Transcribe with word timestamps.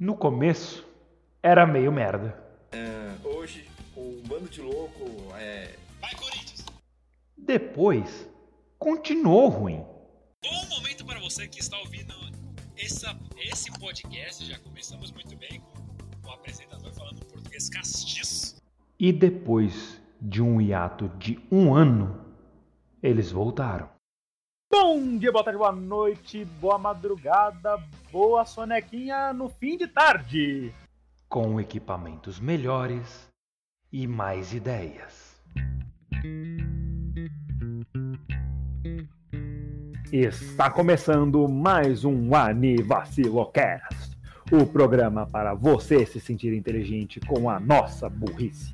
No 0.00 0.16
começo, 0.16 0.88
era 1.42 1.66
meio 1.66 1.92
merda. 1.92 2.34
É, 2.72 3.14
hoje, 3.22 3.68
um 3.94 4.22
bando 4.26 4.48
de 4.48 4.62
louco 4.62 5.04
é. 5.36 5.76
Vai, 6.00 6.14
Corinthians! 6.14 6.64
Depois, 7.36 8.26
continuou 8.78 9.50
ruim. 9.50 9.84
Bom 10.42 10.68
momento 10.70 11.04
para 11.04 11.20
você 11.20 11.46
que 11.46 11.60
está 11.60 11.76
ouvindo 11.80 12.14
essa, 12.78 13.14
esse 13.36 13.70
podcast. 13.78 14.42
Já 14.42 14.58
começamos 14.60 15.12
muito 15.12 15.36
bem 15.36 15.60
com 16.22 16.30
o 16.30 16.32
apresentador 16.32 16.94
falando 16.94 17.22
português 17.26 17.68
castiço. 17.68 18.56
E 18.98 19.12
depois 19.12 20.00
de 20.18 20.40
um 20.40 20.62
hiato 20.62 21.10
de 21.18 21.38
um 21.52 21.74
ano, 21.74 22.24
eles 23.02 23.30
voltaram. 23.30 23.90
Bom 24.72 25.18
dia, 25.18 25.32
boa 25.32 25.42
tarde, 25.42 25.58
boa 25.58 25.72
noite, 25.72 26.44
boa 26.44 26.78
madrugada, 26.78 27.76
boa 28.12 28.44
sonequinha 28.44 29.32
no 29.32 29.48
fim 29.48 29.76
de 29.76 29.88
tarde. 29.88 30.72
Com 31.28 31.60
equipamentos 31.60 32.38
melhores 32.38 33.28
e 33.92 34.06
mais 34.06 34.54
ideias. 34.54 35.42
Está 40.12 40.70
começando 40.70 41.48
mais 41.48 42.04
um 42.04 42.32
Anivacilocast, 42.32 44.16
o 44.52 44.64
programa 44.64 45.26
para 45.26 45.52
você 45.52 46.06
se 46.06 46.20
sentir 46.20 46.52
inteligente 46.52 47.18
com 47.18 47.50
a 47.50 47.58
nossa 47.58 48.08
burrice. 48.08 48.70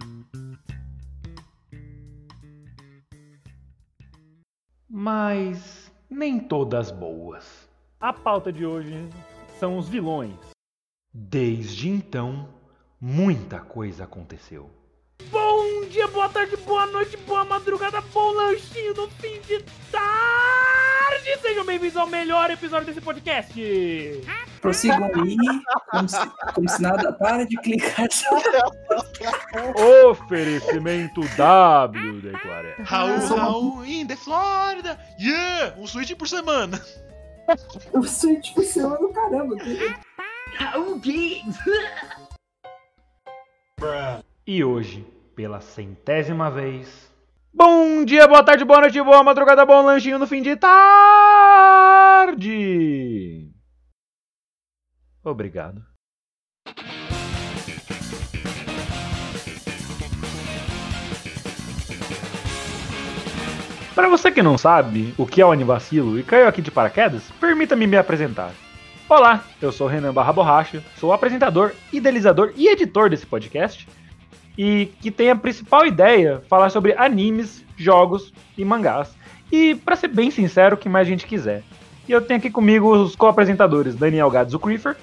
Mas 4.88 5.85
nem 6.08 6.38
todas 6.38 6.90
boas. 6.90 7.68
A 8.00 8.12
pauta 8.12 8.52
de 8.52 8.64
hoje 8.64 9.08
são 9.58 9.78
os 9.78 9.88
vilões. 9.88 10.36
Desde 11.12 11.88
então, 11.88 12.48
muita 13.00 13.60
coisa 13.60 14.04
aconteceu. 14.04 14.70
Bom 15.30 15.86
dia, 15.88 16.06
boa 16.08 16.28
tarde, 16.28 16.56
boa 16.58 16.86
noite, 16.86 17.16
boa 17.18 17.44
madrugada, 17.44 18.00
bom 18.12 18.32
lanchinho 18.32 18.94
no 18.94 19.08
fim 19.12 19.40
de 19.40 19.62
tarde! 19.90 21.40
Sejam 21.40 21.64
bem-vindos 21.64 21.96
ao 21.96 22.06
melhor 22.06 22.50
episódio 22.50 22.86
desse 22.86 23.00
podcast! 23.00 23.58
Prossigam 24.66 25.04
aí, 25.04 25.36
como 25.92 26.08
se, 26.08 26.26
como 26.52 26.68
se 26.68 26.82
nada. 26.82 27.12
Para 27.12 27.46
de 27.46 27.56
clicar. 27.58 28.08
Oferecimento 30.08 31.20
WD40. 31.20 32.74
Raul, 32.80 33.20
Raul, 33.28 33.86
in 33.86 34.08
the 34.08 34.16
Florida! 34.16 34.98
Yeah! 35.20 35.72
Um 35.78 35.86
suíte 35.86 36.16
por 36.16 36.26
semana! 36.26 36.82
O 37.92 38.02
Switch 38.02 38.52
funciona 38.54 38.98
do 38.98 39.10
caramba. 39.10 39.54
E 44.44 44.64
hoje, 44.64 45.06
pela 45.36 45.60
centésima 45.60 46.50
vez. 46.50 47.08
Bom 47.54 48.04
dia, 48.04 48.26
boa 48.26 48.42
tarde, 48.42 48.64
boa 48.64 48.80
noite, 48.80 49.00
boa 49.00 49.22
madrugada, 49.22 49.64
bom 49.64 49.82
lanchinho 49.82 50.18
no 50.18 50.26
fim 50.26 50.42
de 50.42 50.56
tarde! 50.56 52.36
Obrigado. 55.30 55.82
Para 63.92 64.08
você 64.08 64.30
que 64.30 64.42
não 64.42 64.56
sabe 64.56 65.12
o 65.18 65.26
que 65.26 65.40
é 65.40 65.46
o 65.46 65.50
Anivacilo 65.50 66.18
e 66.18 66.22
caiu 66.22 66.46
aqui 66.46 66.62
de 66.62 66.70
paraquedas, 66.70 67.24
permita-me 67.40 67.86
me 67.86 67.96
apresentar. 67.96 68.52
Olá, 69.08 69.44
eu 69.60 69.72
sou 69.72 69.88
Renan 69.88 70.12
Barra 70.12 70.32
Borracha, 70.32 70.84
sou 70.96 71.12
apresentador, 71.12 71.72
idealizador 71.92 72.52
e 72.56 72.68
editor 72.68 73.10
desse 73.10 73.26
podcast, 73.26 73.88
e 74.56 74.86
que 75.00 75.10
tem 75.10 75.30
a 75.30 75.36
principal 75.36 75.86
ideia 75.86 76.42
falar 76.48 76.70
sobre 76.70 76.94
animes, 76.96 77.64
jogos 77.76 78.32
e 78.56 78.64
mangás. 78.64 79.16
E, 79.50 79.74
para 79.74 79.96
ser 79.96 80.08
bem 80.08 80.30
sincero, 80.30 80.76
o 80.76 80.78
que 80.78 80.88
mais 80.88 81.06
a 81.06 81.10
gente 81.10 81.26
quiser. 81.26 81.62
E 82.08 82.12
eu 82.12 82.20
tenho 82.20 82.38
aqui 82.38 82.50
comigo 82.50 82.88
os 82.94 83.16
co-apresentadores 83.16 83.96
Daniel 83.96 84.30
Gades, 84.30 84.54
o 84.54 84.58
Creeper, 84.58 84.96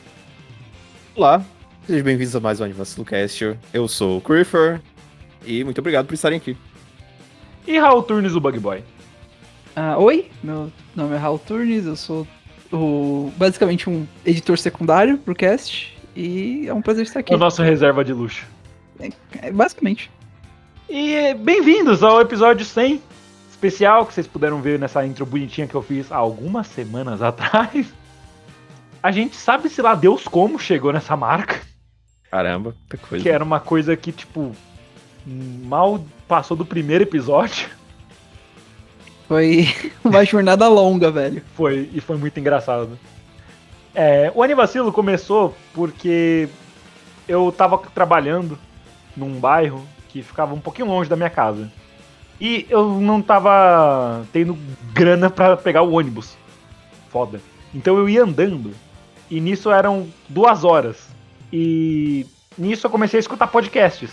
Olá, 1.16 1.44
sejam 1.85 2.03
bem-vindos 2.03 2.35
a 2.35 2.40
mais 2.40 2.59
um 2.59 2.63
Anivacilocast. 2.63 3.56
Eu 3.72 3.88
sou 3.88 4.18
o 4.18 4.22
Creeper 4.22 4.81
e 5.46 5.63
muito 5.63 5.78
obrigado 5.79 6.07
por 6.07 6.13
estarem 6.13 6.38
aqui. 6.38 6.57
e 7.68 7.78
Raul 7.78 8.01
Turnes, 8.01 8.34
o 8.34 8.40
Bug 8.40 8.57
Boy. 8.59 8.84
Ah, 9.75 9.97
oi, 9.97 10.29
meu 10.44 10.72
nome 10.96 11.16
é 11.16 11.18
Raul 11.18 11.38
Turnes, 11.38 11.85
eu 11.85 11.96
sou 11.96 12.28
o, 12.72 13.31
basicamente 13.38 13.90
um 13.90 14.07
editor 14.25 14.57
secundário 14.57 15.18
pro 15.19 15.35
cast 15.35 15.96
e 16.16 16.68
é 16.68 16.74
um 16.74 16.81
prazer 16.81 17.03
estar 17.03 17.19
aqui. 17.19 17.34
O 17.34 17.38
nosso 17.38 17.62
reserva 17.62 18.03
de 18.03 18.13
luxo. 18.13 18.45
É, 19.40 19.51
basicamente. 19.51 20.09
E 20.90 21.13
eh, 21.13 21.34
bem-vindos 21.35 22.01
ao 22.01 22.22
episódio 22.22 22.66
100 22.66 23.01
especial 23.51 24.06
que 24.06 24.13
vocês 24.13 24.28
puderam 24.28 24.62
ver 24.62 24.80
nessa 24.80 25.06
intro 25.06 25.25
bonitinha 25.25 25.68
que 25.68 25.75
eu 25.75 25.81
fiz 25.81 26.12
há 26.12 26.18
algumas 26.18 26.68
semanas 26.68 27.22
atrás. 27.24 27.94
A 29.03 29.12
gente 29.12 29.36
sabe 29.36 29.68
se 29.68 29.81
lá 29.81 29.94
Deus 29.96 30.24
como 30.24 30.58
chegou 30.58 30.94
nessa 30.94 31.18
marca, 31.18 31.59
Caramba, 32.31 32.74
muita 32.80 32.97
coisa. 32.97 33.22
que 33.22 33.30
era 33.30 33.44
uma 33.44 33.59
coisa 33.59 33.97
que 33.97 34.14
tipo 34.14 34.56
mal 35.25 36.03
passou 36.28 36.56
do 36.56 36.66
primeiro 36.66 37.03
episódio. 37.03 37.68
Foi 39.28 39.68
uma 40.03 40.24
jornada 40.24 40.68
longa, 40.69 41.12
velho. 41.12 41.44
Foi 41.53 41.90
e 41.94 42.00
foi 42.00 42.18
muito 42.18 42.40
engraçado. 42.40 42.97
É, 43.94 44.31
o 44.34 44.42
Anivacilo 44.42 44.92
começou 44.92 45.56
porque 45.74 46.47
eu 47.28 47.53
tava 47.56 47.78
trabalhando 47.78 48.58
num 49.16 49.40
bairro 49.40 49.86
que 50.09 50.24
ficava 50.24 50.53
um 50.53 50.59
pouquinho 50.59 50.88
longe 50.88 51.09
da 51.09 51.16
minha 51.16 51.30
casa. 51.30 51.72
E 52.40 52.66
eu 52.69 53.00
não 53.00 53.22
tava 53.22 54.25
tendo 54.31 54.58
grana 54.94 55.30
pra 55.30 55.56
pegar 55.56 55.81
o 55.84 55.94
ônibus. 55.94 56.36
Foda. 57.09 57.40
Então 57.74 57.97
eu 57.97 58.09
ia 58.09 58.24
andando. 58.24 58.74
E 59.33 59.41
nisso 59.41 59.71
eram 59.71 60.07
duas 60.29 60.63
horas. 60.63 61.09
E 61.51 62.23
nisso 62.55 62.85
eu 62.85 62.91
comecei 62.91 63.17
a 63.17 63.19
escutar 63.19 63.47
podcasts. 63.47 64.11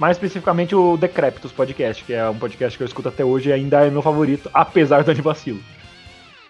Mais 0.00 0.16
especificamente 0.16 0.74
o 0.74 0.96
Decréptos 0.96 1.52
Podcast, 1.52 2.02
que 2.02 2.12
é 2.12 2.28
um 2.28 2.36
podcast 2.36 2.76
que 2.76 2.82
eu 2.82 2.86
escuto 2.88 3.08
até 3.08 3.24
hoje 3.24 3.50
e 3.50 3.52
ainda 3.52 3.86
é 3.86 3.88
meu 3.88 4.02
favorito, 4.02 4.50
apesar 4.52 5.04
do 5.04 5.12
Anivacilo. 5.12 5.60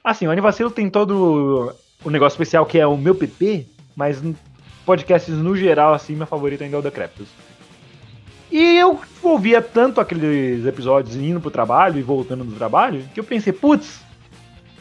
Assim, 0.03 0.27
o 0.27 0.31
Anivacilo 0.31 0.71
tem 0.71 0.89
todo 0.89 1.75
o 2.03 2.09
negócio 2.09 2.35
especial 2.35 2.65
que 2.65 2.79
é 2.79 2.87
o 2.87 2.97
meu 2.97 3.15
PP, 3.15 3.67
mas 3.95 4.23
podcasts 4.87 5.35
no 5.35 5.55
geral, 5.55 5.93
assim, 5.93 6.17
meu 6.17 6.27
favorito 6.27 6.65
ainda 6.65 6.77
é 6.77 6.79
o 6.79 6.83
Decréptos. 6.83 7.29
E 8.51 8.79
eu 8.79 8.99
ouvia 9.23 9.61
tanto 9.61 10.01
aqueles 10.01 10.65
episódios 10.65 11.15
indo 11.15 11.43
pro 11.43 11.51
trabalho 11.51 11.99
e 11.99 12.03
voltando 12.03 12.43
do 12.43 12.57
trabalho, 12.57 13.07
que 13.13 13.21
eu 13.21 13.25
pensei, 13.25 13.53
putz, 13.53 14.01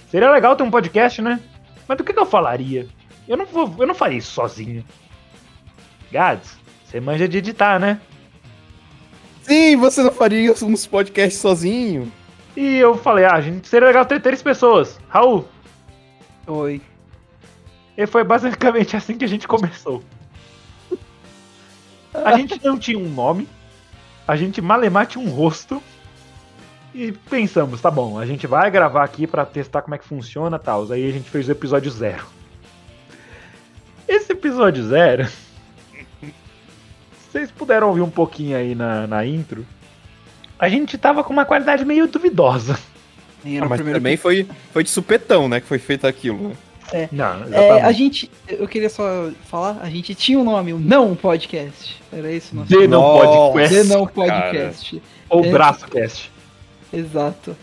seria 0.10 0.32
legal 0.32 0.56
ter 0.56 0.64
um 0.64 0.72
podcast, 0.72 1.22
né? 1.22 1.42
Mas 1.86 1.98
do 1.98 2.06
que, 2.06 2.14
que 2.14 2.20
eu 2.20 2.26
falaria? 2.26 2.88
Eu 3.28 3.38
não, 3.38 3.46
vou, 3.46 3.74
eu 3.80 3.88
não 3.88 3.96
faria 3.96 4.18
isso 4.18 4.32
sozinho. 4.32 4.84
Gads, 6.12 6.58
você 6.86 7.00
manja 7.00 7.28
de 7.28 7.38
editar, 7.38 7.80
né? 7.80 8.00
Sim, 9.44 9.76
você 9.76 10.04
não 10.04 10.12
faria 10.12 10.54
uns 10.64 10.88
podcasts 10.88 11.42
sozinho? 11.42 12.12
E 12.56 12.78
eu 12.78 12.98
falei, 12.98 13.26
ah, 13.26 13.40
gente, 13.40 13.68
seria 13.68 13.88
legal 13.88 14.06
ter 14.06 14.22
três 14.22 14.42
pessoas. 14.42 15.00
Raul, 15.10 15.48
Oi. 16.48 16.82
E 17.98 18.08
foi 18.08 18.24
basicamente 18.24 18.96
assim 18.96 19.18
que 19.18 19.26
a 19.26 19.28
gente 19.28 19.48
começou. 19.48 20.02
A 22.14 22.38
gente 22.38 22.64
não 22.64 22.80
tinha 22.80 22.98
um 22.98 23.10
nome, 23.10 23.48
a 24.26 24.36
gente 24.36 24.62
malemar 24.62 25.06
tinha 25.06 25.24
um 25.24 25.30
rosto. 25.30 25.84
E 26.94 27.12
pensamos, 27.12 27.82
tá 27.82 27.92
bom, 27.92 28.18
a 28.18 28.26
gente 28.26 28.48
vai 28.48 28.72
gravar 28.72 29.04
aqui 29.04 29.28
pra 29.28 29.46
testar 29.46 29.82
como 29.82 29.94
é 29.94 29.98
que 29.98 30.06
funciona 30.06 30.56
e 30.56 30.60
tal. 30.60 30.90
Aí 30.92 31.08
a 31.08 31.12
gente 31.12 31.30
fez 31.30 31.48
o 31.48 31.52
episódio 31.52 31.92
zero. 31.92 32.26
Esse 34.08 34.32
episódio 34.32 34.84
zero. 34.88 35.28
Vocês 37.30 37.52
puderam 37.52 37.90
ouvir 37.90 38.02
um 38.02 38.10
pouquinho 38.10 38.58
aí 38.58 38.74
na, 38.74 39.06
na 39.06 39.26
intro. 39.26 39.66
A 40.58 40.70
gente 40.70 40.98
tava 40.98 41.24
com 41.24 41.34
uma 41.34 41.46
qualidade 41.46 41.86
meio 41.86 42.08
duvidosa. 42.08 42.80
Ah, 43.46 43.66
o 43.66 43.70
mas 43.70 43.78
primeiro 43.78 44.00
também 44.00 44.18
foi, 44.18 44.48
foi 44.74 44.84
de 44.84 44.90
supetão, 44.90 45.48
né, 45.48 45.62
que 45.62 45.68
foi 45.68 45.78
feito 45.78 46.08
aquilo. 46.08 46.50
né? 46.92 47.10
Não, 47.12 47.54
É, 47.54 47.82
a 47.82 47.92
gente. 47.92 48.32
Eu 48.48 48.68
queria 48.68 48.90
só 48.90 49.30
falar, 49.46 49.80
a 49.82 49.90
gente 49.90 50.16
tinha 50.16 50.40
um 50.40 50.44
nome, 50.44 50.74
o 50.74 50.80
Não 50.80 51.16
Podcast. 51.16 52.02
Era 52.12 52.32
isso, 52.32 52.56
nosso 52.56 52.70
The 52.70 52.88
Não. 52.88 53.02
Podcast. 53.02 53.76
The 53.76 53.84
Não 53.84 54.08
Podcast. 54.08 55.02
Ou 55.30 55.46
É. 55.46 55.52
Braço 55.52 55.88
Cast. 55.88 56.32
Exato. 56.92 57.56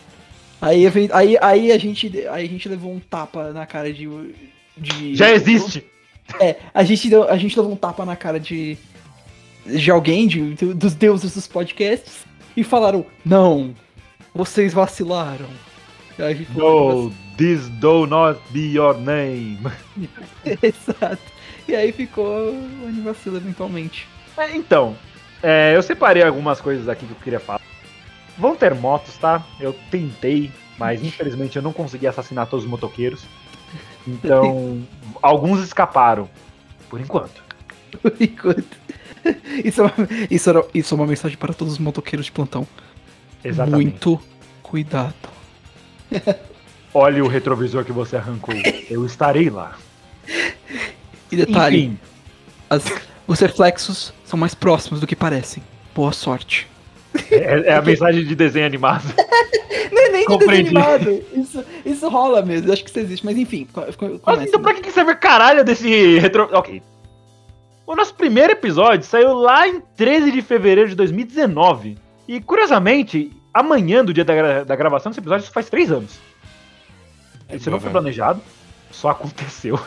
Aí, 0.60 0.86
aí, 1.12 1.38
aí, 1.40 1.72
a 1.72 1.78
gente, 1.78 2.26
aí 2.28 2.44
a 2.44 2.48
gente 2.48 2.68
levou 2.68 2.92
um 2.92 3.00
tapa 3.00 3.50
na 3.52 3.66
cara 3.66 3.92
de. 3.92 4.08
de 4.76 5.14
Já 5.16 5.30
existe! 5.30 5.84
É, 6.40 6.56
a 6.72 6.82
gente, 6.84 7.08
deu, 7.08 7.28
a 7.28 7.36
gente 7.36 7.56
levou 7.56 7.72
um 7.72 7.76
tapa 7.76 8.04
na 8.04 8.16
cara 8.16 8.40
de. 8.40 8.76
de 9.66 9.90
alguém, 9.90 10.26
de, 10.26 10.54
dos 10.74 10.94
deuses 10.94 11.34
dos 11.34 11.46
podcasts, 11.46 12.24
e 12.56 12.64
falaram: 12.64 13.04
Não, 13.24 13.74
vocês 14.34 14.72
vacilaram. 14.72 15.48
No, 16.54 17.12
this 17.36 17.68
do 17.80 18.06
not 18.06 18.40
be 18.50 18.72
your 18.74 18.96
name. 18.98 19.58
Exato. 20.62 21.22
E 21.66 21.74
aí 21.74 21.92
ficou 21.92 22.52
o 22.52 22.86
Anivacilo 22.86 23.36
eventualmente. 23.36 24.06
É, 24.36 24.54
então, 24.56 24.96
é, 25.42 25.72
eu 25.74 25.82
separei 25.82 26.22
algumas 26.22 26.60
coisas 26.60 26.88
aqui 26.88 27.04
que 27.06 27.12
eu 27.12 27.18
queria 27.22 27.40
falar. 27.40 27.60
Vão 28.38 28.54
ter 28.54 28.74
motos, 28.74 29.16
tá? 29.16 29.44
Eu 29.60 29.74
tentei, 29.90 30.50
mas 30.78 31.02
infelizmente 31.02 31.56
eu 31.56 31.62
não 31.62 31.72
consegui 31.72 32.06
assassinar 32.06 32.46
todos 32.46 32.64
os 32.64 32.70
motoqueiros. 32.70 33.24
Então, 34.06 34.82
alguns 35.22 35.62
escaparam. 35.64 36.28
Por 36.88 37.00
enquanto. 37.00 37.42
Por 38.02 38.12
enquanto. 38.20 38.84
Isso 39.64 39.80
é, 39.80 39.84
uma, 39.84 39.94
isso, 40.30 40.50
era- 40.50 40.64
isso 40.74 40.94
é 40.94 40.96
uma 40.96 41.06
mensagem 41.06 41.36
para 41.38 41.54
todos 41.54 41.74
os 41.74 41.78
motoqueiros 41.78 42.26
de 42.26 42.32
plantão. 42.32 42.66
Exatamente. 43.42 43.82
Muito 43.82 44.20
cuidado. 44.62 45.14
Olhe 46.92 47.20
o 47.22 47.26
retrovisor 47.26 47.84
que 47.84 47.92
você 47.92 48.16
arrancou. 48.16 48.54
Eu 48.90 49.04
estarei 49.06 49.48
lá. 49.50 49.76
E 51.32 51.36
detalhe, 51.36 51.98
as- 52.70 52.84
os 53.26 53.40
reflexos 53.40 54.12
são 54.24 54.38
mais 54.38 54.54
próximos 54.54 55.00
do 55.00 55.06
que 55.06 55.16
parecem. 55.16 55.62
Boa 55.94 56.12
sorte. 56.12 56.68
É, 57.30 57.68
é 57.70 57.74
a 57.74 57.82
mensagem 57.82 58.24
de 58.24 58.34
desenho 58.34 58.66
animado. 58.66 59.04
Não 59.92 60.02
é 60.02 60.08
nem 60.10 60.20
de 60.22 60.26
Compreendi. 60.26 60.72
desenho 60.74 60.94
animado. 60.94 61.24
Isso, 61.34 61.64
isso 61.84 62.08
rola 62.08 62.42
mesmo, 62.42 62.72
acho 62.72 62.82
que 62.84 62.90
isso 62.90 62.98
existe. 62.98 63.24
Mas 63.24 63.36
enfim, 63.36 63.66
co- 63.72 63.82
co- 63.82 64.08
Mas 64.08 64.20
começa. 64.20 64.44
então 64.48 64.60
pra 64.62 64.74
que 64.74 64.90
serve 64.90 65.12
a 65.12 65.16
caralho 65.16 65.64
desse 65.64 66.18
retro... 66.18 66.48
Ok. 66.52 66.82
O 67.86 67.94
nosso 67.94 68.14
primeiro 68.14 68.52
episódio 68.52 69.06
saiu 69.06 69.34
lá 69.34 69.68
em 69.68 69.80
13 69.96 70.32
de 70.32 70.40
fevereiro 70.42 70.88
de 70.88 70.96
2019. 70.96 71.98
E, 72.26 72.40
curiosamente, 72.40 73.30
amanhã 73.52 74.02
do 74.04 74.12
dia 74.14 74.24
da, 74.24 74.34
gra- 74.34 74.64
da 74.64 74.74
gravação 74.74 75.10
desse 75.10 75.20
episódio, 75.20 75.44
isso 75.44 75.52
faz 75.52 75.68
três 75.68 75.92
anos. 75.92 76.18
Isso 77.52 77.70
não 77.70 77.78
foi 77.78 77.90
planejado, 77.90 78.40
só 78.90 79.10
aconteceu. 79.10 79.78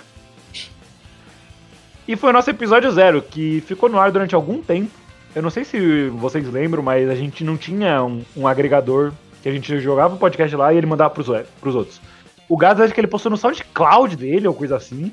E 2.07 2.15
foi 2.15 2.29
o 2.29 2.33
nosso 2.33 2.49
episódio 2.49 2.89
zero, 2.91 3.21
que 3.21 3.61
ficou 3.65 3.89
no 3.89 3.99
ar 3.99 4.11
durante 4.11 4.33
algum 4.35 4.61
tempo. 4.61 4.91
Eu 5.37 5.43
não 5.43 5.51
sei 5.51 5.63
se 5.63 6.09
vocês 6.09 6.51
lembram, 6.51 6.81
mas 6.81 7.07
a 7.07 7.13
gente 7.13 7.43
não 7.43 7.55
tinha 7.55 8.03
um, 8.03 8.23
um 8.35 8.47
agregador 8.47 9.13
que 9.43 9.47
a 9.47 9.51
gente 9.51 9.79
jogava 9.79 10.15
o 10.15 10.17
podcast 10.17 10.55
lá 10.55 10.73
e 10.73 10.77
ele 10.77 10.87
mandava 10.87 11.13
pros, 11.13 11.27
pros 11.61 11.75
outros. 11.75 12.01
O 12.49 12.57
Gado 12.57 12.81
acho 12.81 12.91
que 12.91 12.99
ele 12.99 13.05
postou 13.05 13.29
no 13.29 13.37
SoundCloud 13.37 14.15
dele 14.15 14.47
ou 14.47 14.53
coisa 14.55 14.77
assim. 14.77 15.11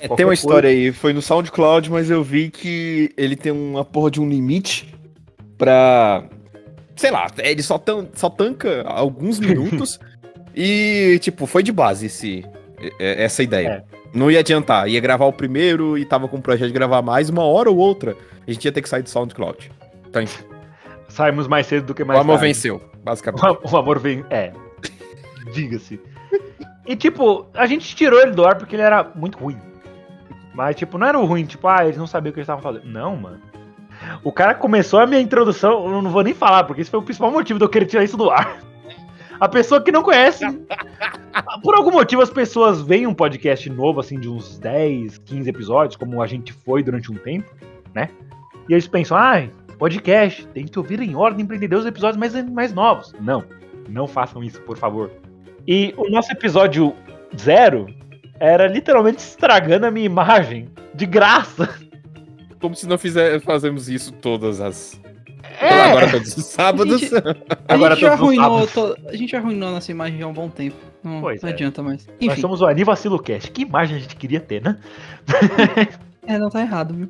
É, 0.00 0.08
tem 0.08 0.26
uma 0.26 0.30
coisa. 0.30 0.34
história 0.34 0.68
aí, 0.68 0.90
foi 0.90 1.12
no 1.12 1.22
SoundCloud, 1.22 1.92
mas 1.92 2.10
eu 2.10 2.24
vi 2.24 2.50
que 2.50 3.14
ele 3.16 3.36
tem 3.36 3.52
uma 3.52 3.84
porra 3.84 4.10
de 4.10 4.20
um 4.20 4.28
limite 4.28 4.92
pra. 5.56 6.24
Sei 6.96 7.12
lá, 7.12 7.30
ele 7.38 7.62
só, 7.62 7.78
tan 7.78 8.08
só 8.14 8.28
tanca 8.28 8.82
alguns 8.82 9.38
minutos 9.40 10.00
e, 10.56 11.20
tipo, 11.20 11.46
foi 11.46 11.62
de 11.62 11.70
base 11.70 12.06
esse, 12.06 12.44
é- 12.98 13.24
essa 13.24 13.42
ideia. 13.42 13.84
Não 14.12 14.30
ia 14.30 14.40
adiantar, 14.40 14.88
ia 14.88 15.00
gravar 15.00 15.26
o 15.26 15.32
primeiro 15.32 15.98
e 15.98 16.04
tava 16.04 16.26
com 16.28 16.36
o 16.38 16.42
projeto 16.42 16.68
de 16.68 16.72
gravar 16.72 17.02
mais, 17.02 17.28
uma 17.28 17.44
hora 17.44 17.70
ou 17.70 17.76
outra, 17.76 18.16
a 18.46 18.50
gente 18.50 18.64
ia 18.64 18.72
ter 18.72 18.80
que 18.82 18.88
sair 18.88 19.02
do 19.02 19.10
SoundCloud. 19.10 19.70
Então, 20.08 20.24
Saímos 21.08 21.46
mais 21.48 21.66
cedo 21.66 21.86
do 21.86 21.94
que 21.94 22.02
o 22.02 22.06
mais 22.06 22.20
amor 22.20 22.34
tarde. 22.34 22.46
venceu, 22.48 22.80
basicamente. 23.02 23.42
O 23.42 23.46
am- 23.48 23.58
O 23.72 23.76
amor 23.76 23.98
vem. 23.98 24.24
É. 24.30 24.52
Diga-se. 25.52 26.00
E 26.86 26.94
tipo, 26.96 27.46
a 27.54 27.66
gente 27.66 27.94
tirou 27.96 28.20
ele 28.20 28.32
do 28.32 28.44
ar 28.46 28.56
porque 28.56 28.76
ele 28.76 28.82
era 28.82 29.10
muito 29.14 29.38
ruim. 29.38 29.56
Mas, 30.54 30.76
tipo, 30.76 30.96
não 30.98 31.06
era 31.06 31.18
o 31.18 31.24
ruim, 31.24 31.44
tipo, 31.44 31.66
ah, 31.68 31.84
eles 31.84 31.96
não 31.98 32.06
sabiam 32.06 32.30
o 32.30 32.32
que 32.34 32.40
eles 32.40 32.44
estavam 32.48 32.62
fazendo. 32.62 32.90
Não, 32.90 33.16
mano. 33.16 33.40
O 34.22 34.30
cara 34.32 34.54
começou 34.54 35.00
a 35.00 35.06
minha 35.06 35.20
introdução, 35.20 35.86
eu 35.90 36.02
não 36.02 36.10
vou 36.10 36.22
nem 36.22 36.34
falar, 36.34 36.64
porque 36.64 36.82
esse 36.82 36.90
foi 36.90 37.00
o 37.00 37.02
principal 37.02 37.30
motivo 37.30 37.58
de 37.58 37.64
eu 37.64 37.68
querer 37.68 37.86
tirar 37.86 38.04
isso 38.04 38.16
do 38.16 38.30
ar. 38.30 38.58
A 39.38 39.48
pessoa 39.48 39.80
que 39.80 39.92
não 39.92 40.02
conhece. 40.02 40.44
Por 41.62 41.74
algum 41.74 41.90
motivo, 41.90 42.22
as 42.22 42.30
pessoas 42.30 42.80
veem 42.80 43.06
um 43.06 43.14
podcast 43.14 43.68
novo, 43.68 44.00
assim, 44.00 44.18
de 44.18 44.28
uns 44.28 44.58
10, 44.58 45.18
15 45.18 45.48
episódios, 45.50 45.96
como 45.96 46.22
a 46.22 46.26
gente 46.26 46.52
foi 46.52 46.82
durante 46.82 47.12
um 47.12 47.14
tempo, 47.14 47.50
né? 47.94 48.08
E 48.68 48.72
eles 48.72 48.86
pensam, 48.88 49.16
ah, 49.16 49.46
podcast, 49.78 50.46
tem 50.48 50.66
que 50.66 50.78
ouvir 50.78 51.00
em 51.00 51.14
ordem 51.14 51.44
pra 51.44 51.56
entender 51.56 51.76
os 51.76 51.86
episódios 51.86 52.16
mais, 52.16 52.50
mais 52.50 52.72
novos. 52.72 53.14
Não, 53.20 53.44
não 53.88 54.06
façam 54.06 54.42
isso, 54.42 54.60
por 54.62 54.76
favor. 54.76 55.10
E 55.66 55.94
o 55.96 56.08
nosso 56.08 56.32
episódio 56.32 56.94
zero 57.38 57.86
era 58.38 58.66
literalmente 58.66 59.18
estragando 59.18 59.86
a 59.86 59.90
minha 59.90 60.06
imagem, 60.06 60.68
de 60.94 61.06
graça. 61.06 61.68
Como 62.60 62.74
se 62.74 62.86
não 62.86 62.96
fizer, 62.96 63.40
fazemos 63.40 63.88
isso 63.88 64.12
todas 64.12 64.60
as. 64.60 65.00
É, 65.60 65.82
Agora 65.90 66.10
todos 66.10 66.36
os 66.36 66.44
sábados. 66.44 67.00
gente- 67.00 67.14
A 67.16 67.20
Agora 67.74 67.94
gente, 67.94 68.02
já 68.02 68.16
todos 68.16 68.32
os 68.32 68.38
arruinou 68.38 68.68
sábados. 68.68 69.06
a 69.06 69.16
gente 69.16 69.30
já 69.30 69.38
arruinou 69.38 69.70
nossa 69.70 69.90
imagem 69.90 70.22
há 70.22 70.26
um 70.26 70.32
bom 70.32 70.48
tempo. 70.48 70.76
Não, 71.02 71.20
Pois 71.20 71.40
não 71.42 71.48
é. 71.48 71.52
adianta 71.52 71.82
mais. 71.82 72.06
nós 72.06 72.16
Enfim, 72.20 72.40
somos 72.40 72.60
o 72.60 72.66
Anivacilo 72.66 73.18
Cast. 73.18 73.50
Que 73.50 73.62
imagem 73.62 73.96
a 73.96 74.00
gente 74.00 74.16
queria 74.16 74.40
ter, 74.40 74.62
né? 74.62 74.76
é, 76.26 76.38
não 76.38 76.50
tá 76.50 76.60
errado, 76.60 76.94
viu? 76.94 77.08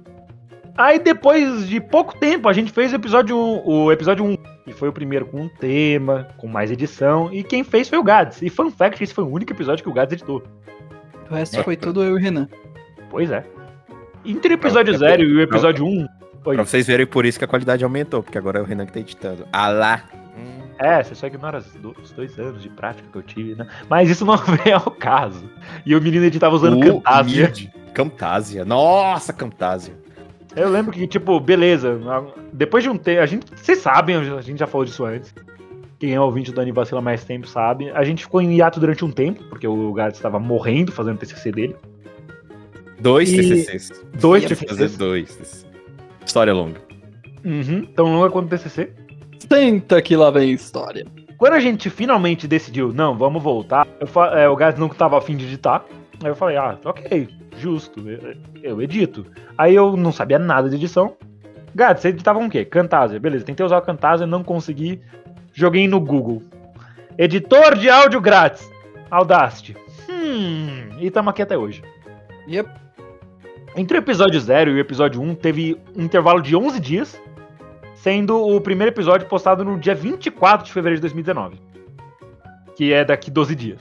Aí 0.77 0.99
depois 0.99 1.67
de 1.67 1.81
pouco 1.81 2.19
tempo 2.19 2.49
a 2.49 2.53
gente 2.53 2.71
fez 2.71 2.93
o 2.93 2.97
episódio 2.97 3.37
1, 3.39 3.63
o 3.67 3.91
episódio 3.91 4.25
1, 4.25 4.37
que 4.67 4.73
foi 4.75 4.89
o 4.89 4.93
primeiro 4.93 5.25
com 5.25 5.41
um 5.43 5.49
tema, 5.49 6.29
com 6.37 6.47
mais 6.47 6.71
edição, 6.71 7.33
e 7.33 7.43
quem 7.43 7.65
fez 7.65 7.89
foi 7.89 7.97
o 7.99 8.03
Gads. 8.05 8.43
E 8.43 8.51
fun 8.51 8.71
fact, 8.71 9.03
esse 9.03 9.15
foi 9.15 9.25
o 9.25 9.29
único 9.29 9.53
episódio 9.53 9.83
que 9.83 9.89
o 9.89 9.93
Gads 9.95 10.13
editou. 10.13 10.43
O 11.31 11.35
resto 11.35 11.63
foi 11.65 11.77
tudo 11.77 12.03
eu 12.03 12.11
e 12.11 12.13
o 12.13 12.23
Renan. 12.23 12.47
Pois 13.11 13.31
é. 13.31 13.43
Entre 14.25 14.53
o 14.53 14.55
episódio 14.55 14.97
0 14.97 15.23
e 15.23 15.37
o 15.37 15.41
episódio 15.41 15.85
1, 15.87 16.07
Pra 16.55 16.65
vocês 16.65 16.87
verem 16.87 17.07
por 17.07 17.25
isso 17.27 17.39
que 17.39 17.45
a 17.45 17.49
qualidade 17.49 17.83
aumentou, 17.85 18.23
porque 18.23 18.39
agora 18.39 18.59
é 18.59 18.63
o 18.63 18.65
Renan 18.65 18.87
que 18.87 18.93
tá 18.93 19.01
editando. 19.01 19.47
Ah 19.53 19.69
lá. 19.69 20.05
Hum. 20.39 20.63
É, 20.79 21.03
você 21.03 21.15
só 21.15 21.27
ignora 21.27 21.59
os 21.59 21.67
do- 21.75 21.97
os 22.03 22.11
dois 22.13 22.39
anos 22.39 22.63
de 22.63 22.69
prática 22.69 23.09
que 23.11 23.17
eu 23.19 23.23
tive, 23.23 23.55
né? 23.55 23.67
Mas 23.89 24.11
isso 24.11 24.25
não 24.25 24.37
vem 24.65 24.73
ao 24.73 24.91
caso. 24.91 25.45
E 25.85 25.95
o 25.97 26.01
menino 26.01 26.25
ele 26.25 26.39
tava 26.39 26.55
usando 26.55 26.77
O 26.79 26.81
Camtasia. 27.03 27.47
mid. 27.49 27.69
Camtasia. 27.95 28.65
Nossa, 28.65 29.33
Camtasia. 29.33 29.95
Eu 30.55 30.71
lembro 30.71 30.93
que, 30.93 31.07
tipo, 31.07 31.39
beleza. 31.41 31.99
Depois 32.53 32.83
de 32.85 32.89
um 32.91 32.97
tempo. 32.97 33.21
A 33.23 33.27
gente. 33.27 33.47
Vocês 33.55 33.79
sabem, 33.79 34.17
a 34.17 34.41
gente 34.41 34.59
já 34.59 34.67
falou 34.67 34.85
disso 34.85 35.05
antes. 35.05 35.35
Quem 35.99 36.13
é 36.15 36.21
ouvinte 36.21 36.53
do 36.53 36.61
Anivacila 36.61 37.01
mais 37.01 37.25
tempo 37.25 37.47
sabe. 37.49 37.91
A 37.91 38.05
gente 38.05 38.25
ficou 38.25 38.41
em 38.43 38.55
hiato 38.57 38.79
durante 38.79 39.03
um 39.05 39.11
tempo, 39.11 39.43
porque 39.45 39.67
o 39.67 39.93
Gats 39.95 40.19
estava 40.19 40.39
morrendo 40.39 40.93
fazendo 40.93 41.17
TCC 41.19 41.51
dele. 41.53 41.77
Dois 43.01 43.31
E- 43.33 43.37
TCCs. 43.37 44.05
Dois 44.21 44.43
Ia 44.43 44.49
TCCs. 44.51 44.71
fazer 44.79 44.97
dois. 44.99 45.66
História 46.27 46.53
longa. 46.53 46.81
Uhum, 47.45 47.87
tão 47.95 48.13
longa 48.13 48.31
quanto 48.31 48.47
o 48.47 48.49
TCC. 48.49 48.93
Senta 49.39 50.03
que 50.03 50.17
lá 50.17 50.31
vem 50.31 50.51
a 50.51 50.55
história. 50.55 51.07
Quando 51.39 51.53
a 51.53 51.61
gente 51.61 51.89
finalmente 51.89 52.49
decidiu, 52.49 52.93
não, 52.93 53.17
vamos 53.17 53.43
voltar, 53.43 53.87
eu 54.01 54.25
é, 54.25 54.49
o 54.49 54.57
Gats 54.57 54.79
não 54.79 54.89
tava 54.89 55.17
afim 55.17 55.37
de 55.37 55.45
editar. 55.45 55.85
Aí 56.23 56.31
eu 56.31 56.35
falei, 56.35 56.57
ah, 56.57 56.77
ok, 56.85 57.29
justo, 57.57 58.01
eu, 58.09 58.35
eu 58.63 58.83
edito. 58.83 59.25
Aí 59.57 59.75
eu 59.75 59.97
não 59.97 60.11
sabia 60.11 60.39
nada 60.39 60.69
de 60.69 60.75
edição. 60.75 61.17
Gats, 61.75 62.03
você 62.03 62.09
editava 62.09 62.39
com 62.41 62.47
o 62.47 62.51
quê? 62.51 62.65
Camtasia. 62.65 63.21
Beleza, 63.21 63.45
tentei 63.45 63.65
usar 63.65 63.79
o 63.79 63.83
Camtasia, 63.83 64.27
não 64.27 64.43
consegui. 64.43 65.01
Joguei 65.53 65.87
no 65.87 66.01
Google. 66.01 66.43
Editor 67.17 67.77
de 67.77 67.89
áudio 67.89 68.21
grátis. 68.21 68.69
Audacity. 69.11 69.77
Hum, 70.11 70.89
e 70.99 71.11
tamo 71.11 71.31
aqui 71.31 71.43
até 71.43 71.57
hoje. 71.57 71.83
Yep. 72.49 72.86
Entre 73.77 73.97
o 73.97 74.01
episódio 74.01 74.41
0 74.41 74.71
e 74.71 74.75
o 74.75 74.79
episódio 74.79 75.21
1 75.21 75.35
teve 75.35 75.77
um 75.97 76.03
intervalo 76.05 76.41
de 76.41 76.57
11 76.57 76.81
dias, 76.81 77.21
sendo 77.95 78.41
o 78.41 78.61
primeiro 78.61 78.93
episódio 78.93 79.27
postado 79.29 79.65
no 79.65 79.79
dia 79.79 79.95
24 79.95 80.67
de 80.67 80.73
fevereiro 80.73 80.97
de 80.97 81.03
2019. 81.03 81.61
Que 82.75 82.93
é 82.93 83.05
daqui 83.05 83.31
12 83.31 83.55
dias. 83.55 83.81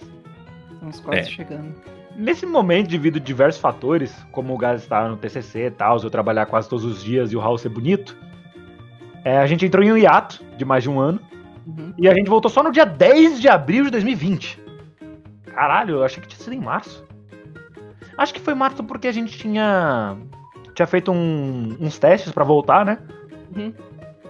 Estamos 0.73 0.99
quase 0.99 1.19
É. 1.21 1.23
chegando. 1.23 1.73
Nesse 2.17 2.45
momento, 2.45 2.89
devido 2.89 3.17
a 3.17 3.19
diversos 3.19 3.59
fatores, 3.61 4.13
como 4.31 4.53
o 4.53 4.57
Gás 4.57 4.81
estar 4.81 5.09
no 5.09 5.17
TCC 5.17 5.67
e 5.67 5.71
tal, 5.71 5.97
eu 6.01 6.09
trabalhar 6.09 6.45
quase 6.45 6.67
todos 6.69 6.85
os 6.85 7.03
dias 7.03 7.31
e 7.31 7.35
o 7.35 7.39
Raul 7.39 7.57
ser 7.57 7.69
bonito, 7.69 8.15
é, 9.23 9.37
a 9.37 9.45
gente 9.47 9.65
entrou 9.65 9.83
em 9.83 9.91
um 9.91 9.97
hiato 9.97 10.41
de 10.57 10.63
mais 10.63 10.83
de 10.83 10.89
um 10.89 10.99
ano 10.99 11.19
Uhum. 11.67 11.93
e 11.97 12.07
a 12.07 12.13
gente 12.13 12.29
voltou 12.29 12.49
só 12.49 12.61
no 12.63 12.71
dia 12.71 12.85
10 12.85 13.39
de 13.41 13.49
abril 13.49 13.85
de 13.85 13.91
2020. 13.91 14.61
Caralho, 15.53 15.95
eu 15.95 16.03
achei 16.03 16.21
que 16.21 16.27
tinha 16.29 16.39
sido 16.41 16.53
em 16.53 16.59
março. 16.59 17.04
Acho 18.17 18.33
que 18.33 18.39
foi 18.39 18.53
março 18.53 18.83
porque 18.83 19.07
a 19.07 19.11
gente 19.11 19.37
tinha 19.37 20.15
tinha 20.73 20.85
feito 20.87 21.11
um- 21.11 21.75
uns 21.79 21.97
testes 21.99 22.31
pra 22.31 22.43
voltar, 22.43 22.85
né? 22.85 22.97
Uhum. 23.55 23.73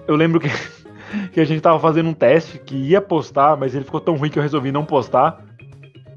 Eu 0.07 0.15
lembro 0.15 0.39
que, 0.39 0.47
que 1.33 1.39
a 1.39 1.45
gente 1.45 1.61
tava 1.61 1.79
fazendo 1.79 2.09
um 2.09 2.13
teste 2.13 2.59
que 2.59 2.75
ia 2.75 3.01
postar, 3.01 3.57
mas 3.57 3.73
ele 3.75 3.83
ficou 3.85 3.99
tão 3.99 4.15
ruim 4.15 4.29
que 4.29 4.37
eu 4.39 4.43
resolvi 4.43 4.71
não 4.71 4.85
postar. 4.85 5.43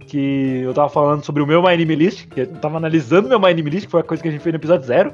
Que 0.07 0.61
eu 0.65 0.73
tava 0.73 0.89
falando 0.89 1.23
sobre 1.25 1.43
o 1.43 1.47
meu 1.47 1.63
My 1.63 1.77
Name 1.77 1.95
List, 1.95 2.29
que 2.29 2.41
eu 2.41 2.47
tava 2.47 2.79
analisando 2.79 3.29
meu 3.29 3.39
My 3.39 3.53
Name 3.55 3.69
List, 3.71 3.85
que 3.87 3.91
foi 3.91 4.01
a 4.01 4.05
coisa 4.05 4.23
que 4.23 4.29
a 4.29 4.33
gente 4.33 4.41
fez 4.41 4.53
no 4.55 4.59
episódio 4.59 4.87
zero. 4.87 5.13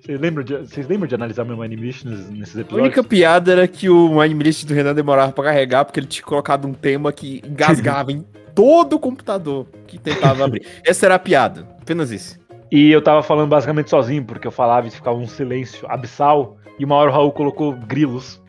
Vocês 0.00 0.20
lembram 0.20 0.44
de, 0.44 0.56
vocês 0.58 0.86
lembram 0.88 1.08
de 1.08 1.14
analisar 1.14 1.44
meu 1.44 1.56
My 1.56 1.68
Name 1.68 1.76
List 1.82 2.04
nesses, 2.04 2.30
nesses 2.30 2.56
A 2.56 2.60
episódios? 2.60 2.86
única 2.86 3.02
piada 3.04 3.52
era 3.52 3.66
que 3.66 3.90
o 3.90 4.08
Minecraft 4.14 4.66
do 4.66 4.74
Renan 4.74 4.94
demorava 4.94 5.32
pra 5.32 5.44
carregar, 5.44 5.84
porque 5.84 5.98
ele 5.98 6.06
tinha 6.06 6.24
colocado 6.24 6.66
um 6.66 6.72
tema 6.72 7.12
que 7.12 7.42
engasgava 7.46 8.12
em 8.12 8.24
todo 8.56 8.94
o 8.94 8.98
computador 8.98 9.66
que 9.86 9.98
tentava 9.98 10.46
abrir. 10.46 10.66
Essa 10.82 11.04
era 11.06 11.16
a 11.16 11.18
piada, 11.18 11.68
apenas 11.80 12.10
isso. 12.10 12.40
E 12.72 12.90
eu 12.90 13.02
tava 13.02 13.22
falando 13.22 13.50
basicamente 13.50 13.90
sozinho, 13.90 14.24
porque 14.24 14.46
eu 14.46 14.50
falava 14.50 14.88
e 14.88 14.90
ficava 14.90 15.16
um 15.16 15.28
silêncio 15.28 15.86
abissal. 15.88 16.56
E 16.78 16.84
uma 16.84 16.96
hora 16.96 17.10
o 17.10 17.12
Raul 17.12 17.32
colocou 17.32 17.72
grilos. 17.72 18.42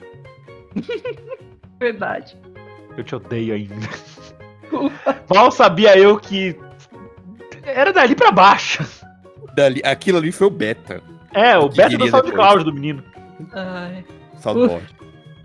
Verdade. 1.77 2.37
Eu 2.97 3.03
te 3.03 3.15
odeio 3.15 3.53
ainda. 3.53 3.75
Mal 5.29 5.51
sabia 5.51 5.97
eu 5.99 6.17
que 6.17 6.57
era 7.63 7.91
dali 7.91 8.15
pra 8.15 8.31
baixo. 8.31 8.83
Dali, 9.53 9.81
aquilo 9.83 10.17
ali 10.17 10.31
foi 10.31 10.47
o 10.47 10.51
beta. 10.51 11.01
É, 11.33 11.57
o 11.57 11.69
Que 11.69 11.77
beta 11.77 11.97
do 11.97 12.07
SoundCloud 12.07 12.63
do 12.63 12.73
menino. 12.73 13.03
Ai, 13.53 14.05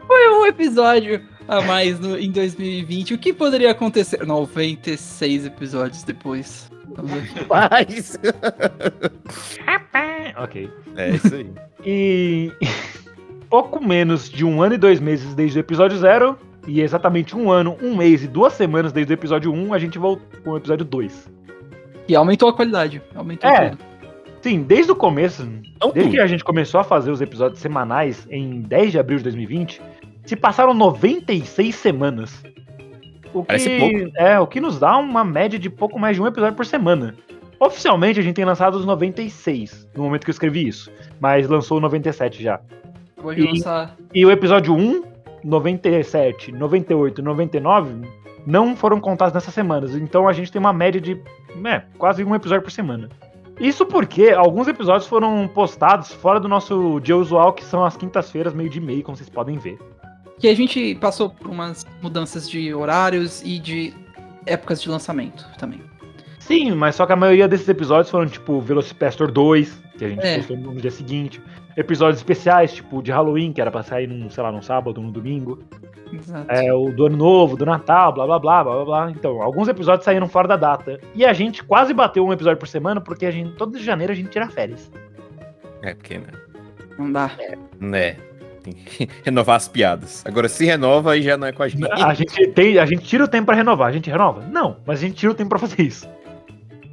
foi 0.06 0.28
um 0.30 0.46
episódio 0.46 1.22
a 1.48 1.60
mais 1.62 1.98
no- 2.00 2.18
em 2.18 2.30
2020. 2.30 3.14
O 3.14 3.18
que 3.18 3.32
poderia 3.32 3.70
acontecer? 3.70 4.24
96 4.26 5.46
episódios 5.46 6.02
depois. 6.02 6.70
Mas... 7.48 8.18
Ok. 10.36 10.70
É 10.96 11.10
isso 11.10 11.34
aí. 11.34 11.50
E 11.84 12.52
pouco 13.50 13.84
menos 13.84 14.30
de 14.30 14.44
um 14.44 14.62
ano 14.62 14.74
e 14.76 14.78
dois 14.78 15.00
meses 15.00 15.34
desde 15.34 15.58
o 15.58 15.60
episódio 15.60 15.98
zero, 15.98 16.38
e 16.64 16.80
exatamente 16.80 17.36
um 17.36 17.50
ano, 17.50 17.76
um 17.82 17.96
mês 17.96 18.22
e 18.22 18.28
duas 18.28 18.52
semanas 18.52 18.92
desde 18.92 19.12
o 19.12 19.14
episódio 19.14 19.52
1, 19.52 19.74
a 19.74 19.78
gente 19.80 19.98
voltou 19.98 20.24
com 20.44 20.50
o 20.50 20.56
episódio 20.56 20.84
2. 20.86 21.28
E 22.06 22.14
aumentou 22.14 22.48
a 22.48 22.52
qualidade. 22.54 23.02
Aumentou 23.16 23.50
É. 23.50 23.70
tudo. 23.70 23.82
Sim, 24.42 24.62
desde 24.62 24.92
o 24.92 24.94
começo, 24.94 25.42
Não 25.44 25.90
desde 25.90 26.02
tudo. 26.02 26.10
que 26.12 26.20
a 26.20 26.26
gente 26.28 26.44
começou 26.44 26.78
a 26.78 26.84
fazer 26.84 27.10
os 27.10 27.20
episódios 27.20 27.58
semanais 27.60 28.28
em 28.30 28.60
10 28.60 28.92
de 28.92 28.98
abril 29.00 29.18
de 29.18 29.24
2020, 29.24 29.82
se 30.24 30.36
passaram 30.36 30.74
96 30.74 31.74
semanas. 31.74 32.42
O 33.32 33.44
Parece 33.44 33.68
que, 33.68 33.78
pouco. 33.78 34.18
É, 34.18 34.38
o 34.38 34.46
que 34.46 34.60
nos 34.60 34.78
dá 34.78 34.96
uma 34.98 35.24
média 35.24 35.58
de 35.58 35.70
pouco 35.70 35.98
mais 35.98 36.16
de 36.16 36.22
um 36.22 36.26
episódio 36.26 36.56
por 36.56 36.66
semana. 36.66 37.14
Oficialmente 37.58 38.18
a 38.18 38.22
gente 38.22 38.34
tem 38.34 38.44
lançado 38.44 38.74
os 38.74 38.84
96, 38.84 39.88
no 39.94 40.02
momento 40.02 40.24
que 40.24 40.30
eu 40.30 40.32
escrevi 40.32 40.66
isso, 40.66 40.90
mas 41.20 41.48
lançou 41.48 41.78
o 41.78 41.80
97 41.80 42.42
já. 42.42 42.60
E- 43.36 43.42
lançar. 43.42 43.96
E 44.12 44.26
o 44.26 44.30
episódio 44.30 44.74
1, 44.74 45.04
97, 45.44 46.52
98 46.52 47.20
e 47.20 47.24
99 47.24 47.94
não 48.44 48.74
foram 48.76 49.00
contados 49.00 49.32
nessas 49.32 49.54
semanas. 49.54 49.94
Então 49.94 50.28
a 50.28 50.32
gente 50.32 50.50
tem 50.50 50.58
uma 50.58 50.72
média 50.72 51.00
de 51.00 51.20
é, 51.64 51.82
quase 51.96 52.24
um 52.24 52.34
episódio 52.34 52.62
por 52.62 52.72
semana. 52.72 53.08
Isso 53.60 53.86
porque 53.86 54.30
alguns 54.30 54.66
episódios 54.66 55.06
foram 55.06 55.46
postados 55.46 56.12
fora 56.12 56.40
do 56.40 56.48
nosso 56.48 56.98
dia 57.00 57.16
usual, 57.16 57.52
que 57.52 57.64
são 57.64 57.84
as 57.84 57.96
quintas-feiras, 57.96 58.52
meio 58.52 58.68
de 58.68 58.80
meio, 58.80 59.02
como 59.02 59.16
vocês 59.16 59.28
podem 59.28 59.56
ver. 59.58 59.78
Que 60.42 60.48
a 60.48 60.56
gente 60.56 60.94
passou 60.96 61.30
por 61.30 61.48
umas 61.48 61.86
mudanças 62.02 62.50
de 62.50 62.74
horários 62.74 63.42
e 63.44 63.58
de 63.60 63.94
épocas 64.44 64.82
de 64.82 64.88
lançamento 64.90 65.46
também. 65.56 65.80
Sim, 66.40 66.72
mas 66.72 66.96
só 66.96 67.06
que 67.06 67.12
a 67.12 67.16
maioria 67.16 67.46
desses 67.46 67.68
episódios 67.68 68.10
foram 68.10 68.26
tipo 68.26 68.60
Velocipastor 68.60 69.30
2, 69.30 69.80
que 69.96 70.04
a 70.04 70.08
gente 70.08 70.26
É. 70.26 70.36
postou 70.38 70.56
no 70.56 70.74
dia 70.74 70.90
seguinte. 70.90 71.40
Episódios 71.76 72.18
especiais, 72.18 72.72
tipo 72.72 73.00
de 73.00 73.12
Halloween, 73.12 73.52
que 73.52 73.60
era 73.60 73.70
pra 73.70 73.84
sair 73.84 74.08
num, 74.08 74.28
sei 74.28 74.42
lá, 74.42 74.50
num 74.50 74.60
sábado 74.60 74.98
ou 74.98 75.04
num 75.04 75.12
domingo. 75.12 75.60
Exato. 76.12 76.50
É, 76.50 76.74
o 76.74 76.90
do 76.90 77.06
ano 77.06 77.16
novo, 77.16 77.56
do 77.56 77.64
Natal, 77.64 78.12
blá 78.12 78.26
blá 78.26 78.38
blá 78.40 78.64
blá 78.64 78.74
blá 78.74 78.84
blá. 78.84 79.10
Então, 79.12 79.40
alguns 79.40 79.68
episódios 79.68 80.04
saíram 80.04 80.28
fora 80.28 80.48
da 80.48 80.56
data. 80.56 81.00
E 81.14 81.24
a 81.24 81.32
gente 81.32 81.62
quase 81.64 81.94
bateu 81.94 82.26
um 82.26 82.32
episódio 82.32 82.58
por 82.58 82.66
semana, 82.68 83.00
porque 83.00 83.24
a 83.24 83.30
gente, 83.30 83.52
todo 83.54 83.78
de 83.78 83.84
janeiro 83.84 84.12
a 84.12 84.16
gente 84.16 84.28
tira 84.28 84.48
férias. 84.48 84.90
É, 85.80 85.94
porque, 85.94 86.18
né? 86.18 86.26
Não 86.98 87.10
dá. 87.10 87.30
Né. 87.80 88.16
Tem 88.62 88.72
que 88.72 89.08
renovar 89.24 89.56
as 89.56 89.68
piadas. 89.68 90.22
Agora, 90.24 90.48
se 90.48 90.64
renova, 90.64 91.12
aí 91.12 91.22
já 91.22 91.36
não 91.36 91.46
é 91.46 91.52
com 91.52 91.62
a 91.62 91.68
gente. 91.68 91.84
A 91.90 92.14
gente, 92.14 92.48
tem, 92.48 92.78
a 92.78 92.86
gente 92.86 93.04
tira 93.04 93.24
o 93.24 93.28
tempo 93.28 93.46
pra 93.46 93.54
renovar. 93.54 93.88
A 93.88 93.92
gente 93.92 94.10
renova? 94.10 94.42
Não, 94.50 94.76
mas 94.86 94.98
a 94.98 95.02
gente 95.02 95.16
tira 95.16 95.32
o 95.32 95.34
tempo 95.34 95.50
pra 95.50 95.58
fazer 95.58 95.82
isso. 95.82 96.08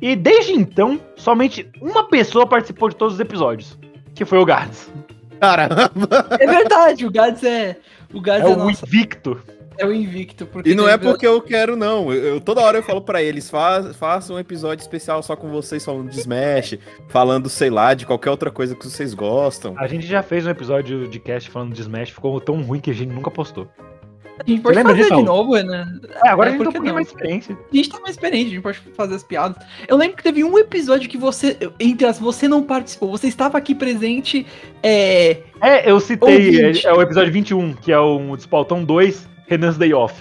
E 0.01 0.15
desde 0.15 0.53
então, 0.53 0.99
somente 1.15 1.69
uma 1.81 2.07
pessoa 2.07 2.47
participou 2.47 2.89
de 2.89 2.95
todos 2.95 3.15
os 3.15 3.19
episódios. 3.19 3.77
Que 4.15 4.25
foi 4.25 4.39
o 4.39 4.45
Gads. 4.45 4.91
Caramba! 5.39 5.91
É 6.39 6.45
verdade, 6.45 7.05
o 7.05 7.11
Gads 7.11 7.43
é. 7.43 7.77
O 8.13 8.19
Gads 8.19 8.45
É 8.45 8.51
é, 8.51 8.53
o 8.53 8.57
nossa, 8.57 8.85
invicto. 8.85 9.41
É 9.79 9.85
o 9.85 9.93
invicto. 9.93 10.45
Porque 10.45 10.69
E 10.69 10.75
não 10.75 10.87
é 10.87 10.97
porque 10.97 11.25
eu 11.25 11.41
quero, 11.41 11.75
não. 11.75 12.11
Eu, 12.13 12.23
eu- 12.35 12.41
toda 12.41 12.61
hora 12.61 12.77
eu 12.77 12.83
falo 12.83 13.01
pra 13.01 13.21
eles, 13.23 13.49
fa 13.49 13.93
façam 13.93 14.35
um 14.35 14.39
episódio 14.39 14.81
especial 14.81 15.21
só 15.23 15.35
com 15.35 15.49
vocês 15.49 15.83
falando 15.83 16.09
de 16.09 16.19
Smash, 16.19 16.77
falando, 17.07 17.49
sei 17.49 17.69
lá, 17.69 17.93
de 17.93 18.05
qualquer 18.05 18.29
outra 18.29 18.51
coisa 18.51 18.75
que 18.75 18.85
vocês 18.87 19.13
gostam. 19.13 19.73
A 19.77 19.87
gente 19.87 20.05
já 20.05 20.21
fez 20.21 20.45
um 20.45 20.49
episódio 20.49 21.07
de 21.07 21.19
cast 21.19 21.49
falando 21.49 21.73
de 21.73 21.81
Smash, 21.81 22.09
ficou 22.11 22.39
tão 22.39 22.61
ruim 22.61 22.79
que 22.79 22.91
a 22.91 22.93
gente 22.93 23.11
nunca 23.13 23.31
postou. 23.31 23.67
A 24.41 24.49
gente 24.49 24.61
pode 24.61 24.77
lembra 24.77 24.93
fazer 24.93 25.03
disso, 25.03 25.17
de 25.17 25.23
novo, 25.25 25.53
né? 25.57 25.85
É, 26.23 26.29
agora 26.29 26.49
É, 26.49 26.53
a 26.53 26.57
gente 26.57 26.57
tem 26.57 26.57
por 26.57 26.67
um 26.67 26.71
que 26.71 26.77
pouquinho 26.77 26.85
não? 26.85 26.93
mais 26.93 27.07
de 27.07 27.13
experiência. 27.13 27.57
A 27.71 27.75
gente 27.75 27.89
tá 27.89 27.99
mais 27.99 28.11
experiente, 28.11 28.45
a 28.45 28.49
gente 28.51 28.61
pode 28.61 28.77
fazer 28.95 29.15
as 29.15 29.23
piadas. 29.23 29.57
Eu 29.85 29.97
lembro 29.97 30.15
que 30.15 30.23
teve 30.23 30.45
um 30.45 30.57
episódio 30.57 31.09
que 31.09 31.17
você, 31.17 31.57
entre 31.77 32.07
as, 32.07 32.17
você 32.17 32.47
não 32.47 32.63
participou, 32.63 33.11
você 33.11 33.27
estava 33.27 33.57
aqui 33.57 33.75
presente. 33.75 34.47
É. 34.81 35.39
É, 35.61 35.91
eu 35.91 35.99
citei, 35.99 36.61
é, 36.67 36.71
é 36.85 36.93
o 36.93 37.01
episódio 37.01 37.33
21, 37.33 37.73
que 37.73 37.91
é 37.91 37.99
o 37.99 38.33
Despaltão 38.37 38.81
2, 38.85 39.27
Renan's 39.49 39.77
Day 39.77 39.93
Off. 39.93 40.13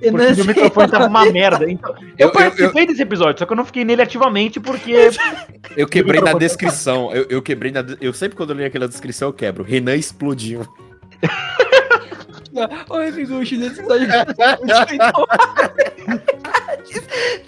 Porque 0.00 0.16
Renan- 0.16 0.34
meu 0.36 0.44
microfone 0.46 0.90
tava 0.90 1.06
uma 1.08 1.26
merda. 1.30 1.70
Então, 1.70 1.94
eu, 1.94 2.02
Eu- 2.18 2.28
eu- 2.28 2.32
participei 2.32 2.86
desse 2.86 3.02
episódio, 3.02 3.38
só 3.38 3.44
que 3.44 3.52
eu 3.52 3.56
não 3.56 3.64
fiquei 3.66 3.84
nele 3.84 4.00
ativamente 4.02 4.58
porque. 4.58 5.10
Eu 5.76 5.86
quebrei 5.86 6.20
na 6.22 6.32
descrição. 6.32 7.12
Eu, 7.14 7.26
eu 7.28 7.42
quebrei 7.42 7.70
na. 7.70 7.84
Eu 8.00 8.12
sempre 8.14 8.34
quando 8.36 8.50
eu 8.50 8.56
leio 8.56 8.68
aquela 8.68 8.88
descrição 8.88 9.28
eu 9.28 9.32
quebro. 9.34 9.62
Renan 9.62 9.94
explodiu. 9.96 10.66
Oi, 12.88 13.10
Miguxi, 13.12 13.56
nesse 13.58 13.78
episódio. 13.80 14.08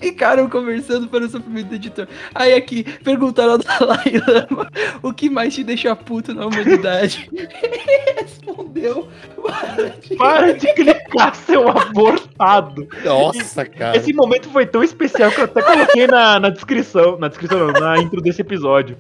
Ficaram 0.01 0.49
conversando 0.49 1.09
para 1.09 1.25
o 1.25 1.29
sofrimento 1.29 1.69
do 1.69 1.75
editor. 1.75 2.09
Aí 2.35 2.55
aqui, 2.55 2.85
perguntaram 3.05 3.53
ao 3.53 3.59
Dalai 3.59 4.13
Lama 4.27 4.71
o 5.03 5.13
que 5.13 5.31
mais 5.31 5.55
te 5.55 5.65
deixa 5.65 5.95
puto 5.95 6.35
na 6.35 6.47
humanidade. 6.47 7.29
Ele 7.33 7.49
respondeu. 8.21 9.09
"Para 9.43 9.89
de-" 9.89 10.17
Para 10.17 10.55
de 10.55 10.73
clicar, 10.75 11.35
seu 11.35 11.69
abortado. 11.69 12.89
Nossa, 13.05 13.65
cara. 13.65 13.97
Esse 13.97 14.13
momento 14.13 14.49
foi 14.51 14.67
tão 14.67 14.83
especial 14.83 15.31
que 15.31 15.41
eu 15.41 15.45
até 15.45 15.63
coloquei 15.63 16.07
na, 16.07 16.41
na 16.41 16.51
descrição. 16.51 17.19
Na 17.19 17.29
descrição 17.29 17.59
não, 17.59 17.73
na 17.73 17.99
intro 17.99 18.21
desse 18.21 18.41
episódio. 18.41 18.97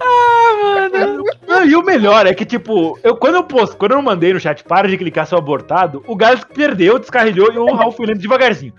Ah, 0.00 0.88
mano. 0.90 1.24
Não, 1.46 1.64
e 1.64 1.74
o 1.74 1.82
melhor 1.82 2.26
é 2.26 2.34
que, 2.34 2.44
tipo, 2.44 2.98
eu, 3.02 3.16
quando 3.16 3.36
eu 3.36 3.44
posto, 3.44 3.76
quando 3.76 3.92
eu 3.92 4.02
mandei 4.02 4.32
no 4.32 4.40
chat 4.40 4.62
para 4.62 4.88
de 4.88 4.98
clicar 4.98 5.26
seu 5.26 5.38
abortado, 5.38 6.04
o 6.06 6.14
Gás 6.14 6.44
perdeu, 6.44 6.98
descarrilhou 6.98 7.52
e 7.52 7.58
o 7.58 7.74
Raul 7.74 7.92
foi 7.92 8.06
lendo 8.06 8.18
devagarzinho. 8.18 8.74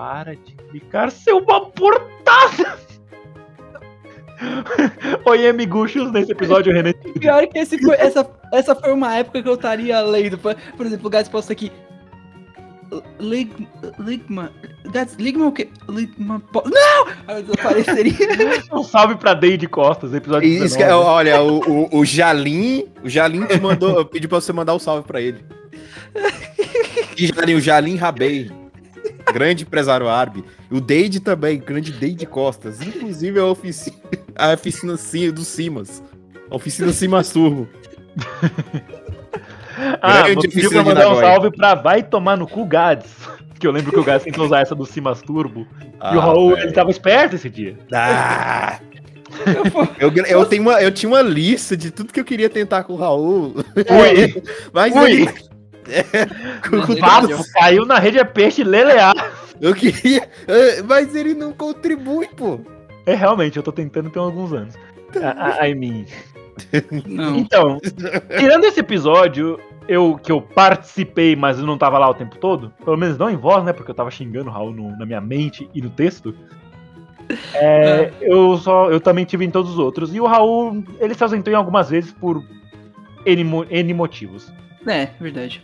Para 0.00 0.34
de 0.34 0.54
clicar 0.70 1.10
seu 1.10 1.36
abortado! 1.40 2.64
Oi, 5.26 5.46
amiguchos, 5.46 6.10
nesse 6.10 6.32
episódio, 6.32 6.72
o 6.72 6.74
Renan. 6.74 6.94
Pior 7.20 7.46
que 7.46 7.58
esse 7.58 7.78
foi- 7.78 7.96
essa, 7.96 8.26
essa 8.50 8.74
foi 8.74 8.94
uma 8.94 9.14
época 9.14 9.42
que 9.42 9.48
eu 9.50 9.56
estaria 9.56 10.00
lendo. 10.00 10.38
Por 10.38 10.56
por 10.74 10.86
exemplo, 10.86 11.06
o 11.06 11.10
Gats 11.10 11.28
posta 11.28 11.52
aqui. 11.52 11.70
Lig, 13.18 13.68
Ligma. 13.98 14.50
Gats, 14.90 15.16
Ligma 15.16 15.48
o 15.48 15.52
quê? 15.52 15.68
Ligma. 15.86 16.42
Não! 16.54 17.06
Aí 17.28 17.36
eu 17.36 17.42
desapareceria. 17.42 18.14
Um 18.72 18.82
salve 18.82 19.16
pra 19.16 19.34
Deide 19.34 19.66
Costas, 19.68 20.14
episódio 20.14 20.48
Isso 20.48 20.78
que 20.78 20.82
é, 20.82 20.86
19. 20.86 21.06
olha, 21.10 21.42
o, 21.42 21.58
o, 21.58 21.98
o 21.98 22.04
Jalim, 22.06 22.86
o 23.04 23.08
Jalim 23.10 23.44
te 23.44 23.60
mandou, 23.60 24.02
pediu 24.06 24.30
pra 24.30 24.40
você 24.40 24.50
mandar 24.50 24.74
um 24.74 24.78
salve 24.78 25.06
pra 25.06 25.20
ele. 25.20 25.44
E 27.18 27.26
Jalim, 27.26 27.54
o 27.54 27.60
Jalim 27.60 27.96
Rabei, 27.96 28.50
grande 29.32 29.64
empresário 29.64 30.08
árabe. 30.08 30.44
O 30.70 30.80
Deide 30.80 31.20
também, 31.20 31.58
grande 31.58 31.92
Deide 31.92 32.26
Costas. 32.26 32.80
Inclusive 32.80 33.38
a 33.40 33.46
oficina, 33.46 33.96
a 34.36 34.52
oficina 34.54 34.96
Sim- 34.96 35.30
do 35.30 35.42
Simas. 35.42 36.02
A 36.50 36.56
oficina 36.56 36.92
Simas 36.92 37.30
Turbo. 37.30 37.68
Ah, 40.02 40.22
grande 40.22 40.48
vou 40.48 40.70
pra 40.70 40.84
mandar 40.84 41.08
um 41.10 41.20
salve 41.20 41.50
pra 41.56 41.74
Vai 41.74 42.02
Tomar 42.02 42.36
no 42.36 42.46
Cu 42.46 42.64
Gads. 42.66 43.10
Que 43.60 43.66
eu 43.66 43.72
lembro 43.72 43.92
que 43.92 43.98
o 43.98 44.04
Gads 44.04 44.24
tentou 44.24 44.46
usar 44.46 44.60
essa 44.60 44.74
do 44.74 44.86
Simas 44.86 45.20
Turbo. 45.20 45.66
e 45.82 45.86
Ah, 46.00 46.16
o 46.16 46.18
Raul, 46.18 46.50
velho. 46.54 46.62
ele 46.62 46.72
tava 46.72 46.90
esperto 46.90 47.36
esse 47.36 47.50
dia. 47.50 47.76
Ah! 47.92 48.78
Eu, 49.98 50.10
eu, 50.26 50.46
tenho 50.46 50.62
uma, 50.62 50.80
eu 50.80 50.90
tinha 50.90 51.10
uma 51.10 51.20
lista 51.20 51.76
de 51.76 51.90
tudo 51.90 52.10
que 52.10 52.18
eu 52.18 52.24
queria 52.24 52.48
tentar 52.48 52.84
com 52.84 52.94
o 52.94 52.96
Raul. 52.96 53.54
Ui. 53.76 54.42
Mas 54.72 54.94
Ui. 54.96 55.10
ele- 55.12 55.34
É, 55.90 56.04
com- 56.68 56.96
Passo, 56.96 57.52
caiu 57.52 57.84
na 57.84 57.98
rede 57.98 58.18
é 58.18 58.24
peixe 58.24 58.62
lelear. 58.64 59.14
eu 59.60 59.74
queria. 59.74 60.28
é, 60.48 60.82
Mas 60.82 61.14
ele 61.14 61.34
não 61.34 61.52
contribui, 61.52 62.28
pô. 62.28 62.60
É, 63.06 63.14
realmente, 63.14 63.56
eu 63.56 63.62
tô 63.62 63.72
tentando 63.72 64.10
tem 64.10 64.22
alguns 64.22 64.52
anos. 64.52 64.74
I, 65.14 65.70
I 65.70 65.74
mean. 65.74 66.04
Não. 67.06 67.36
Então, 67.36 67.78
tirando 68.38 68.64
esse 68.64 68.80
episódio, 68.80 69.58
eu, 69.88 70.18
que 70.22 70.30
eu 70.30 70.40
participei, 70.42 71.34
mas 71.34 71.58
eu 71.58 71.66
não 71.66 71.78
tava 71.78 71.98
lá 71.98 72.08
o 72.08 72.14
tempo 72.14 72.36
todo, 72.36 72.72
pelo 72.84 72.96
menos 72.96 73.16
não 73.18 73.30
em 73.30 73.36
voz, 73.36 73.64
né? 73.64 73.72
Porque 73.72 73.90
eu 73.90 73.94
tava 73.94 74.10
xingando 74.10 74.50
o 74.50 74.52
Raul 74.52 74.70
no- 74.72 74.96
na 74.96 75.06
minha 75.06 75.20
mente 75.20 75.68
e 75.74 75.80
no 75.80 75.90
texto. 75.90 76.34
é, 77.54 78.12
eu 78.20 78.56
só 78.58 78.90
eu 78.90 79.00
também 79.00 79.24
tive 79.24 79.44
em 79.44 79.50
todos 79.50 79.70
os 79.72 79.78
outros. 79.78 80.14
E 80.14 80.20
o 80.20 80.26
Raul, 80.26 80.84
ele 81.00 81.14
se 81.14 81.22
ausentou 81.22 81.52
em 81.52 81.56
algumas 81.56 81.88
vezes 81.90 82.12
por 82.12 82.42
N, 83.24 83.66
N 83.70 83.94
motivos. 83.94 84.52
É, 84.86 85.08
verdade. 85.20 85.62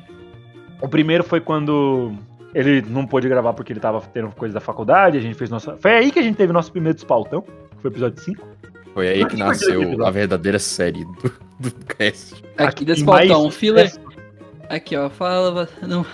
O 0.80 0.88
primeiro 0.88 1.24
foi 1.24 1.40
quando 1.40 2.12
ele 2.54 2.82
não 2.88 3.06
pôde 3.06 3.28
gravar 3.28 3.52
porque 3.52 3.72
ele 3.72 3.80
tava 3.80 4.00
tendo 4.12 4.30
coisa 4.30 4.54
da 4.54 4.60
faculdade, 4.60 5.18
a 5.18 5.20
gente 5.20 5.34
fez 5.34 5.50
nossa. 5.50 5.76
Foi 5.76 5.92
aí 5.92 6.10
que 6.10 6.18
a 6.18 6.22
gente 6.22 6.36
teve 6.36 6.52
nosso 6.52 6.72
primeiro 6.72 6.94
despautão, 6.94 7.42
que 7.42 7.82
foi 7.82 7.90
o 7.90 7.92
episódio 7.92 8.22
5. 8.22 8.46
Foi 8.94 9.08
aí 9.08 9.26
que 9.26 9.36
nasceu 9.36 10.06
a 10.06 10.10
verdadeira 10.10 10.58
série 10.58 11.04
do, 11.04 11.32
do 11.60 11.70
cast. 11.84 12.42
Aqui, 12.56 12.86
faltão, 13.04 13.50
filler. 13.50 13.92
Aqui, 14.70 14.96
ó, 14.96 15.10
fala. 15.10 15.68
Não. 15.82 16.04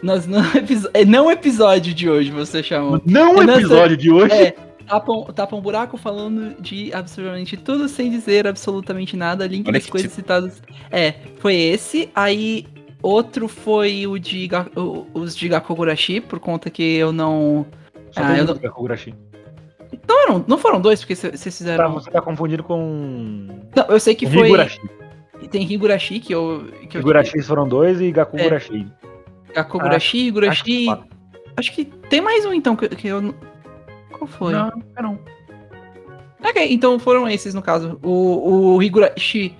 Nós 0.00 0.26
não, 0.26 0.40
é, 0.94 1.04
não 1.04 1.30
episódio 1.30 1.92
de 1.92 2.08
hoje, 2.08 2.30
você 2.30 2.62
chamou. 2.62 3.00
Não 3.04 3.42
É, 3.42 3.56
episódio 3.56 3.96
de 3.96 4.12
hoje. 4.12 4.34
É, 4.34 4.54
tapam, 4.86 5.24
tapam 5.34 5.58
um 5.58 5.62
buraco 5.62 5.96
falando 5.96 6.54
de 6.60 6.92
absolutamente 6.92 7.56
tudo 7.56 7.88
sem 7.88 8.10
dizer 8.10 8.46
absolutamente 8.46 9.16
nada. 9.16 9.46
Link 9.46 9.66
Olha 9.66 9.80
das 9.80 9.90
coisas 9.90 10.12
citadas. 10.12 10.62
É, 10.90 11.14
foi 11.40 11.56
esse. 11.56 12.08
Aí 12.14 12.66
outro 13.08 13.48
foi 13.48 14.06
o 14.06 14.18
de 14.18 14.48
o- 14.76 15.06
os 15.14 15.36
de 15.36 15.48
Gakogurashi, 15.48 16.20
por 16.20 16.38
conta 16.40 16.70
que 16.70 16.82
eu 16.96 17.12
não. 17.12 17.66
Só 18.10 18.20
Ah, 18.22 18.36
eu 18.38 18.44
não- 18.44 18.54
do 18.54 18.60
Kakugurashi. 18.60 19.14
Não, 20.08 20.22
eram- 20.22 20.44
não 20.46 20.58
foram 20.58 20.80
dois, 20.80 21.00
porque 21.00 21.14
vocês 21.14 21.32
Tá, 21.32 21.50
fizeram. 21.50 21.92
você 21.94 22.10
tá 22.10 22.20
confundindo 22.20 22.62
com. 22.62 23.46
Não, 23.76 23.84
eu 23.88 24.00
sei 24.00 24.14
que 24.14 24.26
foi. 24.26 24.46
Higurashi. 24.48 24.80
Tem 25.50 25.62
Higurashi, 25.62 26.20
que 26.20 26.34
eu. 26.34 26.64
Que 26.88 26.96
eu 26.96 27.00
Higurashi 27.00 27.42
foram 27.42 27.68
dois 27.68 28.00
e 28.00 28.10
Gakugurashi. 28.10 28.86
Gakogurashi, 29.54 30.18
Higurashi. 30.28 30.88
acho 30.90 31.04
Acho 31.56 31.72
que 31.72 31.84
tem 31.84 32.20
mais 32.20 32.44
um 32.44 32.52
então 32.52 32.74
que, 32.74 32.88
que 32.88 33.06
eu. 33.06 33.32
Qual 34.10 34.26
foi? 34.26 34.52
Não, 34.52 34.68
é 34.96 35.02
não. 35.02 35.18
Ok, 36.44 36.66
então 36.72 36.98
foram 36.98 37.28
esses 37.28 37.54
no 37.54 37.62
caso. 37.62 37.98
O, 38.02 38.74
o 38.76 38.82
Higurashi 38.82 39.54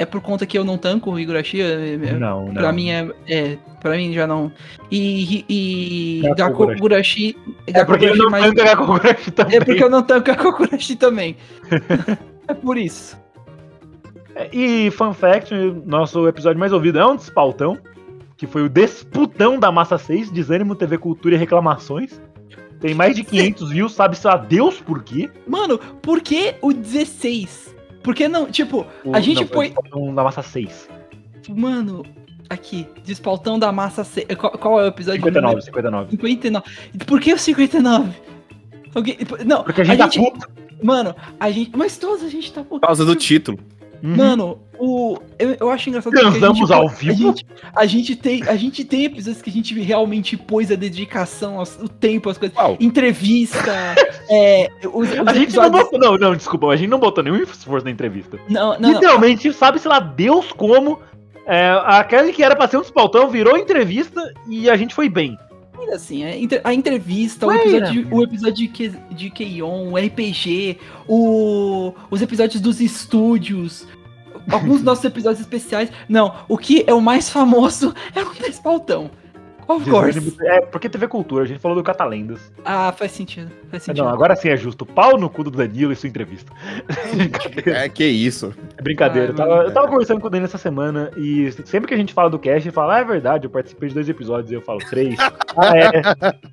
é 0.00 0.06
por 0.06 0.20
conta 0.22 0.46
que 0.46 0.56
eu 0.58 0.64
não 0.64 0.78
tanco 0.78 1.10
o 1.10 1.18
Higurashi. 1.20 1.60
é- 1.60 1.94
é- 1.94 2.12
Não, 2.18 2.46
não. 2.46 2.54
Pra 2.54 2.72
mim 2.72 2.90
é, 2.90 3.08
é. 3.28 3.58
Pra 3.80 3.96
mim 3.96 4.12
já 4.12 4.26
não. 4.26 4.50
E. 4.90 5.44
E. 5.48 6.22
Gakugurashi. 6.36 7.36
Gakogurashi. 7.36 7.36
É 7.66 7.84
porque 7.84 8.06
Gakugurashi 8.06 8.18
não 8.18 8.30
mais- 8.30 8.44
tanca 8.46 8.64
Gakugurashi 8.64 9.30
também. 9.30 9.56
É 9.56 9.60
porque 9.64 9.84
eu 9.84 9.90
não 9.90 10.02
tanco 10.02 10.26
Gakogurashi 10.26 10.96
também. 10.96 11.36
é 12.48 12.54
por 12.54 12.76
isso. 12.78 13.18
E, 14.52 14.90
fun 14.92 15.12
fact, 15.12 15.52
nosso 15.84 16.26
episódio 16.26 16.58
mais 16.58 16.72
ouvido 16.72 16.98
é 16.98 17.06
um 17.06 17.14
despautão, 17.16 17.76
que 18.38 18.46
foi 18.46 18.62
o 18.62 18.68
Desputão 18.70 19.58
da 19.58 19.70
Massa 19.70 19.98
6, 19.98 20.30
Desânimo, 20.30 20.74
TV 20.74 20.96
Cultura 20.96 21.34
e 21.34 21.38
Reclamações. 21.38 22.20
Tem 22.80 22.94
mais 22.94 23.14
de 23.14 23.22
500 23.22 23.68
views, 23.70 23.92
sabe-se 23.92 24.26
a 24.26 24.36
Deus 24.36 24.80
por 24.80 25.02
quê. 25.02 25.28
Mano, 25.46 25.76
por 26.00 26.22
que 26.22 26.54
o 26.62 26.72
16? 26.72 27.69
Por 28.02 28.14
que 28.14 28.28
não? 28.28 28.50
Tipo, 28.50 28.86
A 29.12 29.20
gente 29.20 29.42
não, 29.42 29.48
foi 29.48 29.70
põe- 29.70 29.78
o 29.78 29.82
Desputão 29.82 30.14
da 30.14 30.22
Massa 30.24 30.42
6. 30.42 30.88
mano, 31.50 32.04
aqui, 32.48 32.86
despautão 33.04 33.58
da 33.58 33.70
massa. 33.72 34.02
C... 34.04 34.24
Qual, 34.36 34.52
qual 34.52 34.80
é 34.80 34.84
o 34.84 34.86
episódio? 34.88 35.20
59, 35.20 35.60
59. 35.62 36.10
59. 36.10 36.66
Por 37.06 37.20
que 37.20 37.32
o 37.32 37.38
59? 37.38 38.12
Alguém... 38.94 39.16
Não, 39.46 39.62
Porque 39.62 39.82
a 39.82 39.84
gente 39.84 39.98
tá 39.98 40.08
puto. 40.08 40.48
Mano, 40.82 41.14
a 41.38 41.50
gente. 41.50 41.70
Mas 41.76 41.96
todos 41.98 42.24
a 42.24 42.28
gente 42.28 42.52
tá. 42.52 42.64
Por 42.64 42.80
causa 42.80 43.04
do 43.04 43.14
título. 43.14 43.58
Uhum. 44.02 44.16
Mano, 44.16 44.58
o. 44.78 45.18
Eu, 45.38 45.56
eu 45.60 45.70
acho 45.70 45.88
engraçado 45.90 46.16
a 46.16 46.20
Transamos 46.20 46.58
gente, 46.58 46.72
ao 46.72 46.86
a 46.88 46.90
vivo. 46.90 47.14
gente, 47.28 47.46
a 47.76 47.86
gente 47.86 48.16
tem, 48.16 48.42
a 48.44 48.56
gente 48.56 48.84
tem 48.84 49.04
episódios 49.04 49.42
que 49.42 49.50
a 49.50 49.52
gente 49.52 49.78
realmente 49.80 50.36
pôs 50.36 50.70
a 50.70 50.74
dedicação, 50.74 51.58
aos- 51.58 51.76
o 51.76 51.88
tempo, 51.88 52.30
as 52.30 52.38
coisas. 52.38 52.56
Qual? 52.56 52.76
Entrevista, 52.80 53.70
é, 54.30 54.68
os, 54.92 55.08
os 55.10 55.18
A 55.28 55.32
gente 55.34 55.54
não 55.56 55.64
episódios. 55.66 55.70
botou, 55.84 55.98
não, 55.98 56.16
não, 56.16 56.34
desculpa, 56.36 56.68
a 56.68 56.76
gente 56.76 56.88
não 56.88 56.98
botou 56.98 57.22
nenhum 57.22 57.36
esforço 57.36 57.84
na 57.84 57.90
entrevista. 57.90 58.38
Não, 58.48 58.72
não, 58.72 58.80
não. 58.80 58.92
Literalmente, 58.92 59.52
sabe-se 59.52 59.86
lá 59.86 59.98
Deus 60.00 60.50
como 60.52 60.98
é, 61.46 61.70
aquele 61.86 62.32
que 62.32 62.42
era 62.42 62.56
pra 62.56 62.68
ser 62.68 62.76
um 62.78 62.82
despautão 62.82 63.28
virou 63.28 63.56
entrevista 63.58 64.32
e 64.48 64.70
a 64.70 64.76
gente 64.76 64.94
foi 64.94 65.08
bem. 65.08 65.36
Ainda 65.80 65.94
assim, 65.96 66.24
a, 66.24 66.36
entre- 66.36 66.60
a 66.62 66.74
entrevista, 66.74 67.46
o 67.46 67.52
episódio, 67.52 68.04
de, 68.04 68.14
o 68.14 68.22
episódio 68.22 68.68
de, 68.68 68.88
de 69.10 69.30
Keion, 69.30 69.90
o 69.92 69.96
RPG, 69.96 70.78
o, 71.08 71.94
os 72.10 72.20
episódios 72.20 72.60
dos 72.60 72.80
estúdios, 72.80 73.86
alguns 74.50 74.76
dos 74.76 74.82
nossos 74.84 75.04
episódios 75.04 75.40
especiais. 75.40 75.90
Não, 76.08 76.34
o 76.48 76.58
que 76.58 76.84
é 76.86 76.92
o 76.92 77.00
mais 77.00 77.30
famoso 77.30 77.94
é 78.14 78.22
o 78.22 78.32
Despautão. 78.34 79.10
Of 79.76 79.88
course. 79.88 80.36
É, 80.42 80.60
porque 80.62 80.88
TV 80.88 81.06
Cultura, 81.06 81.44
a 81.44 81.46
gente 81.46 81.60
falou 81.60 81.76
do 81.76 81.82
Catalendas. 81.82 82.52
Ah, 82.64 82.92
faz 82.92 83.12
sentido. 83.12 83.50
Faz 83.70 83.84
sentido. 83.84 84.04
Não, 84.04 84.12
agora 84.12 84.34
sim 84.34 84.48
é 84.48 84.56
justo. 84.56 84.84
Pau 84.84 85.16
no 85.16 85.30
cu 85.30 85.44
do 85.44 85.50
Danilo 85.50 85.92
e 85.92 85.96
sua 85.96 86.08
entrevista. 86.08 86.52
Brincadeira. 87.14 87.70
É, 87.80 87.88
que 87.88 88.04
isso. 88.04 88.52
É 88.76 88.82
brincadeira. 88.82 89.28
Ah, 89.28 89.30
eu, 89.30 89.36
tava, 89.36 89.62
eu 89.62 89.72
tava 89.72 89.88
conversando 89.88 90.20
com 90.20 90.26
o 90.26 90.30
Danilo 90.30 90.46
essa 90.46 90.58
semana 90.58 91.10
e 91.16 91.50
sempre 91.64 91.86
que 91.88 91.94
a 91.94 91.96
gente 91.96 92.12
fala 92.12 92.28
do 92.28 92.38
cast, 92.38 92.66
ele 92.66 92.74
fala, 92.74 92.96
ah, 92.96 93.00
é 93.00 93.04
verdade, 93.04 93.46
eu 93.46 93.50
participei 93.50 93.88
de 93.88 93.94
dois 93.94 94.08
episódios. 94.08 94.50
E 94.50 94.54
eu 94.54 94.62
falo, 94.62 94.80
três. 94.80 95.16
ah, 95.56 95.76
é. 95.76 95.90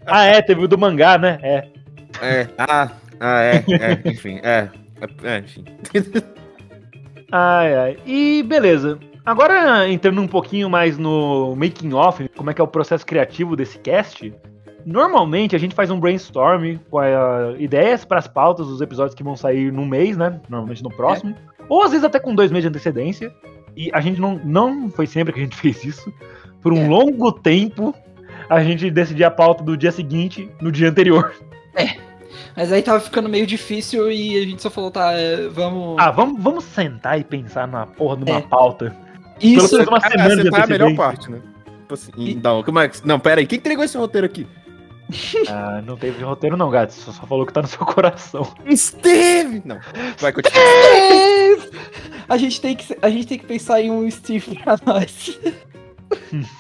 Ah, 0.06 0.25
é, 0.25 0.41
teve 0.41 0.63
o 0.63 0.67
do 0.67 0.77
mangá, 0.77 1.17
né? 1.17 1.39
É. 1.41 1.67
É, 2.21 2.47
ah, 2.58 2.91
ah, 3.19 3.41
é, 3.41 3.63
é, 3.67 4.10
enfim, 4.10 4.39
é. 4.43 4.69
É, 5.01 5.36
é, 5.36 5.39
enfim. 5.39 5.63
Ai, 7.32 7.75
ai. 7.75 7.97
E 8.06 8.41
beleza. 8.43 8.97
Agora, 9.27 9.89
entrando 9.89 10.21
um 10.21 10.27
pouquinho 10.27 10.69
mais 10.69 10.97
no 10.97 11.53
making 11.53 11.91
off, 11.93 12.25
como 12.29 12.49
é 12.49 12.53
que 12.53 12.61
é 12.61 12.63
o 12.63 12.67
processo 12.67 13.05
criativo 13.05 13.57
desse 13.57 13.77
cast. 13.77 14.33
Normalmente 14.85 15.53
a 15.53 15.59
gente 15.59 15.75
faz 15.75 15.91
um 15.91 15.99
brainstorm 15.99 16.77
com 16.89 16.97
ah, 16.99 17.53
ideias 17.59 18.05
para 18.05 18.19
as 18.19 18.27
pautas 18.27 18.67
dos 18.67 18.79
episódios 18.79 19.13
que 19.13 19.21
vão 19.23 19.35
sair 19.35 19.69
no 19.69 19.85
mês, 19.85 20.15
né? 20.15 20.39
Normalmente 20.47 20.81
no 20.81 20.89
próximo. 20.89 21.35
Ou 21.67 21.83
às 21.83 21.91
vezes 21.91 22.05
até 22.05 22.19
com 22.21 22.33
dois 22.33 22.51
meses 22.51 22.63
de 22.63 22.69
antecedência. 22.69 23.33
E 23.75 23.91
a 23.93 23.99
gente 23.99 24.19
não, 24.21 24.39
não 24.45 24.89
foi 24.89 25.05
sempre 25.05 25.33
que 25.33 25.41
a 25.41 25.43
gente 25.43 25.57
fez 25.59 25.83
isso. 25.83 26.09
Por 26.61 26.71
um 26.71 26.85
É. 26.85 26.87
longo 26.87 27.29
tempo, 27.33 27.93
a 28.49 28.63
gente 28.63 28.89
decidia 28.89 29.27
a 29.27 29.31
pauta 29.31 29.61
do 29.61 29.75
dia 29.75 29.91
seguinte 29.91 30.49
no 30.61 30.71
dia 30.71 30.89
anterior. 30.89 31.33
Mas 32.55 32.71
aí 32.71 32.81
tava 32.81 33.01
ficando 33.01 33.27
meio 33.27 33.45
difícil 33.45 34.09
e 34.09 34.37
a 34.37 34.41
gente 34.45 34.61
só 34.61 34.69
falou, 34.69 34.89
tá, 34.89 35.11
é, 35.11 35.47
vamos. 35.49 35.97
Ah, 35.99 36.11
vamos, 36.11 36.41
vamos 36.41 36.63
sentar 36.63 37.19
e 37.19 37.23
pensar 37.25 37.67
na 37.67 37.85
porra 37.85 38.15
de 38.17 38.31
uma 38.31 38.39
É. 38.39 38.41
pauta. 38.41 38.95
Isso. 39.39 39.69
pelo 39.69 39.80
menos 39.80 39.88
uma 39.88 40.02
Cara, 40.02 40.17
semana 40.17 40.43
você 40.43 40.52
tá 40.52 40.63
a 40.63 40.67
melhor 40.67 40.95
parte, 40.95 41.32
né? 41.32 41.41
Tipo 41.82 41.93
assim, 41.93 42.41
não, 42.43 42.63
como 42.63 42.80
é 42.80 42.89
que. 42.89 43.08
Não, 43.08 43.19
pera 43.19 43.41
aí, 43.41 43.47
quem 43.47 43.60
entregou 43.60 43.84
esse 43.84 43.97
roteiro 43.97 44.26
aqui? 44.26 44.47
Ah, 45.50 45.82
não 45.86 45.95
teve 45.95 46.21
roteiro 46.21 46.58
não, 46.58 46.69
gato. 46.69 46.91
Só, 46.91 47.13
só 47.13 47.26
falou 47.26 47.45
que 47.45 47.54
tá 47.54 47.62
no 47.62 47.67
seu 47.67 47.86
coração. 47.86 48.45
Steve! 48.76 49.62
Não, 49.63 49.80
vai 50.19 50.34
continuar. 50.34 50.65
A 52.28 52.36
gente 52.36 52.60
tem 52.60 52.76
que, 52.76 52.97
a 53.02 53.10
gente 53.10 53.26
tem 53.26 53.39
que 53.39 53.45
pensar 53.45 53.82
em 53.82 53.89
um 53.89 54.10
Steve 54.12 54.60
pra 54.63 54.78
nós. 54.86 55.39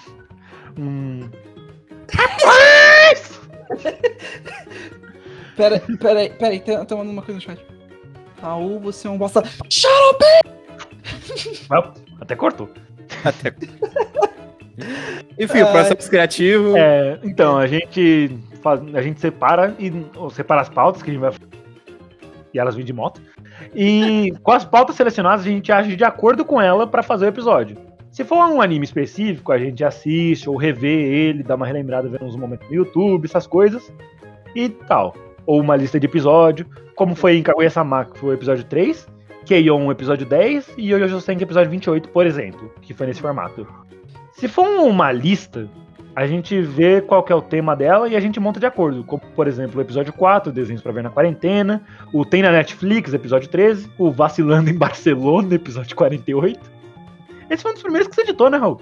Hum, 0.79 1.27
Pera, 5.55 5.81
pera 5.99 6.19
aí, 6.19 6.29
pera 6.29 6.51
aí, 6.51 6.59
tá, 6.59 6.85
tá 6.85 6.95
mandando 6.95 7.13
uma 7.13 7.21
coisa 7.21 7.39
no 7.39 7.41
chat. 7.41 7.65
Raul, 8.41 8.79
você 8.79 9.07
é 9.07 9.09
um 9.09 9.17
bosta. 9.17 9.43
Shut 9.69 9.91
up! 11.71 12.06
Até 12.19 12.35
cortou. 12.35 12.69
Até... 13.23 13.53
Enfim, 15.39 15.61
o 15.61 15.71
processo 15.71 16.09
criativo. 16.09 16.75
É, 16.77 17.19
então, 17.23 17.57
a 17.57 17.67
gente 17.67 18.37
faz, 18.61 18.81
a 18.93 19.01
gente 19.01 19.19
separa 19.19 19.75
e 19.79 19.91
ou 20.15 20.29
separa 20.29 20.61
as 20.61 20.69
pautas 20.69 21.01
que 21.01 21.09
a 21.09 21.13
gente 21.13 21.21
vai 21.21 21.31
e 22.53 22.59
elas 22.59 22.75
vêm 22.75 22.85
de 22.85 22.93
moto. 22.93 23.21
E 23.75 24.33
com 24.43 24.51
as 24.51 24.65
pautas 24.65 24.95
selecionadas, 24.95 25.45
a 25.45 25.49
gente 25.49 25.71
age 25.71 25.95
de 25.95 26.03
acordo 26.03 26.45
com 26.45 26.61
ela 26.61 26.87
pra 26.87 27.03
fazer 27.03 27.25
o 27.25 27.29
episódio. 27.29 27.77
Se 28.11 28.23
for 28.23 28.37
um 28.47 28.61
anime 28.61 28.85
específico, 28.85 29.51
a 29.51 29.57
gente 29.57 29.83
assiste 29.83 30.49
ou 30.49 30.55
revê 30.55 31.03
ele, 31.03 31.43
dá 31.43 31.55
uma 31.55 31.67
relembrada 31.67 32.09
vendo 32.09 32.25
uns 32.25 32.35
momentos 32.35 32.67
no 32.67 32.75
YouTube, 32.75 33.25
essas 33.25 33.45
coisas 33.45 33.91
e 34.55 34.69
tal. 34.69 35.13
Ou 35.45 35.61
uma 35.61 35.75
lista 35.75 35.99
de 35.99 36.07
episódio, 36.07 36.65
como 36.95 37.15
foi 37.15 37.37
em 37.37 37.43
Kaguya-sama, 37.43 38.05
que 38.05 38.17
foi 38.19 38.29
o 38.29 38.33
episódio 38.33 38.63
3, 38.63 39.07
Keion, 39.47 39.89
episódio 39.89 40.25
10, 40.25 40.73
e 40.77 40.91
Yoyo 40.91 41.21
Senki, 41.21 41.43
episódio 41.43 41.71
28, 41.71 42.09
por 42.09 42.25
exemplo, 42.27 42.69
que 42.81 42.93
foi 42.93 43.07
nesse 43.07 43.21
formato. 43.21 43.65
Se 44.33 44.45
for 44.47 44.67
uma 44.67 45.09
lista, 45.09 45.69
a 46.13 46.27
gente 46.27 46.59
vê 46.59 46.99
qual 46.99 47.23
que 47.23 47.31
é 47.31 47.35
o 47.35 47.41
tema 47.41 47.73
dela 47.73 48.09
e 48.09 48.15
a 48.15 48.19
gente 48.19 48.41
monta 48.41 48.59
de 48.59 48.65
acordo. 48.65 49.05
Como, 49.05 49.21
por 49.35 49.47
exemplo, 49.47 49.77
o 49.77 49.81
episódio 49.81 50.11
4, 50.11 50.51
Desenhos 50.51 50.81
pra 50.81 50.91
Ver 50.91 51.01
na 51.01 51.09
Quarentena, 51.09 51.81
o 52.11 52.25
Tem 52.25 52.41
na 52.41 52.51
Netflix, 52.51 53.13
episódio 53.13 53.47
13, 53.47 53.89
o 53.97 54.11
Vacilando 54.11 54.69
em 54.69 54.75
Barcelona, 54.77 55.55
episódio 55.55 55.95
48. 55.95 56.59
Esse 57.49 57.63
foi 57.63 57.71
um 57.71 57.73
dos 57.73 57.83
primeiros 57.83 58.09
que 58.09 58.15
você 58.15 58.21
editou, 58.23 58.49
né, 58.49 58.57
Raul? 58.57 58.81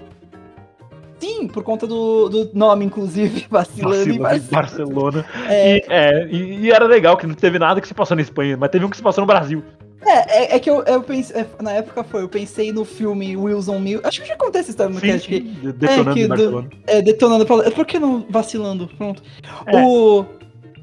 Sim, 1.20 1.46
por 1.46 1.62
conta 1.62 1.86
do, 1.86 2.28
do 2.28 2.50
nome, 2.52 2.84
inclusive, 2.84 3.46
vacilando 3.48 4.10
em 4.10 4.18
Vacilando 4.18 4.36
em 4.36 4.50
Barcelona. 4.50 5.22
Barcelona. 5.22 5.26
É, 5.48 5.76
E, 5.76 5.84
é, 5.88 6.28
e, 6.28 6.60
e 6.62 6.72
era 6.72 6.86
legal 6.86 7.16
que 7.16 7.26
não 7.26 7.34
teve 7.34 7.58
nada 7.58 7.80
que 7.80 7.86
se 7.86 7.94
passou 7.94 8.16
na 8.16 8.22
Espanha, 8.22 8.56
mas 8.56 8.68
teve 8.68 8.84
um 8.84 8.90
que 8.90 8.96
se 8.96 9.02
passou 9.02 9.22
no 9.22 9.26
Brasil. 9.26 9.62
É, 10.02 10.38
é, 10.52 10.56
é 10.56 10.58
que 10.58 10.68
eu, 10.70 10.82
eu 10.84 11.02
pensei, 11.02 11.40
é, 11.40 11.46
na 11.62 11.72
época 11.72 12.04
foi, 12.04 12.22
eu 12.22 12.28
pensei 12.28 12.72
no 12.72 12.84
filme 12.84 13.36
Wilson 13.36 13.78
Mil, 13.78 14.00
acho 14.04 14.20
que 14.22 14.28
já 14.28 14.36
contei 14.36 14.60
essa 14.60 14.70
história 14.70 14.92
no 14.94 15.00
Sim, 15.00 15.06
cast, 15.06 15.28
que 15.28 15.36
sim, 15.40 15.56
detonando 15.76 16.10
é 16.10 16.14
que 16.14 16.22
do- 16.22 16.28
Barcelona. 16.28 16.68
é, 16.86 17.02
detonando, 17.02 17.46
pra- 17.46 17.70
por 17.70 17.86
que 17.86 17.98
não 17.98 18.26
vacilando? 18.30 18.88
Pronto. 18.96 19.22
É. 19.66 19.82
O. 19.84 20.24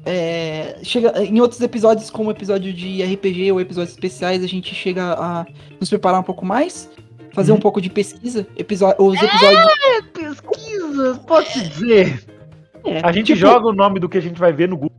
é, 0.06 0.76
chega, 0.82 1.22
em 1.22 1.40
outros 1.40 1.60
episódios, 1.60 2.10
como 2.10 2.30
episódio 2.30 2.72
de 2.72 3.02
RPG 3.02 3.52
ou 3.52 3.60
episódios 3.60 3.92
especiais, 3.94 4.42
a 4.42 4.46
gente 4.46 4.74
chega 4.74 5.14
a 5.14 5.46
nos 5.80 5.88
preparar 5.88 6.20
um 6.20 6.24
pouco 6.24 6.44
mais, 6.44 6.90
fazer 7.32 7.52
Uhum. 7.52 7.58
um 7.58 7.60
pouco 7.60 7.80
de 7.80 7.88
pesquisa. 7.90 8.46
Episódio, 8.56 9.02
os 9.04 9.20
episódios. 9.22 9.64
Pesquisas, 10.12 11.18
pode-se 11.26 11.68
dizer. 11.68 12.24
É, 12.84 13.00
A 13.02 13.10
gente 13.12 13.28
tipo, 13.28 13.38
joga 13.38 13.66
o 13.68 13.72
nome 13.72 13.98
do 13.98 14.08
que 14.08 14.18
a 14.18 14.20
gente 14.20 14.38
vai 14.38 14.52
ver 14.52 14.68
no 14.68 14.76
Google. 14.76 14.93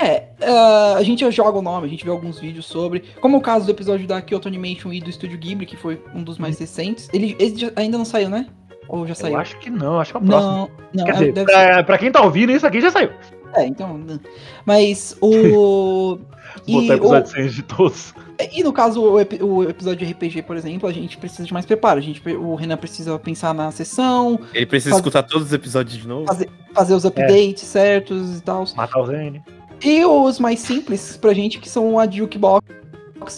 É, 0.00 0.24
ah, 0.42 0.94
a 0.98 1.02
gente 1.02 1.28
joga 1.30 1.58
o 1.58 1.62
nome, 1.62 1.86
a 1.86 1.90
gente 1.90 2.04
vê 2.04 2.10
alguns 2.10 2.38
vídeos 2.38 2.66
sobre. 2.66 3.02
Como 3.20 3.36
o 3.36 3.40
caso 3.40 3.64
do 3.66 3.70
episódio 3.70 4.06
da 4.06 4.20
Kyoto 4.20 4.46
Animation 4.48 4.92
e 4.92 5.00
do 5.00 5.08
Estúdio 5.10 5.38
Ghibli, 5.38 5.64
que 5.66 5.76
foi 5.76 6.00
um 6.14 6.22
dos 6.22 6.38
mais 6.38 6.58
recentes. 6.58 7.08
Ele, 7.12 7.34
ele 7.38 7.56
já- 7.56 7.72
ainda 7.76 7.96
não 7.96 8.04
saiu, 8.04 8.28
né? 8.28 8.46
Ou 8.88 9.06
já 9.06 9.14
saiu? 9.14 9.34
Eu 9.34 9.40
acho 9.40 9.58
que 9.58 9.68
não, 9.70 9.98
acho 9.98 10.12
que 10.12 10.16
é 10.18 10.20
o 10.20 10.24
próximo. 10.24 10.52
Não, 10.52 10.70
não, 10.94 11.04
Quer 11.04 11.10
é- 11.22 11.28
dizer, 11.32 11.44
pra, 11.44 11.82
pra 11.84 11.98
quem 11.98 12.12
tá 12.12 12.22
ouvindo, 12.22 12.52
isso 12.52 12.66
aqui 12.66 12.80
já 12.80 12.90
saiu. 12.90 13.10
É, 13.54 13.66
então. 13.66 13.96
né. 13.98 14.18
Mas 14.64 15.16
o. 15.20 16.18
e, 16.66 16.72
Botar 16.72 16.92
o- 16.92 16.96
episódio 16.96 17.30
100 17.32 17.48
de 17.48 17.62
todos. 17.62 18.14
e 18.52 18.62
no 18.62 18.72
caso, 18.72 19.02
o, 19.02 19.18
epi- 19.18 19.42
o 19.42 19.62
episódio 19.64 20.06
de 20.06 20.12
RPG, 20.12 20.42
por 20.42 20.56
exemplo, 20.56 20.88
a 20.88 20.92
gente 20.92 21.16
precisa 21.16 21.44
de 21.44 21.52
mais 21.54 21.64
preparo. 21.64 21.98
A 21.98 22.02
gente, 22.02 22.22
o 22.36 22.54
Renan 22.54 22.76
precisa 22.76 23.18
pensar 23.18 23.54
na 23.54 23.70
sessão, 23.70 24.38
Ele 24.52 24.66
precisa 24.66 24.90
Faz- 24.90 25.00
escutar 25.00 25.22
todos 25.22 25.46
os 25.48 25.52
episódios 25.54 25.96
de 25.96 26.06
novo. 26.06 26.26
Fazer- 26.26 26.50
fazer 26.74 26.94
os 26.94 27.04
updates 27.04 27.62
certos 27.62 28.38
e 28.38 28.42
tal. 28.42 28.64
Matar 28.76 29.00
o 29.00 29.06
Zane. 29.06 29.42
E 29.82 30.04
os 30.04 30.38
mais 30.38 30.60
simples 30.60 31.16
pra 31.16 31.32
gente, 31.32 31.58
que 31.58 31.68
são 31.68 31.98
a 31.98 32.08
Jukebox 32.10 32.64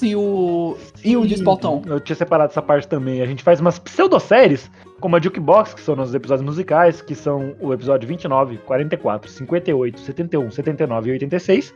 e 0.03 0.15
o. 0.15 0.77
e 1.05 1.17
o 1.17 1.27
Despaltão. 1.27 1.83
Eu 1.87 2.01
tinha 2.01 2.17
separado 2.17 2.51
essa 2.51 2.63
parte 2.63 2.87
também. 2.87 3.23
A 3.23 3.27
gente 3.27 3.43
faz 3.43 3.61
umas 3.61 3.79
pseudo-séries, 3.79 4.71
como 5.01 5.17
a 5.17 5.21
Jukebox, 5.21 5.75
que 5.75 5.81
são 5.81 5.97
nossos 5.97 6.15
episódios 6.15 6.45
musicais, 6.45 7.01
que 7.01 7.15
são 7.15 7.55
o 7.61 7.73
episódio 7.73 8.07
29, 8.09 8.59
44, 8.59 9.31
58, 9.31 10.01
71, 10.01 10.51
79 10.51 11.09
e 11.09 11.13
86. 11.13 11.75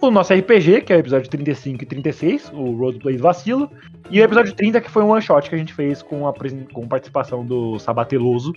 O 0.00 0.10
nosso 0.10 0.32
RPG, 0.32 0.80
que 0.80 0.92
é 0.94 0.96
o 0.96 0.98
episódio 0.98 1.28
35 1.28 1.82
e 1.82 1.86
36, 1.86 2.50
o 2.54 2.74
Roadplay 2.74 3.16
do 3.16 3.22
Vacilo. 3.22 3.70
E 4.10 4.18
o 4.20 4.24
episódio 4.24 4.54
30, 4.54 4.80
que 4.80 4.90
foi 4.90 5.02
um 5.02 5.10
one 5.10 5.20
shot 5.20 5.48
que 5.48 5.54
a 5.54 5.58
gente 5.58 5.74
fez 5.74 6.02
com, 6.02 6.26
a, 6.26 6.32
com 6.72 6.88
participação 6.88 7.44
do 7.44 7.78
Sabateloso 7.78 8.54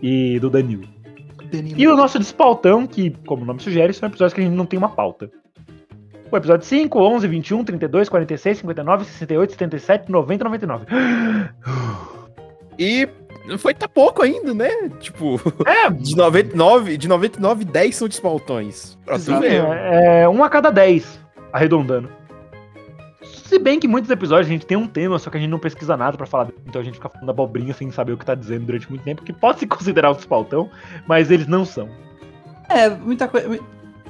e 0.00 0.38
do 0.38 0.48
Danilo. 0.48 0.97
Danilo. 1.48 1.80
E 1.80 1.88
o 1.88 1.96
nosso 1.96 2.18
despautão, 2.18 2.86
que, 2.86 3.10
como 3.26 3.42
o 3.42 3.46
nome 3.46 3.60
sugere, 3.60 3.92
são 3.92 4.08
episódios 4.08 4.34
que 4.34 4.40
a 4.40 4.44
gente 4.44 4.54
não 4.54 4.66
tem 4.66 4.78
uma 4.78 4.88
pauta. 4.88 5.30
O 6.30 6.36
episódio 6.36 6.66
5, 6.66 6.98
11, 6.98 7.26
21, 7.26 7.64
32, 7.64 8.08
46, 8.08 8.58
59, 8.58 9.04
68, 9.04 9.52
77, 9.52 10.12
90 10.12 10.42
e 10.42 10.44
99. 10.44 10.86
E 12.80 13.08
foi 13.58 13.74
tá 13.74 13.88
pouco 13.88 14.22
ainda, 14.22 14.54
né? 14.54 14.68
Tipo, 15.00 15.40
É, 15.66 15.90
de 15.90 16.16
99, 16.16 16.96
de 16.96 17.08
99, 17.08 17.64
10 17.64 17.96
são 17.96 18.06
despautões. 18.06 18.96
Pra 19.04 19.18
tu 19.18 19.40
ver. 19.40 19.64
é, 19.64 20.20
é 20.22 20.28
um 20.28 20.44
a 20.44 20.48
cada 20.48 20.70
10, 20.70 21.18
arredondando. 21.52 22.08
Se 23.48 23.58
bem 23.58 23.80
que 23.80 23.88
muitos 23.88 24.10
episódios 24.10 24.46
a 24.46 24.50
gente 24.52 24.66
tem 24.66 24.76
um 24.76 24.86
tema, 24.86 25.18
só 25.18 25.30
que 25.30 25.38
a 25.38 25.40
gente 25.40 25.48
não 25.48 25.58
pesquisa 25.58 25.96
nada 25.96 26.18
pra 26.18 26.26
falar, 26.26 26.50
então 26.66 26.82
a 26.82 26.84
gente 26.84 26.96
fica 26.96 27.08
falando 27.08 27.30
abobrinha 27.30 27.72
sem 27.72 27.90
saber 27.90 28.12
o 28.12 28.18
que 28.18 28.24
tá 28.26 28.34
dizendo 28.34 28.66
durante 28.66 28.86
muito 28.90 29.02
tempo, 29.02 29.22
que 29.22 29.32
pode 29.32 29.60
se 29.60 29.66
considerar 29.66 30.10
um 30.10 30.14
despautão, 30.14 30.68
mas 31.06 31.30
eles 31.30 31.46
não 31.46 31.64
são. 31.64 31.88
É, 32.68 32.90
muita 32.90 33.26
coisa. 33.26 33.58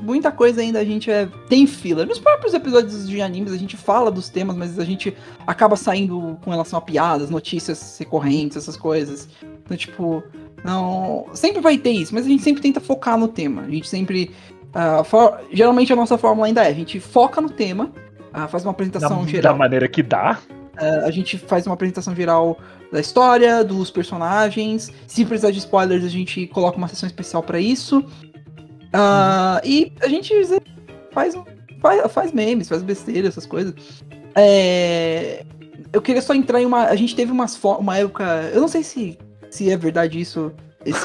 Muita 0.00 0.30
coisa 0.32 0.60
ainda 0.60 0.78
a 0.80 0.84
gente 0.84 1.08
é, 1.10 1.28
tem 1.48 1.66
fila. 1.68 2.04
Nos 2.04 2.18
próprios 2.20 2.52
episódios 2.54 3.08
de 3.08 3.20
animes 3.20 3.52
a 3.52 3.56
gente 3.56 3.76
fala 3.76 4.10
dos 4.12 4.28
temas, 4.28 4.56
mas 4.56 4.76
a 4.78 4.84
gente 4.84 5.16
acaba 5.46 5.74
saindo 5.76 6.36
com 6.44 6.50
relação 6.50 6.78
a 6.78 6.82
piadas, 6.82 7.30
notícias 7.30 7.96
recorrentes, 7.98 8.56
essas 8.56 8.76
coisas. 8.76 9.28
Então, 9.64 9.76
tipo, 9.76 10.22
não. 10.64 11.26
Sempre 11.32 11.60
vai 11.60 11.78
ter 11.78 11.90
isso, 11.90 12.12
mas 12.14 12.26
a 12.26 12.28
gente 12.28 12.42
sempre 12.44 12.62
tenta 12.62 12.80
focar 12.80 13.16
no 13.18 13.26
tema. 13.28 13.62
A 13.62 13.70
gente 13.70 13.88
sempre. 13.88 14.30
ah, 14.74 15.02
for- 15.04 15.38
Geralmente 15.52 15.92
a 15.92 15.96
nossa 15.96 16.16
fórmula 16.16 16.46
ainda 16.46 16.62
é: 16.64 16.68
a 16.68 16.74
gente 16.74 17.00
foca 17.00 17.40
no 17.40 17.50
tema, 17.50 17.90
ah, 18.32 18.48
faz 18.48 18.64
uma 18.64 18.72
Da, 18.72 18.74
apresentação 18.76 19.22
da 19.24 19.28
geral. 19.28 19.56
maneira 19.56 19.88
que 19.88 20.02
dá. 20.02 20.38
Ah, 20.76 21.04
a 21.06 21.10
gente 21.10 21.36
faz 21.38 21.66
uma 21.66 21.74
apresentação 21.74 22.14
geral 22.14 22.58
da 22.92 23.00
história, 23.00 23.64
dos 23.64 23.90
personagens. 23.90 24.90
Se 25.06 25.24
precisar 25.24 25.50
de 25.50 25.58
spoilers, 25.58 26.04
a 26.04 26.08
gente 26.08 26.46
coloca 26.48 26.76
uma 26.78 26.88
sessão 26.88 27.06
especial 27.06 27.42
pra 27.42 27.58
isso. 27.60 28.04
Ah, 28.92 29.60
E 29.64 29.92
a 30.00 30.08
gente 30.08 30.32
faz, 31.12 31.34
faz, 31.80 32.12
faz 32.12 32.32
memes, 32.32 32.68
faz 32.68 32.82
besteira, 32.82 33.28
essas 33.28 33.44
coisas. 33.46 33.74
É, 34.34 35.44
Eu 35.92 36.00
queria 36.02 36.22
só 36.22 36.34
entrar 36.34 36.60
em 36.60 36.66
uma. 36.66 36.84
A 36.84 36.96
gente 36.96 37.14
teve 37.16 37.32
umas 37.32 37.58
uma 37.62 37.98
época. 37.98 38.50
Eu 38.54 38.60
não 38.60 38.68
sei 38.68 38.82
se, 38.82 39.18
se 39.50 39.70
é 39.70 39.76
verdade 39.76 40.20
isso. 40.20 40.52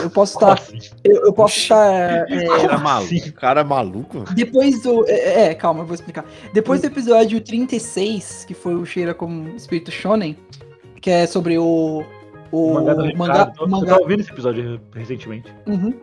Eu 0.02 0.10
posso 0.10 0.34
estar. 0.34 0.54
assim? 0.54 0.80
Eu, 1.04 1.26
eu 1.26 1.34
posso 1.34 1.58
estar. 1.58 1.92
é, 2.32 2.46
Cara 2.48 2.68
Como 2.70 2.84
maluco. 2.84 3.04
assim? 3.16 3.32
Cara 3.32 3.64
maluco. 3.64 4.24
depois 4.36 4.82
do. 4.82 5.06
É, 5.08 5.50
é, 5.50 5.54
calma, 5.56 5.82
eu 5.82 5.86
vou 5.86 5.96
explicar. 5.96 6.26
Depois 6.54 6.82
do 6.82 6.88
episódio 6.88 7.40
36, 7.42 8.46
que 8.48 8.54
foi 8.54 8.76
o 8.76 8.86
Cheira 8.86 9.14
como 9.14 9.50
Espírito 9.56 9.92
Shonen, 9.92 10.38
que 11.02 11.10
é 11.10 11.26
sobre 11.28 11.58
o. 11.58 12.04
O 12.52 12.68
O 12.72 12.74
mangá 12.76 12.94
do 12.94 13.18
mangá. 13.18 13.34
Ricardo. 13.34 13.62
Eu 13.62 13.68
mangá- 13.68 13.88
tava 13.88 14.02
ouvindo 14.02 14.20
esse 14.22 14.32
episódio 14.32 14.80
recentemente. 14.94 15.52
Uhum. 15.68 15.94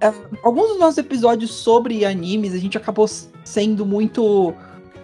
É, 0.00 0.12
alguns 0.42 0.68
dos 0.70 0.78
nossos 0.78 0.98
episódios 0.98 1.52
sobre 1.54 2.04
animes, 2.04 2.54
a 2.54 2.58
gente 2.58 2.76
acabou 2.76 3.06
sendo 3.44 3.84
muito. 3.86 4.54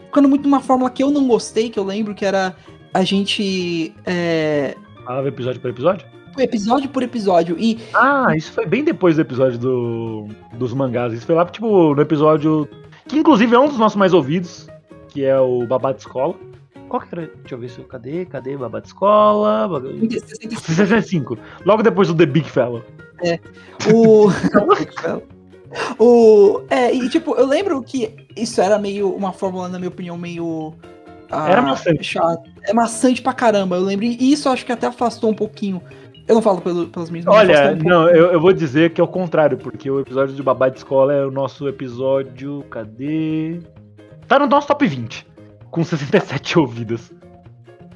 ficando 0.06 0.28
muito 0.28 0.42
numa 0.44 0.60
fórmula 0.60 0.90
que 0.90 1.02
eu 1.02 1.10
não 1.10 1.26
gostei, 1.26 1.70
que 1.70 1.78
eu 1.78 1.84
lembro 1.84 2.14
que 2.14 2.24
era 2.26 2.54
a 2.92 3.02
gente. 3.04 3.94
É, 4.04 4.74
Falava 5.04 5.28
episódio 5.28 5.60
por 5.60 5.70
episódio? 5.70 6.06
Episódio 6.42 6.88
por 6.88 7.02
episódio. 7.02 7.56
E 7.58 7.78
Ah, 7.94 8.34
isso 8.36 8.52
foi 8.52 8.66
bem 8.66 8.82
depois 8.84 9.16
do 9.16 9.22
episódio 9.22 9.58
do, 9.58 10.28
dos 10.54 10.72
mangás. 10.74 11.12
Isso 11.12 11.26
foi 11.26 11.34
lá, 11.34 11.44
tipo, 11.46 11.94
no 11.94 12.00
episódio. 12.02 12.68
Que 13.06 13.16
inclusive 13.18 13.54
é 13.54 13.58
um 13.58 13.68
dos 13.68 13.78
nossos 13.78 13.96
mais 13.96 14.12
ouvidos, 14.12 14.68
que 15.08 15.24
é 15.24 15.38
o 15.38 15.66
Babá 15.66 15.92
de 15.92 16.00
Escola. 16.00 16.34
Qual 16.88 17.02
que 17.02 17.08
era? 17.12 17.26
Deixa 17.40 17.54
eu 17.54 17.58
ver 17.58 17.68
se 17.70 17.78
eu. 17.80 17.84
Cadê? 17.84 18.24
Cadê? 18.26 18.56
Babá 18.56 18.80
de 18.80 18.86
Escola. 18.88 19.66
Babá- 19.68 19.88
65, 19.88 20.60
65. 20.60 21.38
Logo 21.64 21.82
depois 21.82 22.08
do 22.08 22.14
The 22.14 22.26
Big 22.26 22.48
Fella. 22.48 22.84
o. 23.92 24.28
o. 25.98 26.62
É, 26.70 26.92
e 26.94 27.08
tipo, 27.08 27.34
eu 27.34 27.46
lembro 27.46 27.82
que 27.82 28.14
isso 28.36 28.60
era 28.60 28.78
meio 28.78 29.10
uma 29.14 29.32
fórmula, 29.32 29.68
na 29.68 29.78
minha 29.78 29.88
opinião, 29.88 30.16
meio. 30.16 30.74
ah, 31.30 31.50
Era 31.50 31.62
maçante. 31.62 32.04
chato. 32.04 32.48
É 32.62 32.72
maçante 32.72 33.20
pra 33.22 33.32
caramba, 33.32 33.76
eu 33.76 33.82
lembro. 33.82 34.04
E 34.04 34.32
isso 34.32 34.48
acho 34.48 34.64
que 34.64 34.72
até 34.72 34.86
afastou 34.86 35.30
um 35.30 35.34
pouquinho. 35.34 35.80
Eu 36.28 36.34
não 36.34 36.42
falo 36.42 36.60
pelo, 36.60 36.88
pelas 36.88 37.08
minhas 37.08 37.26
Olha, 37.26 37.70
um 37.70 37.74
pouco. 37.74 37.88
não, 37.88 38.08
eu, 38.08 38.32
eu 38.32 38.40
vou 38.40 38.52
dizer 38.52 38.92
que 38.92 39.00
é 39.00 39.04
o 39.04 39.08
contrário, 39.08 39.56
porque 39.56 39.88
o 39.90 40.00
episódio 40.00 40.34
de 40.34 40.42
Babá 40.42 40.68
de 40.68 40.78
Escola 40.78 41.12
é 41.12 41.24
o 41.24 41.30
nosso 41.30 41.68
episódio. 41.68 42.64
Cadê? 42.68 43.60
Tá 44.26 44.38
no 44.38 44.46
nosso 44.46 44.66
top 44.66 44.86
20. 44.86 45.26
Com 45.70 45.84
67 45.84 46.58
ouvidas. 46.58 47.12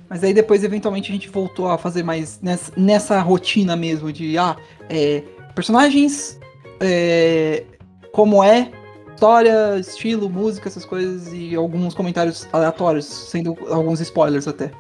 Mas 0.09 0.23
aí 0.23 0.33
depois, 0.33 0.63
eventualmente, 0.63 1.11
a 1.11 1.15
gente 1.15 1.29
voltou 1.29 1.69
a 1.69 1.79
fazer 1.79 2.03
mais 2.03 2.41
nessa, 2.41 2.73
nessa 2.77 3.21
rotina 3.21 3.77
mesmo 3.77 4.13
de 4.13 4.37
ah, 4.39 4.57
é, 4.89 5.23
personagens, 5.55 6.39
é, 6.81 7.65
como 8.13 8.43
é, 8.43 8.71
história, 9.15 9.79
estilo, 9.79 10.31
música, 10.31 10.69
essas 10.69 10.85
coisas, 10.85 11.33
e 11.33 11.55
alguns 11.55 11.95
comentários 11.95 12.49
aleatórios, 12.53 13.05
sendo 13.05 13.57
alguns 13.69 14.01
spoilers 14.01 14.49
até. 14.49 14.71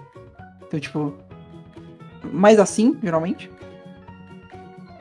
Então, 0.66 0.80
tipo. 0.80 1.14
Mais 2.33 2.59
assim, 2.59 2.96
geralmente. 3.02 3.50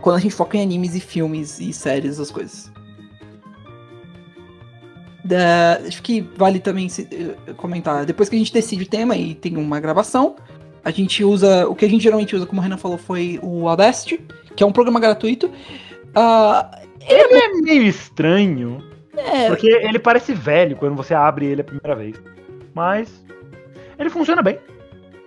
Quando 0.01 0.15
a 0.15 0.19
gente 0.19 0.33
foca 0.33 0.57
em 0.57 0.61
animes 0.61 0.95
e 0.95 0.99
filmes 0.99 1.59
e 1.59 1.73
séries, 1.73 2.13
essas 2.13 2.31
coisas. 2.31 2.71
Da- 5.23 5.79
acho 5.85 6.01
que 6.01 6.21
vale 6.37 6.59
também 6.59 6.87
se- 6.89 7.07
eh, 7.11 7.53
comentar. 7.53 8.05
Depois 8.05 8.29
que 8.29 8.35
a 8.35 8.39
gente 8.39 8.53
decide 8.53 8.83
o 8.83 8.87
tema 8.87 9.15
e 9.17 9.35
tem 9.35 9.57
uma 9.57 9.79
gravação, 9.79 10.37
a 10.83 10.91
gente 10.91 11.23
usa. 11.23 11.67
O 11.67 11.75
que 11.75 11.85
a 11.85 11.89
gente 11.89 12.01
geralmente 12.03 12.35
usa, 12.35 12.45
como 12.45 12.61
o 12.61 12.63
Renan 12.63 12.77
falou, 12.77 12.97
foi 12.97 13.39
o 13.43 13.67
Audacity, 13.67 14.21
que 14.55 14.63
é 14.63 14.65
um 14.65 14.71
programa 14.71 14.99
gratuito. 14.99 15.51
Ah, 16.15 16.71
É 17.01 17.47
meio 17.61 17.83
estranho, 17.83 18.83
é, 19.15 19.47
porque 19.47 19.67
ele 19.67 19.99
parece 19.99 20.33
velho 20.33 20.75
quando 20.77 20.95
você 20.95 21.13
abre 21.13 21.45
ele 21.45 21.61
a 21.61 21.63
primeira 21.63 21.95
vez. 21.95 22.15
Mas. 22.73 23.23
Ele 23.97 24.09
funciona 24.09 24.41
bem. 24.41 24.57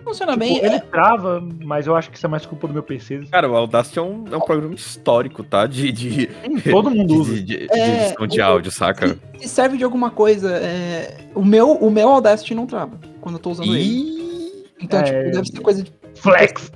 Funciona 0.03 0.33
Tipo, 0.33 0.45
bem. 0.45 0.57
ele 0.57 0.75
é- 0.75 0.79
trava, 0.79 1.43
mas 1.63 1.87
eu 1.87 1.95
acho 1.95 2.09
que 2.11 2.17
isso 2.17 2.25
é 2.25 2.29
mais 2.29 2.45
culpa 2.45 2.67
do 2.67 2.73
meu 2.73 2.83
PC. 2.83 3.21
Cara, 3.31 3.49
o 3.49 3.55
Audacity 3.55 3.99
é 3.99 4.01
um, 4.01 4.25
é 4.31 4.37
um 4.37 4.41
programa 4.41 4.75
histórico, 4.75 5.43
tá? 5.43 5.65
De, 5.65 5.91
de, 5.91 6.27
todo 6.69 6.89
mundo 6.91 7.15
usa. 7.15 7.33
de, 7.35 7.43
de, 7.43 7.67
de 7.67 7.73
É, 7.73 8.05
edição 8.07 8.27
de 8.27 8.39
o- 8.39 8.45
áudio, 8.45 8.71
saca? 8.71 9.17
se 9.39 9.47
serve 9.49 9.77
de 9.77 9.83
alguma 9.83 10.09
coisa. 10.11 10.51
é, 10.57 11.17
o, 11.33 11.43
meu, 11.43 11.71
o 11.71 11.89
meu 11.89 12.09
Audacity 12.09 12.53
não 12.55 12.65
trava 12.67 12.99
quando 13.21 13.35
eu 13.35 13.39
tô 13.39 13.51
usando 13.51 13.73
ele. 13.75 13.83
E... 13.83 14.65
Então, 14.81 14.99
É, 14.99 15.03
tipo, 15.03 15.31
deve 15.31 15.47
ser 15.47 15.59
coisa 15.61 15.83
de. 15.83 15.91
Flex. 16.15 16.71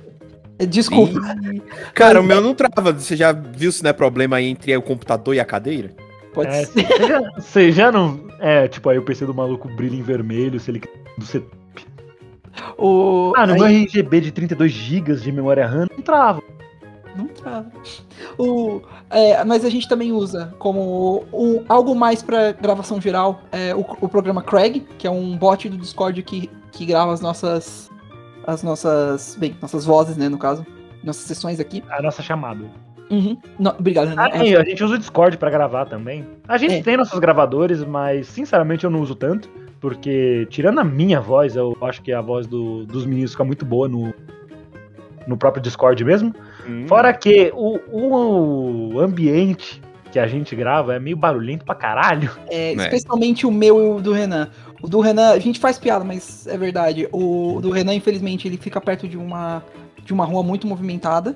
é, 0.58 0.66
Desculpa. 0.66 1.20
Ih. 1.52 1.62
Cara, 1.94 2.20
o 2.20 2.24
meu 2.24 2.40
não 2.40 2.54
trava. 2.54 2.92
Você 2.92 3.14
já 3.14 3.32
viu 3.32 3.70
se 3.70 3.82
não 3.82 3.90
é 3.90 3.92
problema 3.92 4.36
aí 4.36 4.46
entre 4.46 4.74
o 4.76 4.82
computador 4.82 5.34
e 5.34 5.40
a 5.40 5.44
cadeira? 5.44 5.90
Pode 6.32 6.50
É, 6.50 6.64
ser. 6.64 6.86
você, 6.86 7.06
já, 7.06 7.20
você 7.36 7.72
já 7.72 7.92
não. 7.92 8.20
É, 8.40 8.66
tipo, 8.68 8.88
aí 8.88 8.98
o 8.98 9.02
PC 9.02 9.26
do 9.26 9.34
maluco 9.34 9.68
brilha 9.68 9.96
em 9.96 10.02
vermelho, 10.02 10.58
se 10.60 10.70
ele. 10.70 10.82
set- 11.22 11.44
O, 12.76 13.32
Ah, 13.36 13.46
no 13.46 13.54
aí- 13.54 13.58
meu 13.58 13.66
RGB 13.68 14.20
de 14.20 14.32
32 14.32 14.70
GB 14.72 15.14
de 15.16 15.32
memória 15.32 15.66
RAM 15.66 15.86
não 15.94 16.02
trava. 16.02 16.42
Não 17.16 17.26
trava. 17.26 17.66
O, 18.38 18.80
é, 19.10 19.42
mas 19.44 19.64
a 19.64 19.70
gente 19.70 19.88
também 19.88 20.12
usa 20.12 20.54
como 20.58 21.24
um, 21.32 21.64
algo 21.68 21.94
mais 21.94 22.22
para 22.22 22.52
gravação 22.52 23.00
geral 23.00 23.40
é, 23.50 23.74
o, 23.74 23.80
o 24.00 24.08
programa 24.08 24.42
Craig, 24.42 24.86
que 24.98 25.06
é 25.06 25.10
um 25.10 25.36
bot 25.36 25.68
do 25.68 25.76
Discord 25.76 26.22
que, 26.22 26.48
que 26.70 26.86
grava 26.86 27.12
as 27.12 27.20
nossas. 27.20 27.90
As 28.46 28.62
nossas. 28.62 29.36
Bem, 29.38 29.56
nossas 29.60 29.84
vozes, 29.84 30.16
né, 30.16 30.28
no 30.28 30.38
caso. 30.38 30.64
Nossas 31.02 31.24
sessões 31.24 31.58
aqui. 31.60 31.82
A 31.90 32.00
nossa 32.00 32.22
chamada. 32.22 32.64
Uhum. 33.10 33.36
Não, 33.58 33.72
obrigado, 33.78 34.08
Renan. 34.08 34.28
Ah, 34.32 34.44
e 34.44 34.54
a 34.54 34.62
gente 34.62 34.84
usa 34.84 34.94
o 34.94 34.98
Discord 34.98 35.38
pra 35.38 35.50
gravar 35.50 35.86
também. 35.86 36.26
A 36.46 36.56
gente 36.58 36.74
É. 36.74 36.82
tem 36.82 36.96
nossos 36.96 37.18
gravadores, 37.18 37.82
mas 37.82 38.26
sinceramente 38.28 38.84
eu 38.84 38.90
não 38.90 39.00
uso 39.00 39.14
tanto. 39.14 39.48
Porque, 39.80 40.46
tirando 40.50 40.78
a 40.80 40.84
minha 40.84 41.20
voz, 41.20 41.54
eu 41.56 41.76
acho 41.82 42.02
que 42.02 42.12
a 42.12 42.20
voz 42.20 42.46
do- 42.46 42.84
dos 42.86 43.06
meninos 43.06 43.32
fica 43.32 43.44
muito 43.44 43.64
boa 43.64 43.88
no, 43.88 44.12
no 45.26 45.36
próprio 45.36 45.62
Discord 45.62 46.02
mesmo. 46.04 46.34
Hum. 46.68 46.84
Fora 46.88 47.12
que 47.12 47.52
o, 47.54 47.78
o 48.94 49.00
ambiente 49.00 49.80
que 50.10 50.18
a 50.18 50.26
gente 50.26 50.56
grava 50.56 50.94
é 50.94 50.98
meio 50.98 51.16
barulhento 51.16 51.64
pra 51.64 51.74
caralho. 51.74 52.30
É, 52.48 52.70
É. 52.70 52.72
especialmente 52.72 53.46
o 53.46 53.50
meu 53.52 53.78
e 53.78 53.88
o 53.98 54.00
do 54.00 54.12
Renan. 54.12 54.50
O 54.82 54.88
do 54.88 55.00
Renan, 55.00 55.30
a 55.30 55.38
gente 55.38 55.60
faz 55.60 55.78
piada, 55.78 56.04
mas 56.04 56.46
é 56.46 56.56
verdade. 56.56 57.06
O 57.12 57.58
do 57.60 57.70
Renan, 57.70 57.94
infelizmente, 57.94 58.48
ele 58.48 58.56
fica 58.56 58.80
perto 58.80 59.06
de 59.06 59.16
uma, 59.18 59.62
de 60.04 60.12
uma 60.12 60.24
rua 60.24 60.42
muito 60.42 60.66
movimentada. 60.66 61.34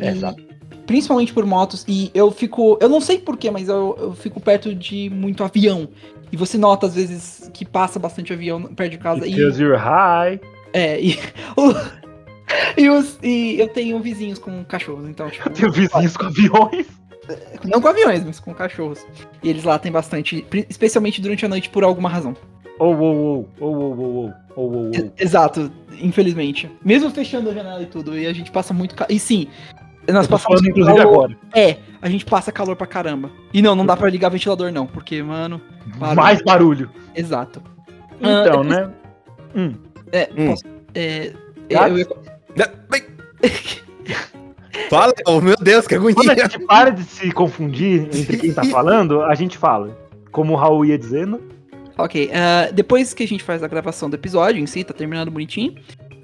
É, 0.00 0.08
Exato. 0.08 0.45
Principalmente 0.86 1.32
por 1.32 1.44
motos. 1.44 1.84
E 1.88 2.10
eu 2.14 2.30
fico. 2.30 2.78
Eu 2.80 2.88
não 2.88 3.00
sei 3.00 3.18
porquê, 3.18 3.50
mas 3.50 3.68
eu, 3.68 3.96
eu 3.98 4.12
fico 4.14 4.40
perto 4.40 4.74
de 4.74 5.10
muito 5.10 5.42
avião. 5.42 5.88
E 6.30 6.36
você 6.36 6.56
nota, 6.58 6.86
às 6.86 6.94
vezes, 6.94 7.50
que 7.52 7.64
passa 7.64 7.98
bastante 7.98 8.32
avião 8.32 8.62
perto 8.62 8.90
de 8.92 8.98
casa. 8.98 9.26
E, 9.26 9.30
Because 9.34 9.60
you're 9.62 9.76
high. 9.78 10.40
é, 10.72 11.00
e, 11.00 11.18
e, 12.76 12.88
os- 12.90 13.18
e 13.22 13.58
eu 13.58 13.68
tenho 13.68 13.98
vizinhos 14.00 14.38
com 14.38 14.64
cachorros, 14.64 15.08
então, 15.08 15.28
tipo. 15.30 15.48
Tem 15.50 15.70
vizinhos 15.70 16.16
com 16.16 16.26
aviões. 16.26 16.86
Não 17.64 17.80
com 17.80 17.88
aviões, 17.88 18.22
mas 18.24 18.38
com 18.38 18.54
cachorros. 18.54 19.04
E 19.42 19.48
eles 19.50 19.64
lá 19.64 19.78
têm 19.78 19.90
bastante. 19.90 20.46
Especialmente 20.68 21.20
durante 21.20 21.44
a 21.44 21.48
noite, 21.48 21.68
por 21.68 21.82
alguma 21.84 22.08
razão. 22.08 22.36
Ou, 22.78 22.96
ou, 22.96 23.16
ou, 23.16 23.48
ou, 23.60 23.74
ou, 23.74 23.98
ou, 23.98 24.32
ou, 24.54 24.72
ou, 24.74 24.90
E- 24.94 25.10
Exato, 25.18 25.72
infelizmente. 26.00 26.70
Mesmo 26.84 27.10
fechando 27.10 27.50
a 27.50 27.54
janela 27.54 27.82
e 27.82 27.86
tudo, 27.86 28.16
e 28.16 28.26
a 28.26 28.32
gente 28.32 28.50
passa 28.52 28.72
muito. 28.74 28.94
E 29.08 29.18
sim, 29.18 29.48
nós 30.12 30.26
passamos 30.26 30.60
falando, 30.60 30.68
inclusive, 30.70 30.96
calor. 30.98 31.12
agora. 31.14 31.36
É, 31.54 31.76
a 32.00 32.08
gente 32.08 32.24
passa 32.24 32.52
calor 32.52 32.76
pra 32.76 32.86
caramba. 32.86 33.30
E 33.52 33.60
não, 33.62 33.74
não 33.74 33.84
dá 33.86 33.96
pra 33.96 34.08
ligar 34.08 34.28
ventilador, 34.30 34.70
não, 34.72 34.86
porque, 34.86 35.22
mano. 35.22 35.60
barulho. 35.98 36.16
Mais 36.16 36.42
barulho. 36.42 36.90
Exato. 37.14 37.62
Então, 38.20 38.60
Ah, 38.60 38.64
né? 38.64 38.90
Hum. 39.54 39.74
É, 40.12 40.30
Hum. 40.36 40.46
posso. 40.48 40.62
É, 40.94 41.32
Gato? 41.68 41.88
eu 41.90 41.98
ia- 41.98 42.06
Fala, 44.90 45.12
oh, 45.26 45.40
meu 45.40 45.56
Deus, 45.56 45.86
que 45.86 45.98
Quando 45.98 46.18
a 46.18 46.32
agonia. 46.32 46.44
gente 46.44 46.58
para 46.66 46.90
de 46.90 47.02
se 47.04 47.32
confundir 47.32 48.02
entre 48.02 48.36
quem 48.36 48.52
tá 48.52 48.62
falando, 48.70 49.22
a 49.22 49.34
gente 49.34 49.56
fala. 49.58 49.96
Como 50.30 50.52
o 50.52 50.56
Raul 50.56 50.84
ia 50.84 50.98
dizendo. 50.98 51.40
Ok, 51.98 52.30
ah, 52.32 52.70
depois 52.72 53.14
que 53.14 53.22
a 53.24 53.28
gente 53.28 53.42
faz 53.42 53.62
a 53.62 53.68
gravação 53.68 54.08
do 54.10 54.14
episódio 54.16 54.62
em 54.62 54.66
si, 54.66 54.84
tá 54.84 54.92
terminando 54.92 55.30
bonitinho. 55.30 55.74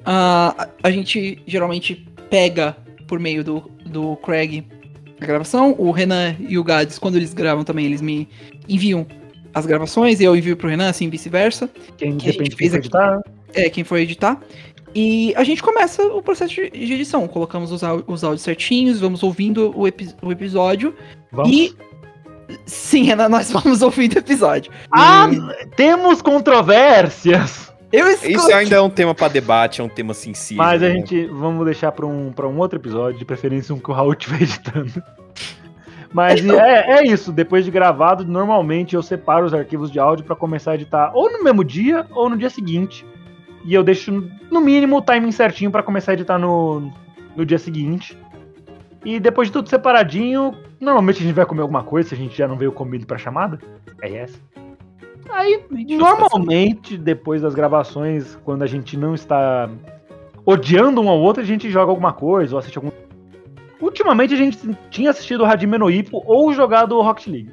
ah, 0.05 0.55
a, 0.59 0.89
a 0.89 0.91
gente 0.91 1.43
geralmente 1.47 2.07
pega 2.29 2.77
por 3.09 3.19
meio 3.19 3.43
do, 3.43 3.71
do 3.93 4.17
Craig 4.17 4.65
a 5.21 5.25
gravação. 5.27 5.75
O 5.79 5.91
Renan 5.93 6.35
e 6.41 6.59
o 6.59 6.65
Gades, 6.65 6.99
quando 6.99 7.17
eles 7.17 7.33
gravam 7.33 7.63
também, 7.63 7.87
eles 7.87 8.01
me 8.01 8.29
enviam 8.69 9.07
as 9.55 9.67
gravações 9.67 10.19
e 10.21 10.25
eu 10.25 10.35
envio 10.35 10.57
pro 10.57 10.69
Renan, 10.69 10.89
assim 10.89 11.09
vice-versa. 11.09 11.71
Quem 11.97 12.17
Que 12.17 12.31
a 12.31 12.33
gente 12.33 12.57
fez 12.57 12.73
aqui. 12.75 12.87
editar. 12.87 13.21
É, 13.55 13.69
quem 13.71 13.85
for 13.85 13.99
editar. 13.99 14.41
E 14.95 15.33
a 15.37 15.45
gente 15.45 15.63
começa 15.63 16.03
o 16.03 16.21
processo 16.23 16.55
de, 16.55 16.63
edição. 16.63 17.27
Colocamos 17.29 17.71
os, 17.71 17.83
os 18.07 18.25
áudios 18.25 18.43
certinhos, 18.43 18.99
vamos 19.01 19.23
ouvindo 19.23 19.73
o, 19.79 19.87
epi- 19.87 20.15
o 20.23 20.33
episódio. 20.33 20.95
Vamos. 21.31 21.51
E. 21.53 21.75
Sim, 22.67 23.05
Renan, 23.05 23.29
nós 23.31 23.51
vamos 23.51 23.81
ouvindo 23.83 24.15
o 24.17 24.19
episódio. 24.19 24.71
Ah, 24.91 25.29
temos 25.77 26.21
controvérsias! 26.21 27.72
Eu 27.93 28.09
Isso 28.09 28.53
ainda 28.55 28.77
é 28.77 28.81
um 28.81 28.89
tema 28.89 29.15
pra 29.15 29.29
debate, 29.29 29.83
é 29.83 29.85
um 29.85 29.89
tema 29.89 30.15
sensível. 30.15 30.65
Mas 30.65 30.83
a 30.83 30.89
né? 30.89 30.95
gente 30.95 31.27
vamos 31.27 31.65
deixar 31.67 31.93
pra 31.93 32.07
um, 32.07 32.33
pra 32.33 32.49
um 32.49 32.59
outro 32.59 32.79
episódio, 32.79 33.19
de 33.19 33.25
preferência 33.25 33.75
um 33.75 33.79
que 33.79 33.91
o 33.91 33.95
Raul 33.95 34.13
estiver 34.19 34.43
editando. 34.43 35.03
Mas 36.13 36.47
é, 36.47 36.99
é 36.99 37.07
isso, 37.07 37.33
depois 37.33 37.65
de 37.65 37.71
gravado, 37.71 38.25
normalmente 38.25 38.95
eu 38.95 39.03
separo 39.03 39.47
os 39.47 39.55
arquivos 39.55 39.91
de 39.91 39.99
áudio 39.99 40.25
pra 40.25 40.37
começar 40.37 40.73
a 40.73 40.75
editar 40.75 41.11
ou 41.15 41.31
no 41.31 41.43
mesmo 41.43 41.65
dia 41.65 42.07
ou 42.11 42.29
no 42.29 42.37
dia 42.37 42.51
seguinte. 42.51 43.05
E 43.65 43.75
eu 43.75 43.83
deixo 43.83 44.29
no 44.51 44.61
mínimo 44.61 44.97
o 44.97 45.03
timing 45.03 45.33
certinho 45.33 45.71
pra 45.71 45.83
começar 45.83 46.13
a 46.13 46.15
editar 46.15 46.39
no, 46.39 46.91
no 47.37 47.47
dia 47.47 47.59
seguinte. 47.59 48.19
E 49.05 49.19
depois 49.19 49.49
de 49.49 49.53
tudo 49.53 49.69
separadinho, 49.69 50.55
normalmente 50.81 51.21
a 51.21 51.23
gente 51.27 51.35
vai 51.35 51.47
comer 51.47 51.63
alguma 51.63 51.83
coisa, 51.83 52.11
se 52.11 52.15
a 52.15 52.19
gente 52.19 52.37
já 52.37 52.47
não 52.47 52.57
veio 52.57 52.73
comido 52.73 53.07
pra 53.07 53.19
chamada. 53.19 53.59
É 54.01 54.15
essa. 54.17 54.39
Aí, 55.31 55.65
normalmente, 55.97 56.97
depois 56.97 57.43
das 57.43 57.55
gravações, 57.55 58.37
quando 58.45 58.63
a 58.63 58.67
gente 58.67 58.97
não 58.97 59.15
está 59.15 59.71
odiando 60.45 61.01
um 61.01 61.09
ao 61.09 61.19
outro, 61.19 61.43
a 61.43 61.47
gente 61.47 61.71
joga 61.71 61.91
alguma 61.91 62.13
coisa 62.13 62.55
ou 62.55 62.59
assiste 62.59 62.77
algum. 62.77 62.91
Ultimamente 63.81 64.35
a 64.35 64.37
gente 64.37 64.59
tinha 64.91 65.11
assistido 65.11 65.43
o 65.43 65.45
Hajime 65.45 65.79
no 65.79 65.91
Ippo 65.91 66.23
ou 66.25 66.53
jogado 66.53 66.97
o 66.97 67.03
Rocket 67.03 67.27
League. 67.27 67.51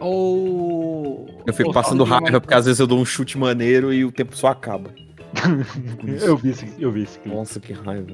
Ou. 0.00 1.26
Eu 1.46 1.54
fico 1.54 1.68
ou 1.68 1.74
passando 1.74 2.04
raiva 2.04 2.40
porque 2.40 2.54
às 2.54 2.66
vezes 2.66 2.80
eu 2.80 2.86
dou 2.86 2.98
um 2.98 3.04
chute 3.04 3.38
maneiro 3.38 3.92
e 3.92 4.04
o 4.04 4.12
tempo 4.12 4.36
só 4.36 4.48
acaba. 4.48 4.90
Eu 6.22 6.36
vi 6.36 6.50
esse, 6.50 6.72
eu 6.78 6.92
vi 6.92 7.02
esse 7.02 7.18
clipe. 7.18 7.36
Nossa, 7.36 7.58
que 7.58 7.72
raiva. 7.72 8.06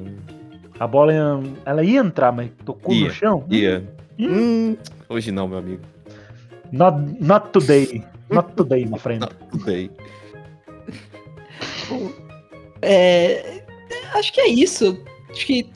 A 0.79 0.87
bola 0.87 1.13
ia, 1.13 1.41
ela 1.67 1.83
ia 1.83 2.01
entrar, 2.01 2.33
mas 2.33 2.51
tocou 2.65 2.95
Ia, 2.95 3.09
no 3.09 3.13
chão. 3.13 3.45
Ia. 3.51 3.87
Hum, 4.19 4.75
hoje 5.07 5.31
não, 5.31 5.47
meu 5.47 5.59
amigo. 5.59 5.83
Not, 6.73 6.97
not 7.21 7.49
today. 7.53 8.05
Not 8.31 8.53
today, 8.55 8.87
my 8.87 8.99
friend. 8.99 9.27
Tudo 9.51 9.65
bem. 9.65 9.91
É, 12.83 13.63
acho 14.15 14.33
que 14.33 14.41
é 14.41 14.49
isso. 14.49 15.03
Acho 15.31 15.47
que. 15.47 15.71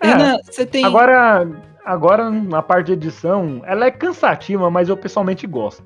É, 0.00 0.42
você 0.42 0.66
tem. 0.66 0.84
Agora, 0.84 1.46
agora, 1.84 2.30
a 2.52 2.62
parte 2.62 2.86
de 2.86 2.92
edição, 2.94 3.62
ela 3.64 3.86
é 3.86 3.90
cansativa, 3.90 4.70
mas 4.70 4.88
eu 4.88 4.96
pessoalmente 4.96 5.46
gosto. 5.46 5.82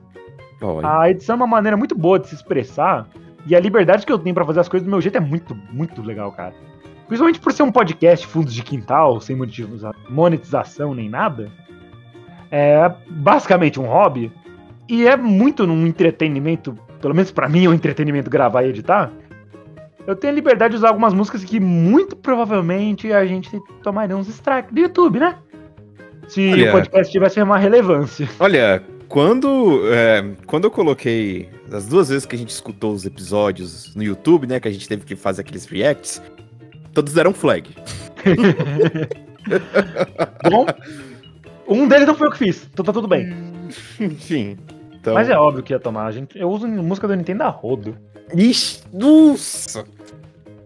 A 0.87 1.11
edição 1.11 1.35
é 1.35 1.37
uma 1.37 1.46
maneira 1.46 1.77
muito 1.77 1.94
boa 1.94 2.18
de 2.18 2.29
se 2.29 2.35
expressar. 2.35 3.09
E 3.46 3.55
a 3.55 3.61
liberdade 3.61 4.07
que 4.07 4.12
eu 4.12 4.18
tenho 4.18 4.35
pra 4.35 4.44
fazer 4.46 4.61
as 4.61 4.68
coisas 4.68 4.87
do 4.87 4.90
meu 4.90 5.00
jeito 5.00 5.16
é 5.18 5.20
muito, 5.20 5.55
muito 5.70 6.00
legal, 6.00 6.33
cara. 6.33 6.55
Principalmente 7.07 7.38
por 7.38 7.53
ser 7.53 7.62
um 7.62 7.70
podcast 7.70 8.27
fundos 8.27 8.55
de 8.55 8.62
quintal, 8.62 9.20
sem 9.20 9.37
monetiza- 9.37 9.92
monetização 10.09 10.94
nem 10.94 11.11
nada. 11.11 11.53
É 12.50 12.90
basicamente 13.11 13.79
um 13.79 13.85
hobby. 13.87 14.33
E 14.88 15.07
é 15.07 15.16
muito 15.16 15.64
um 15.64 15.87
entretenimento, 15.87 16.77
pelo 17.01 17.14
menos 17.14 17.31
pra 17.31 17.49
mim 17.49 17.64
é 17.64 17.68
um 17.68 17.75
entretenimento 17.75 18.31
gravar 18.31 18.64
e 18.64 18.68
editar. 18.68 19.11
Eu 20.07 20.14
tenho 20.14 20.33
a 20.33 20.37
liberdade 20.37 20.73
de 20.73 20.79
usar 20.79 20.88
algumas 20.88 21.14
músicas 21.14 21.42
que 21.42 21.59
muito 21.59 22.14
provavelmente 22.14 23.11
a 23.12 23.25
gente 23.25 23.59
tomaria 23.83 24.16
uns 24.16 24.29
strikes 24.29 24.73
do 24.73 24.81
YouTube, 24.81 25.18
né? 25.18 25.37
Se 26.29 26.53
Olha. 26.53 26.68
o 26.68 26.73
podcast 26.73 27.11
tivesse 27.11 27.40
uma 27.40 27.59
relevância. 27.59 28.29
Olha, 28.38 28.83
quando, 29.09 29.81
é, 29.92 30.25
quando 30.47 30.64
eu 30.64 30.70
coloquei. 30.70 31.49
As 31.73 31.87
duas 31.87 32.11
vezes 32.11 32.27
que 32.27 32.37
a 32.37 32.38
gente 32.38 32.51
escutou 32.51 32.92
os 32.92 33.07
episódios 33.07 33.94
no 33.97 34.03
YouTube, 34.03 34.47
né? 34.47 34.61
Que 34.61 34.68
a 34.68 34.70
gente 34.70 34.87
teve 34.87 35.05
que 35.05 35.16
fazer 35.16 35.40
aqueles 35.40 35.64
reacts, 35.64 36.23
todos 36.92 37.14
deram 37.14 37.33
flag. 37.33 37.70
Bom, 40.49 40.66
um 41.66 41.88
deles 41.88 42.07
não 42.07 42.14
foi 42.14 42.29
eu 42.29 42.31
que 42.31 42.38
fiz, 42.38 42.68
então 42.73 42.85
tá 42.85 42.92
tudo 42.92 43.09
bem. 43.09 43.35
Enfim. 43.99 44.57
Então... 45.05 45.12
Mas 45.12 45.29
é 45.29 45.37
óbvio 45.37 45.62
que 45.62 45.75
ia 45.75 45.79
tomar. 45.79 46.07
A 46.07 46.11
gente, 46.11 46.38
eu 46.38 46.49
uso 46.49 46.67
música 46.67 47.07
do 47.07 47.14
Nintendo 47.14 47.43
a 47.43 47.49
rodo. 47.51 47.95
Ixi, 48.35 48.81
nossa! 48.90 49.85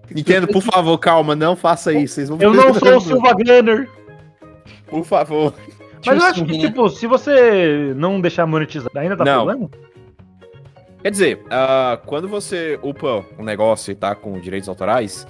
Nintendo, 0.09 0.47
por 0.47 0.63
favor, 0.63 0.97
calma, 0.97 1.35
não 1.35 1.57
faça 1.57 1.93
isso. 1.93 2.15
Vocês 2.15 2.29
vão 2.29 2.39
Eu 2.41 2.55
não 2.55 2.73
sou 2.73 2.97
o 2.97 3.01
Silva 3.01 3.33
Gunner. 3.33 3.91
Por 4.87 5.05
favor. 5.05 5.53
Mas 6.07 6.21
eu 6.21 6.25
acho 6.25 6.45
que, 6.45 6.57
tipo, 6.57 6.89
se 6.89 7.09
você 7.09 7.93
não 7.97 8.21
deixar 8.21 8.47
monetizar, 8.47 8.89
ainda 8.95 9.17
tá 9.17 9.25
Não. 9.25 9.45
problema? 9.45 9.71
Quer 11.03 11.11
dizer, 11.11 11.43
ah, 11.51 11.99
quando 12.07 12.29
você 12.29 12.79
upa 12.81 13.25
um 13.37 13.43
negócio 13.43 13.91
e 13.91 13.95
tá 13.97 14.15
com 14.15 14.39
direitos 14.39 14.69
autorais, 14.69 15.27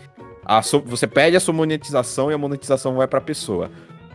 sua- 0.62 0.80
você 0.84 1.06
pede 1.06 1.34
a 1.34 1.40
sua 1.40 1.54
monetização 1.54 2.30
e 2.30 2.34
a 2.34 2.38
monetização 2.38 2.94
vai 2.94 3.08
pra 3.08 3.22
pessoa. 3.22 3.70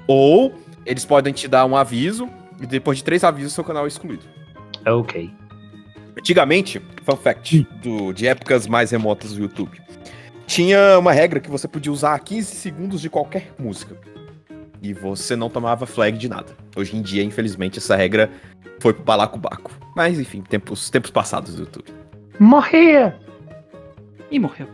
Ou 0.08 0.54
eles 0.86 1.04
podem 1.04 1.34
te 1.34 1.48
dar 1.48 1.66
um 1.66 1.76
aviso 1.76 2.30
e 2.62 2.68
depois 2.68 3.00
de 3.00 3.04
três 3.04 3.24
avisos 3.24 3.54
seu 3.54 3.64
canal 3.64 3.86
é 3.86 3.88
excluído. 3.88 4.24
Ok. 4.86 5.32
Antigamente, 6.18 6.82
fun 7.04 7.16
fact, 7.16 7.68
do, 7.82 8.14
de 8.14 8.28
épocas 8.28 8.68
mais 8.68 8.92
remotas 8.92 9.34
do 9.34 9.42
YouTube, 9.42 9.82
tinha 10.46 11.00
uma 11.00 11.12
regra 11.12 11.40
que 11.40 11.50
você 11.50 11.68
podia 11.68 11.92
usar 11.92 12.18
15 12.20 12.56
segundos 12.56 13.02
de 13.02 13.10
qualquer 13.10 13.52
música. 13.58 13.98
E 14.82 14.94
você 14.94 15.36
não 15.36 15.50
tomava 15.50 15.86
flag 15.86 16.18
de 16.18 16.28
nada. 16.28 16.56
Hoje 16.76 16.96
em 16.96 17.02
dia, 17.02 17.24
infelizmente, 17.24 17.80
essa 17.80 17.96
regra 17.96 18.30
foi 18.80 18.94
pro 18.94 19.04
balacobaco. 19.04 19.72
Mas 19.96 20.20
enfim, 20.20 20.42
tempos, 20.42 20.90
tempos 20.90 21.10
passados 21.10 21.56
do 21.56 21.62
YouTube. 21.62 21.86
Morrer! 22.38 23.16
Ih, 24.30 24.40
morreu. 24.40 24.68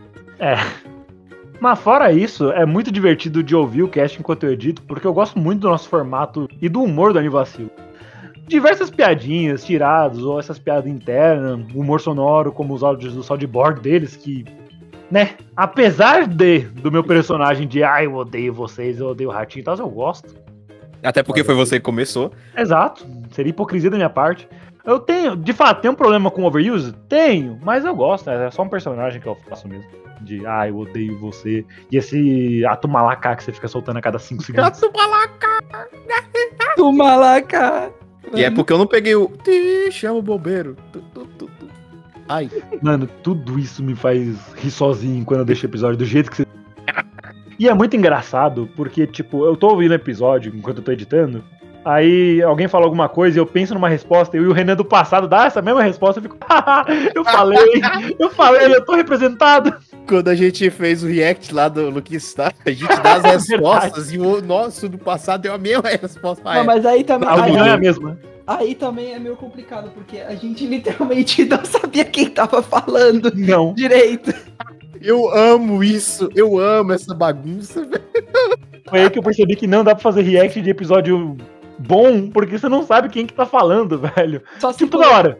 Mas 1.60 1.78
fora 1.78 2.10
isso, 2.10 2.50
é 2.52 2.64
muito 2.64 2.90
divertido 2.90 3.42
de 3.42 3.54
ouvir 3.54 3.82
o 3.82 3.88
cast 3.88 4.18
enquanto 4.18 4.44
eu 4.44 4.52
edito, 4.52 4.82
porque 4.82 5.06
eu 5.06 5.12
gosto 5.12 5.38
muito 5.38 5.60
do 5.60 5.68
nosso 5.68 5.88
formato 5.88 6.48
e 6.60 6.68
do 6.68 6.82
humor 6.82 7.12
do 7.12 7.18
Anivacilo. 7.18 7.70
Diversas 8.50 8.90
piadinhas 8.90 9.64
tiradas, 9.64 10.18
ou 10.18 10.40
essas 10.40 10.58
piadas 10.58 10.90
internas, 10.90 11.64
humor 11.72 12.00
sonoro, 12.00 12.50
como 12.50 12.74
os 12.74 12.82
áudios 12.82 13.14
do 13.14 13.22
soundboard 13.22 13.80
deles, 13.80 14.16
que, 14.16 14.44
né, 15.08 15.36
apesar 15.56 16.26
de 16.26 16.58
do 16.58 16.90
meu 16.90 17.04
personagem 17.04 17.68
de 17.68 17.84
ai, 17.84 18.06
eu 18.06 18.14
odeio 18.16 18.52
vocês, 18.52 18.98
eu 18.98 19.06
odeio 19.06 19.30
o 19.30 19.32
ratinho 19.32 19.62
e 19.62 19.64
tal, 19.64 19.76
eu 19.76 19.88
gosto. 19.88 20.34
Até 21.00 21.22
porque 21.22 21.44
foi 21.44 21.54
você 21.54 21.76
que 21.76 21.84
começou. 21.84 22.32
Exato, 22.56 23.06
seria 23.30 23.50
hipocrisia 23.50 23.88
da 23.88 23.96
minha 23.96 24.10
parte. 24.10 24.48
Eu 24.84 24.98
tenho, 24.98 25.36
de 25.36 25.52
fato, 25.52 25.80
tem 25.80 25.90
um 25.90 25.94
problema 25.94 26.28
com 26.28 26.42
overuse? 26.42 26.92
Tenho, 27.08 27.56
mas 27.62 27.84
eu 27.84 27.94
gosto, 27.94 28.30
é 28.30 28.50
só 28.50 28.62
um 28.62 28.68
personagem 28.68 29.20
que 29.20 29.28
eu 29.28 29.36
faço 29.48 29.68
mesmo. 29.68 29.86
De, 30.22 30.44
ah, 30.44 30.68
eu 30.68 30.76
odeio 30.76 31.16
você. 31.20 31.64
E 31.90 31.96
esse 31.96 32.66
ato 32.66 32.88
malacá 32.88 33.36
que 33.36 33.44
você 33.44 33.52
fica 33.52 33.68
soltando 33.68 33.98
a 33.98 34.02
cada 34.02 34.18
5 34.18 34.42
segundos. 34.42 34.64
Lá, 37.16 37.40
cara. 37.40 37.92
E 38.34 38.44
é 38.44 38.50
porque 38.50 38.72
eu 38.72 38.78
não 38.78 38.86
peguei 38.86 39.14
o. 39.14 39.28
Te 39.28 39.90
chama 39.90 40.18
o 40.18 40.22
bombeiro. 40.22 40.76
Tu, 40.92 41.00
tu, 41.14 41.26
tu, 41.38 41.50
tu. 41.58 41.68
Ai. 42.28 42.48
Mano, 42.80 43.08
tudo 43.22 43.58
isso 43.58 43.82
me 43.82 43.94
faz 43.94 44.36
rir 44.54 44.70
sozinho 44.70 45.24
quando 45.24 45.40
eu 45.40 45.44
deixo 45.44 45.66
o 45.66 45.70
episódio 45.70 45.96
do 45.96 46.04
jeito 46.04 46.30
que 46.30 46.36
você. 46.38 46.46
E 47.58 47.68
é 47.68 47.74
muito 47.74 47.94
engraçado, 47.94 48.70
porque, 48.74 49.06
tipo, 49.06 49.44
eu 49.44 49.54
tô 49.54 49.68
ouvindo 49.68 49.90
o 49.90 49.94
episódio 49.94 50.52
enquanto 50.54 50.78
eu 50.78 50.84
tô 50.84 50.92
editando. 50.92 51.44
Aí 51.84 52.42
alguém 52.42 52.68
fala 52.68 52.84
alguma 52.84 53.08
coisa 53.08 53.38
e 53.38 53.40
eu 53.40 53.46
penso 53.46 53.72
numa 53.72 53.88
resposta, 53.88 54.36
e 54.36 54.40
o 54.40 54.52
Renan 54.52 54.76
do 54.76 54.84
passado 54.84 55.26
dá 55.26 55.46
essa 55.46 55.62
mesma 55.62 55.82
resposta, 55.82 56.18
eu 56.18 56.22
fico, 56.24 56.36
"Haha, 56.46 56.84
eu 57.14 57.24
falei, 57.24 57.82
eu 58.18 58.30
falei, 58.30 58.74
eu 58.74 58.84
tô 58.84 58.94
representado. 58.94 59.74
Quando 60.06 60.28
a 60.28 60.34
gente 60.34 60.68
fez 60.70 61.02
o 61.02 61.06
react 61.06 61.54
lá 61.54 61.68
do 61.68 61.88
Lucky 61.88 62.18
Star, 62.20 62.52
a 62.66 62.70
gente 62.70 62.86
dá 62.86 63.14
as 63.14 63.22
respostas 63.48 64.12
e 64.12 64.18
o 64.18 64.42
nosso 64.42 64.88
do 64.88 64.98
passado 64.98 65.40
deu 65.42 65.54
a 65.54 65.58
mesma 65.58 65.88
resposta. 65.88 66.42
Ah, 66.44 66.54
Não, 66.56 66.60
é. 66.62 66.64
mas 66.64 66.84
aí 66.84 67.02
também, 67.04 67.28
A 67.28 67.32
aí, 67.34 67.40
opinião 67.40 67.66
é 67.66 67.70
a 67.70 67.76
mesma. 67.78 68.18
aí 68.46 68.74
também 68.74 69.14
é 69.14 69.18
meio 69.18 69.36
complicado, 69.36 69.90
porque 69.94 70.18
a 70.18 70.34
gente 70.34 70.66
literalmente 70.66 71.44
não 71.48 71.64
sabia 71.64 72.04
quem 72.04 72.28
tava 72.28 72.62
falando 72.62 73.32
Não. 73.34 73.72
direito. 73.72 74.34
Eu 75.00 75.34
amo 75.34 75.82
isso, 75.82 76.28
eu 76.34 76.58
amo 76.58 76.92
essa 76.92 77.14
bagunça, 77.14 77.82
velho. 77.86 78.04
Foi 78.90 79.00
aí 79.00 79.08
que 79.08 79.18
eu 79.18 79.22
percebi 79.22 79.56
que 79.56 79.66
não 79.66 79.82
dá 79.82 79.94
pra 79.94 80.02
fazer 80.02 80.20
react 80.22 80.60
de 80.60 80.68
episódio 80.68 81.36
bom, 81.80 82.28
porque 82.30 82.58
você 82.58 82.68
não 82.68 82.82
sabe 82.82 83.08
quem 83.08 83.26
que 83.26 83.34
tá 83.34 83.46
falando, 83.46 83.98
velho. 84.16 84.42
Só 84.58 84.72
se 84.72 84.78
Tipo, 84.78 84.92
toda 84.92 85.10
hora. 85.10 85.38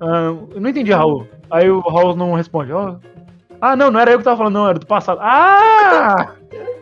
Ah, 0.00 0.34
eu 0.54 0.60
não 0.60 0.70
entendi, 0.70 0.92
Raul. 0.92 1.26
Aí 1.50 1.70
o 1.70 1.80
Raul 1.80 2.16
não 2.16 2.34
responde. 2.34 2.72
ó. 2.72 2.96
Ah, 3.60 3.76
não, 3.76 3.90
não 3.90 4.00
era 4.00 4.10
eu 4.12 4.18
que 4.18 4.24
tava 4.24 4.36
falando, 4.36 4.54
não, 4.54 4.68
era 4.68 4.78
do 4.78 4.86
passado. 4.86 5.18
Ah! 5.22 6.34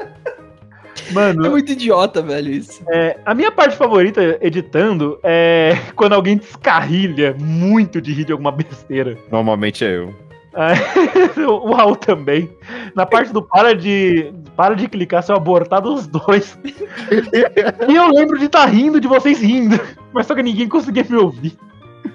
É 1.11 1.15
Mano, 1.15 1.51
muito 1.51 1.73
idiota, 1.73 2.23
velho, 2.23 2.51
isso. 2.53 2.83
é, 2.91 3.19
a 3.27 3.35
minha 3.35 3.51
parte 3.51 3.77
favorita 3.77 4.39
editando 4.41 5.19
é 5.23 5.77
quando 5.97 6.13
alguém 6.15 6.37
descarrilha 6.39 7.35
muito 7.39 8.01
de 8.01 8.13
rir 8.15 8.25
de 8.25 8.33
alguma 8.33 8.53
besteira. 8.53 9.19
Normalmente 9.31 9.85
é 9.85 9.97
eu. 9.97 10.15
Ah, 10.55 10.75
o 11.49 11.73
Raul 11.73 11.97
também. 11.97 12.51
Na 12.95 13.07
parte 13.07 13.33
do 13.33 13.43
para 13.43 13.75
de 13.75 14.33
para 14.57 14.75
de 14.75 14.87
clicar 14.89 15.23
seu 15.23 15.35
abortado 15.35 15.93
os 15.93 16.07
dois. 16.07 16.59
e 17.89 17.95
eu 17.95 18.09
lembro 18.09 18.39
de 18.39 18.47
estar 18.47 18.67
rindo 18.67 19.01
de 19.01 19.09
vocês 19.09 19.41
rindo, 19.41 19.81
mas 20.13 20.27
só 20.27 20.35
que 20.35 20.43
ninguém 20.43 20.69
conseguia 20.69 21.05
me 21.09 21.17
ouvir. 21.17 21.57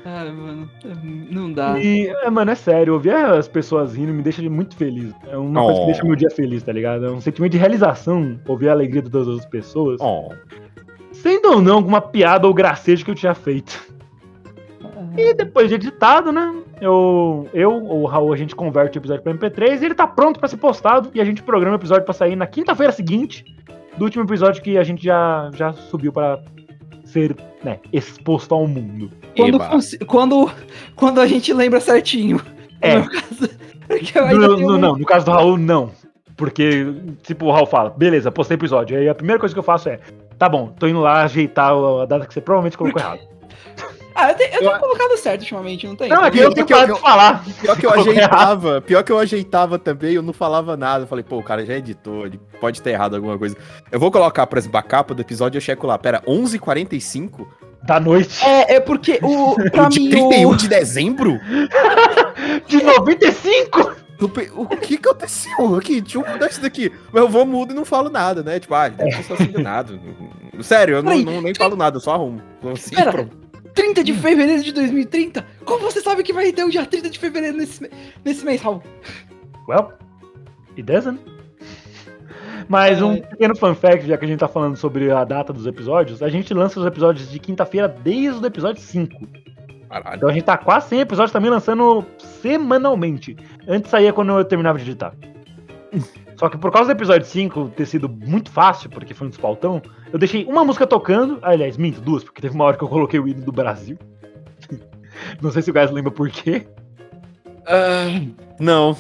Ah, 0.06 0.23
mano, 0.26 0.69
não 1.30 1.52
dá. 1.52 1.78
E, 1.80 2.08
é, 2.08 2.30
mano, 2.30 2.52
é 2.52 2.56
sério, 2.56 2.93
ouvir 2.93 3.13
as 3.13 3.47
pessoas 3.47 3.95
rindo 3.95 4.13
me 4.13 4.21
deixa 4.21 4.41
muito 4.50 4.76
feliz. 4.76 5.13
É 5.28 5.38
uma 5.38 5.62
coisa 5.62 5.80
que 5.80 5.84
Oh. 5.84 5.86
deixa 5.88 6.04
meu 6.06 6.15
dia 6.15 6.30
feliz, 6.30 6.63
tá 6.63 6.71
ligado? 6.71 7.06
É 7.06 7.12
um 7.12 7.19
sentimento 7.19 7.52
de 7.52 7.58
realização, 7.58 8.39
ouvir 8.47 8.69
a 8.69 8.71
alegria 8.71 9.02
das 9.02 9.28
outras 9.28 9.45
pessoas. 9.45 10.00
Oh. 10.00 10.30
Sendo 11.12 11.50
ou 11.50 11.62
não 11.62 11.76
alguma 11.76 12.00
piada 12.00 12.47
ou 12.47 12.54
gracejo 12.54 13.04
que 13.04 13.12
eu 13.12 13.15
tinha 13.15 13.34
feito. 13.34 13.97
E 15.15 15.34
depois 15.34 15.70
de 15.70 15.76
editado, 15.76 16.32
né? 16.32 16.54
Eu, 16.82 17.48
eu 17.54 17.72
ou 17.72 18.02
o 18.04 18.06
Raul, 18.06 18.34
a 18.34 18.38
gente 18.38 18.56
converte 18.56 18.98
o 18.98 19.00
episódio 19.00 19.24
pra 19.24 19.34
MP3 19.34 19.82
e 19.82 19.86
ele 19.86 19.96
tá 19.96 20.06
pronto 20.08 20.39
pra 20.39 20.48
ser 20.50 20.58
postado. 20.58 21.10
E 21.13 21.22
a 21.22 21.26
gente 21.26 21.41
programa 21.43 21.76
o 21.76 21.80
episódio 21.80 22.04
pra 22.06 22.13
sair 22.13 22.36
na 22.36 22.46
quinta-feira 22.48 22.91
seguinte 22.91 23.46
do 23.98 24.06
último 24.06 24.24
episódio 24.24 24.62
que 24.62 24.78
a 24.78 24.84
gente 24.84 25.04
já, 25.04 25.50
já 25.54 25.74
subiu 25.74 26.12
pra 26.13 26.39
ser 27.06 27.36
né, 27.63 27.80
exposto 27.91 28.54
ao 28.54 28.67
mundo. 28.67 29.10
Quando, 29.36 29.60
quando, 30.06 30.52
quando 30.96 31.22
a 31.22 31.26
gente 31.28 31.52
lembra 31.54 31.80
certinho. 31.80 32.41
É. 32.82 32.98
No 33.89 34.00
caso, 34.13 34.38
No, 34.38 34.58
no- 34.58 34.76
um- 34.76 34.78
não, 34.78 34.98
no 34.98 35.06
caso 35.06 35.26
do 35.26 35.32
Raul, 35.32 35.58
não. 35.58 35.91
Porque, 36.36 36.93
tipo, 37.24 37.46
o 37.46 37.52
Raul 37.52 37.65
fala, 37.65 37.89
beleza, 37.89 38.30
postei 38.30 38.56
episódio. 38.56 38.98
Aí 38.98 39.08
a 39.08 39.15
primeira 39.15 39.39
coisa 39.39 39.56
que 39.56 39.60
eu 39.60 39.63
faço 39.63 39.88
é, 39.88 40.00
tá 40.38 40.50
bom, 40.50 40.67
tô 40.78 40.88
indo 40.89 41.00
lá 41.00 41.24
ajeitar 41.24 41.72
a 41.72 42.06
data 42.06 42.26
que 42.28 42.34
você 42.34 42.41
provavelmente 42.41 42.78
colocou 42.78 43.02
errado. 43.02 43.22
Ah, 44.20 44.32
eu, 44.32 44.36
te- 44.36 44.44
eu 44.44 44.60
tenho 44.60 44.72
Eu- 44.72 44.80
colocado 44.80 45.16
certo 45.18 45.42
ultimamente, 45.42 45.86
não 45.86 45.96
tem? 45.96 46.10
Não, 46.10 46.26
é 46.26 46.32
que 46.32 46.40
eu 46.40 46.52
tenho 46.52 46.66
parado 46.66 46.94
de 46.96 47.00
falar. 47.00 47.44
Pior 47.62 47.78
que 47.78 47.86
eu 47.86 47.92
ajeitava, 47.94 48.82
pior 48.82 49.04
que 49.04 49.12
eu 49.12 49.20
ajeitava 49.20 49.78
também, 49.78 50.14
eu 50.14 50.24
não 50.24 50.34
falava 50.34 50.76
nada. 50.76 51.04
Eu 51.04 51.08
falei, 51.08 51.24
pô, 51.24 51.38
o 51.38 51.44
cara 51.44 51.64
já 51.66 51.76
editou, 51.76 52.26
ele 52.26 52.40
pode 52.60 52.82
ter 52.82 52.90
errado 52.92 53.16
alguma 53.16 53.38
coisa. 53.38 53.56
Eu 53.92 54.00
vou 54.00 54.10
colocar, 54.12 54.48
por 54.48 54.58
exemplo, 54.58 54.78
a 54.80 54.82
capa 54.84 55.14
do 55.14 55.22
episódio, 55.22 55.58
eu 55.58 55.62
checo 55.62 55.86
lá, 55.86 55.98
pera, 56.00 56.22
11h45? 56.28 57.46
Da 57.84 58.00
noite. 58.00 58.44
É, 58.44 58.76
é 58.76 58.80
porque 58.80 59.20
o, 59.22 59.56
pra 59.72 59.86
O 59.86 59.90
de 59.90 60.00
mim 60.00 60.10
31 60.10 60.50
o... 60.50 60.56
de 60.56 60.68
dezembro? 60.68 61.40
De 62.68 62.82
95! 62.84 63.96
Eu 64.20 64.28
pe- 64.30 64.52
O 64.56 64.66
que 64.68 64.96
aconteceu 64.96 65.76
aqui? 65.76 66.02
Deixa 66.02 66.18
eu 66.18 66.26
mudar 66.28 66.48
isso 66.48 66.62
daqui. 66.62 66.92
Mas 67.12 67.22
eu 67.24 67.30
vou 67.30 67.46
mudo 67.46 67.72
e 67.72 67.76
não 67.76 67.86
falo 67.86 68.10
nada, 68.10 68.42
né? 68.42 68.60
Tipo, 68.60 68.74
ah, 68.74 68.90
deve 68.90 69.12
ter 69.16 69.24
só 69.24 69.36
sido 69.36 69.60
nada. 69.62 70.00
Sério, 70.62 70.96
eu 70.98 71.04
não, 71.04 71.18
não- 71.20 71.42
nem 71.42 71.54
falo 71.54 71.76
nada, 71.76 71.98
eu 71.98 72.02
só 72.02 72.14
arrumo. 72.16 72.42
Assim, 72.74 72.96
Pera. 72.96 73.12
pronto. 73.12 73.38
30 73.78 74.04
de 74.04 74.13
fevereiro 74.13 74.63
de 74.63 74.72
2030? 74.74 75.46
Como 75.63 75.80
você 75.82 76.02
sabe 76.02 76.24
que 76.24 76.34
vai 76.34 76.52
ter 76.52 76.63
o 76.63 76.70
dia 76.72 76.86
30 76.86 77.10
de 77.10 77.20
fevereiro 77.20 77.56
nesse, 77.58 77.90
nesse 78.26 78.44
mês, 78.44 78.62
Raul? 78.62 78.82
Well, 79.70 79.92
it 80.72 80.82
doesn't. 80.84 81.20
Mas 82.68 83.02
um 83.02 83.13
É. 83.13 83.22
pequeno 83.22 83.56
fun 83.56 83.76
fact, 83.76 84.06
já 84.08 84.18
que 84.18 84.26
a 84.26 84.28
gente 84.28 84.40
tá 84.40 84.48
falando 84.48 84.76
sobre 84.76 85.10
a 85.12 85.24
data 85.24 85.54
dos 85.54 85.66
episódios, 85.68 86.22
a 86.24 86.28
gente 86.30 86.54
lança 86.54 86.80
os 86.80 86.86
episódios 86.86 87.30
de 87.32 87.40
quinta-feira 87.40 87.88
desde 87.88 88.44
o 88.44 88.46
episódio 88.48 88.82
5. 88.82 89.28
Caralho. 89.90 90.18
Então 90.18 90.28
a 90.30 90.34
gente 90.34 90.44
tá 90.44 90.58
quase 90.58 90.90
100 90.90 91.00
episódios 91.02 91.32
também 91.32 91.50
lançando 91.52 92.04
semanalmente. 92.42 93.38
Antes 93.68 93.90
saía 93.92 94.12
quando 94.12 94.38
eu 94.38 94.44
terminava 94.44 94.78
de 94.80 94.84
editar. 94.84 95.13
Só 96.38 96.47
que 96.50 96.58
por 96.58 96.71
causa 96.71 96.93
do 96.93 96.97
episódio 96.97 97.28
5 97.28 97.69
ter 97.76 97.86
sido 97.88 98.08
muito 98.08 98.52
fácil, 98.52 98.89
porque 98.89 99.13
foi 99.13 99.28
um 99.28 99.30
desfaltão, 99.30 99.82
eu 100.13 100.19
deixei 100.19 100.45
uma 100.45 100.63
música 100.63 100.86
tocando. 100.88 101.39
ah, 101.41 101.50
Aliás, 101.50 101.76
minto, 101.78 102.00
duas, 102.00 102.23
porque 102.23 102.39
teve 102.41 102.54
uma 102.56 102.63
hora 102.63 102.78
que 102.78 102.84
eu 102.84 102.88
coloquei 102.88 103.19
o 103.19 103.28
hino 103.28 103.41
do 103.41 103.52
Brasil. 103.52 103.97
Não 105.41 105.52
sei 105.52 105.62
se 105.63 105.69
o 105.71 105.73
Gás 105.73 105.89
lembra 105.91 106.12
por 106.12 106.30
quê. 106.30 106.67
Ah, 107.65 108.21
não. 108.60 108.95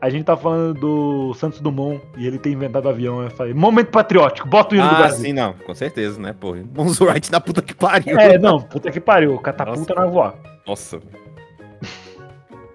A 0.00 0.10
gente 0.10 0.24
tá 0.24 0.36
falando 0.36 0.74
do 0.78 1.34
Santos 1.34 1.60
Dumont 1.60 2.02
e 2.18 2.26
ele 2.26 2.36
tem 2.38 2.52
inventado 2.52 2.88
avião. 2.88 3.22
Eu 3.22 3.30
falei, 3.30 3.54
momento 3.54 3.90
patriótico, 3.90 4.46
bota 4.48 4.74
o 4.74 4.78
hino 4.78 4.86
do 4.88 4.94
Ah, 4.94 4.98
Brasil. 4.98 5.24
sim, 5.24 5.32
não. 5.32 5.52
Com 5.54 5.72
certeza, 5.74 6.20
né, 6.20 6.34
pô. 6.38 6.54
Mons 6.74 7.00
Wright 7.00 7.30
na 7.32 7.40
puta 7.40 7.62
que 7.62 7.74
pariu. 7.74 8.18
É, 8.18 8.36
não, 8.38 8.60
puta 8.60 8.90
que 8.90 9.00
pariu, 9.00 9.38
catapulta 9.38 9.94
na 9.94 10.04
voar. 10.06 10.34
Nossa. 10.66 11.00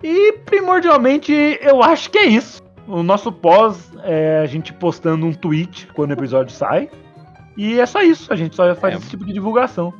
E 0.03 0.33
primordialmente, 0.45 1.31
eu 1.61 1.83
acho 1.83 2.09
que 2.09 2.17
é 2.17 2.25
isso. 2.27 2.60
O 2.87 3.03
nosso 3.03 3.31
pós 3.31 3.91
é 4.03 4.39
a 4.39 4.45
gente 4.45 4.73
postando 4.73 5.25
um 5.25 5.33
tweet 5.33 5.87
quando 5.93 6.09
o 6.11 6.13
episódio 6.13 6.53
sai. 6.53 6.89
E 7.57 7.79
é 7.79 7.85
só 7.85 8.01
isso, 8.01 8.31
a 8.31 8.35
gente 8.35 8.55
só 8.55 8.73
faz 8.75 8.95
É. 8.95 8.97
esse 8.97 9.09
tipo 9.09 9.25
de 9.25 9.33
divulgação. 9.33 9.93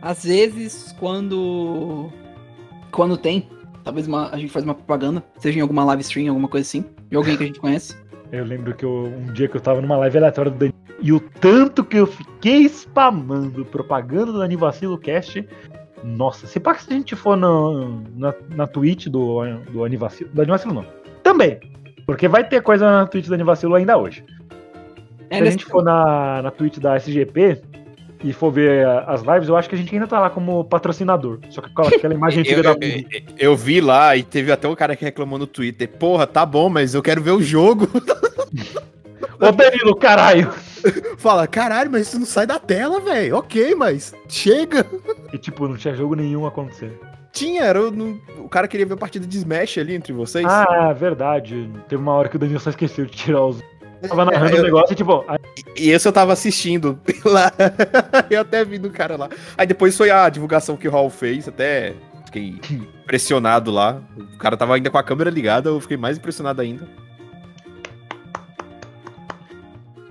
Às 0.00 0.24
vezes, 0.24 0.94
quando. 0.98 2.10
Quando 2.90 3.16
tem, 3.16 3.48
talvez 3.84 4.06
uma- 4.06 4.28
a 4.30 4.36
gente 4.36 4.52
faz 4.52 4.64
uma 4.64 4.74
propaganda, 4.74 5.22
seja 5.38 5.58
em 5.58 5.62
alguma 5.62 5.84
live 5.84 6.02
stream, 6.02 6.28
alguma 6.28 6.48
coisa 6.48 6.66
assim, 6.66 6.84
de 7.10 7.16
alguém 7.16 7.36
que 7.36 7.44
a 7.44 7.46
gente 7.46 7.60
conhece. 7.60 7.96
Eu 8.32 8.44
lembro 8.46 8.74
que 8.74 8.82
eu- 8.82 9.12
um 9.14 9.30
dia 9.32 9.46
que 9.46 9.54
eu 9.58 9.60
tava 9.60 9.82
numa 9.82 9.94
live 9.98 10.16
aleatória 10.16 10.50
do 10.50 10.56
Danilo, 10.56 10.74
e 11.02 11.12
o 11.12 11.20
tanto 11.20 11.84
que 11.84 11.98
eu 11.98 12.06
fiquei 12.06 12.64
spamando 12.64 13.62
propaganda 13.66 14.32
do 14.32 14.40
Anivacilo 14.40 14.96
Cast. 14.96 15.46
Nossa, 16.02 16.46
se 16.46 16.58
pá 16.58 16.74
que 16.74 16.82
se 16.82 16.90
a 16.90 16.96
gente 16.96 17.14
for 17.14 17.36
no- 17.36 18.02
na, 18.16 18.34
na 18.56 18.66
Twitch 18.66 19.08
do, 19.08 19.40
do 19.70 19.84
Anivacilo. 19.84 20.30
Do 20.32 20.40
Anivacilo 20.40 20.72
não. 20.72 20.86
Também. 21.32 21.58
Porque 22.06 22.28
vai 22.28 22.46
ter 22.46 22.62
coisa 22.62 22.84
na 22.90 23.06
Twitch 23.06 23.26
do 23.26 23.34
Anivacilo 23.34 23.74
ainda 23.74 23.96
hoje. 23.96 24.24
É, 25.30 25.38
Se 25.38 25.42
a 25.42 25.50
gente 25.50 25.64
for 25.64 25.82
na, 25.82 26.42
na 26.42 26.50
Twitch 26.50 26.78
da 26.78 26.96
SGP 26.96 27.62
e 28.24 28.32
for 28.32 28.50
ver 28.52 28.86
a- 28.86 29.04
as 29.08 29.22
lives, 29.22 29.48
eu 29.48 29.56
acho 29.56 29.68
que 29.68 29.74
a 29.74 29.78
gente 29.78 29.94
ainda 29.94 30.06
tá 30.06 30.20
lá 30.20 30.28
como 30.30 30.64
patrocínador. 30.64 31.38
Só 31.48 31.60
que 31.62 31.72
com 31.72 31.82
aquela 31.82 32.12
imagem 32.14 32.40
antiga 32.44 32.56
Eu, 32.58 32.62
da 32.62 32.70
eu, 32.86 32.90
eu- 32.98 33.04
eu 33.38 33.56
vi 33.56 33.80
lá 33.80 34.16
e 34.16 34.22
teve 34.22 34.52
até 34.52 34.68
um 34.68 34.74
cara 34.74 34.94
que 34.94 35.04
reclamou 35.04 35.38
no 35.38 35.46
Twitter. 35.46 35.88
Porra, 35.88 36.26
tá 36.26 36.44
bom, 36.44 36.68
mas 36.68 36.94
eu 36.94 37.02
quero 37.02 37.22
ver 37.22 37.30
o 37.32 37.42
jogo. 37.42 37.88
Ô 39.40 39.50
Danilo, 39.50 39.96
caralho! 39.96 40.50
Fala, 41.16 41.46
caralho, 41.46 41.90
mas 41.90 42.08
isso 42.08 42.18
não 42.18 42.26
sai 42.26 42.46
da 42.46 42.58
tela, 42.58 43.00
velho. 43.00 43.36
Ok, 43.36 43.74
mas 43.74 44.12
chega. 44.28 44.84
E 45.32 45.38
tipo, 45.38 45.66
não 45.68 45.76
tinha 45.76 45.94
jogo 45.94 46.14
nenhum 46.14 46.44
acontecendo. 46.46 46.94
Tinha, 47.32 47.62
era 47.64 47.80
o, 47.80 48.20
o 48.44 48.48
cara 48.48 48.68
queria 48.68 48.84
ver 48.84 48.94
a 48.94 48.96
partida 48.96 49.26
de 49.26 49.38
Smash 49.38 49.78
ali 49.78 49.94
entre 49.94 50.12
vocês. 50.12 50.44
Ah, 50.46 50.92
verdade. 50.92 51.70
Teve 51.88 52.02
uma 52.02 52.12
hora 52.12 52.28
que 52.28 52.36
o 52.36 52.38
Danilo 52.38 52.60
só 52.60 52.70
esqueceu 52.70 53.06
de 53.06 53.12
tirar 53.12 53.44
os. 53.46 53.62
Tava 54.06 54.24
narrando 54.24 54.50
É, 54.50 54.54
o 54.54 54.58
eu- 54.58 54.64
negócio 54.64 54.92
e 54.92 54.96
tipo, 54.96 55.24
aí- 55.28 55.38
E 55.76 55.90
esse 55.90 56.06
eu 56.06 56.12
tava 56.12 56.32
assistindo 56.32 56.98
lá. 57.24 57.50
eu 58.28 58.40
até 58.40 58.64
vi 58.64 58.78
no 58.78 58.90
cara 58.90 59.16
lá. 59.16 59.28
Aí 59.56 59.66
depois 59.66 59.96
foi 59.96 60.10
a 60.10 60.28
divulgação 60.28 60.76
que 60.76 60.86
o 60.88 60.90
Hall 60.90 61.08
fez, 61.08 61.48
até 61.48 61.94
fiquei 62.26 62.58
impressionado 62.70 63.70
lá. 63.70 64.02
O 64.34 64.36
cara 64.38 64.56
tava 64.56 64.74
ainda 64.74 64.90
com 64.90 64.98
a 64.98 65.02
câmera 65.02 65.30
ligada, 65.30 65.70
eu 65.70 65.80
fiquei 65.80 65.96
mais 65.96 66.18
impressionado 66.18 66.60
ainda. 66.60 66.86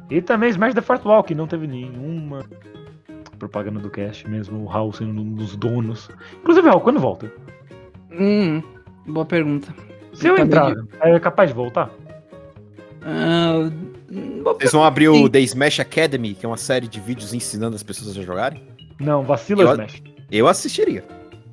E 0.10 0.22
também 0.22 0.50
Smash 0.50 0.74
the 0.74 0.82
Fourth 0.82 1.06
Wall, 1.06 1.24
que 1.24 1.36
não 1.36 1.48
teve 1.48 1.68
nenhuma. 1.68 2.46
Propaganda 3.42 3.80
do 3.80 3.90
cast, 3.90 4.28
mesmo 4.30 4.60
o 4.64 4.66
Raul 4.66 4.94
sendo 4.94 5.20
um 5.22 5.34
dos 5.34 5.56
donos. 5.56 6.10
Inclusive, 6.42 6.68
Raul, 6.68 6.82
quando 6.82 7.00
volta? 7.00 7.32
Hum, 8.12 8.62
boa 9.08 9.26
pergunta. 9.26 9.74
Se 10.14 10.28
eu 10.28 10.36
Tá 10.36 10.42
entrar, 10.44 10.74
é 11.02 11.20
capaz 11.20 11.50
de 11.50 11.56
voltar? 11.56 11.90
Boa 14.44 14.54
Vocês 14.56 14.72
vão 14.72 14.84
abrir 14.84 15.08
o 15.10 15.16
Sim. 15.16 15.30
The 15.30 15.40
Smash 15.42 15.80
Academy, 15.80 16.34
que 16.36 16.46
é 16.46 16.50
uma 16.50 16.58
série 16.58 16.88
de 16.88 17.00
vídeos 17.00 17.34
ensinando 17.34 17.76
as 17.76 17.84
pessoas 17.84 18.16
a 18.18 18.22
jogarem? 18.22 18.64
Não, 19.00 19.24
vacila, 19.24 19.64
Eu- 19.64 19.72
Smash. 19.72 20.04
Eu 20.32 20.48
assistiria. 20.48 21.04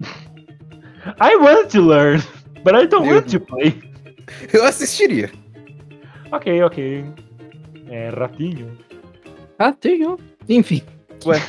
I 1.20 1.36
want 1.36 1.70
to 1.72 1.80
learn, 1.80 2.22
but 2.64 2.74
I 2.74 2.86
don't 2.86 3.08
Eu- 3.08 3.14
want 3.16 3.30
to 3.30 3.40
play. 3.40 3.80
Eu 4.52 4.64
assistiria. 4.64 5.30
Ok, 6.30 6.62
ok. 6.62 7.04
É, 7.88 8.10
ratinho. 8.10 8.76
Ah, 9.58 9.72
tem, 9.72 10.06
ó. 10.06 10.18
Enfim. 10.48 10.82
Ué, 11.24 11.40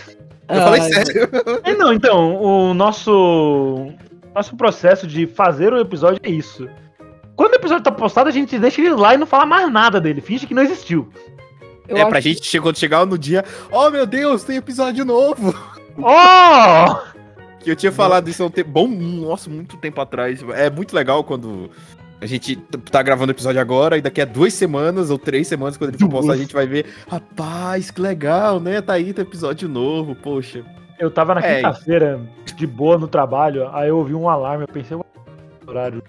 Eu 0.50 0.62
falei 0.62 0.82
Ah, 0.82 0.84
sério. 0.84 1.30
É, 1.64 1.74
não, 1.76 1.94
então, 1.94 2.36
o 2.42 2.74
nosso 2.74 3.88
nosso 4.34 4.56
processo 4.56 5.06
de 5.08 5.26
fazer 5.28 5.74
o 5.74 5.80
episódio 5.80 6.20
é 6.24 6.30
isso. 6.30 6.68
Quando 7.36 7.54
o 7.54 7.56
episódio 7.56 7.84
tá 7.84 7.92
postado, 7.92 8.30
a 8.30 8.32
gente 8.32 8.58
deixa 8.60 8.82
ele 8.82 8.92
lá 8.92 9.14
e 9.14 9.18
não 9.18 9.26
fala 9.28 9.46
mais 9.46 9.72
nada 9.72 10.00
dele, 10.02 10.22
finge 10.22 10.46
que 10.48 10.54
não 10.54 10.62
existiu. 10.64 11.10
eu 11.88 11.98
é 11.98 12.02
acho 12.02 12.10
pra 12.10 12.20
gente, 12.20 12.44
che- 12.46 12.60
quando 12.60 12.78
chegar 12.78 13.06
no 13.06 13.18
dia, 13.18 13.44
oh 13.72 13.90
meu 13.90 14.06
Deus, 14.06 14.44
tem 14.44 14.58
episódio 14.58 15.04
novo. 15.06 15.54
Oh! 16.02 16.96
Que 17.60 17.72
eu 17.72 17.76
tinha 17.76 17.92
falado 17.92 18.30
isso 18.30 18.42
há 18.42 18.46
um 18.46 18.50
tempo, 18.50 18.70
bom, 18.70 18.88
nossa, 18.88 19.50
muito 19.50 19.76
tempo 19.76 20.00
atrás. 20.00 20.40
É 20.56 20.70
muito 20.70 20.96
legal 20.96 21.26
quando 21.26 21.70
a 22.22 22.26
gente 22.26 22.56
tá 22.92 23.02
gravando 23.02 23.32
o 23.32 23.36
episódio 23.36 23.62
agora 23.62 23.98
e 23.98 24.02
daqui 24.02 24.22
a 24.22 24.26
duas 24.26 24.54
semanas 24.54 25.10
ou 25.10 25.18
três 25.18 25.48
semanas, 25.48 25.78
quando 25.78 25.92
ele 25.92 25.98
for 25.98 26.10
postar, 26.10 26.34
a 26.34 26.38
gente 26.38 26.54
vai 26.54 26.68
ver, 26.68 26.86
rapaz, 27.08 27.92
que 27.92 28.02
legal, 28.02 28.60
né? 28.60 28.82
Tá 28.82 28.94
aí, 28.94 29.14
tem 29.14 29.24
episódio 29.24 29.70
novo, 29.70 30.16
poxa. 30.16 30.64
Eu 31.00 31.10
tava 31.10 31.34
na 31.36 31.42
É. 31.42 31.56
quinta-feira, 31.58 32.20
de 32.56 32.68
boa 32.68 32.98
no 32.98 33.08
trabalho, 33.08 33.70
aí 33.74 33.88
eu 33.90 33.98
ouvi 33.98 34.14
um 34.14 34.28
alarme, 34.28 34.64
eu 34.64 34.68
pensei, 34.68 34.98
"Ué, 34.98 35.04
horário 35.66 36.04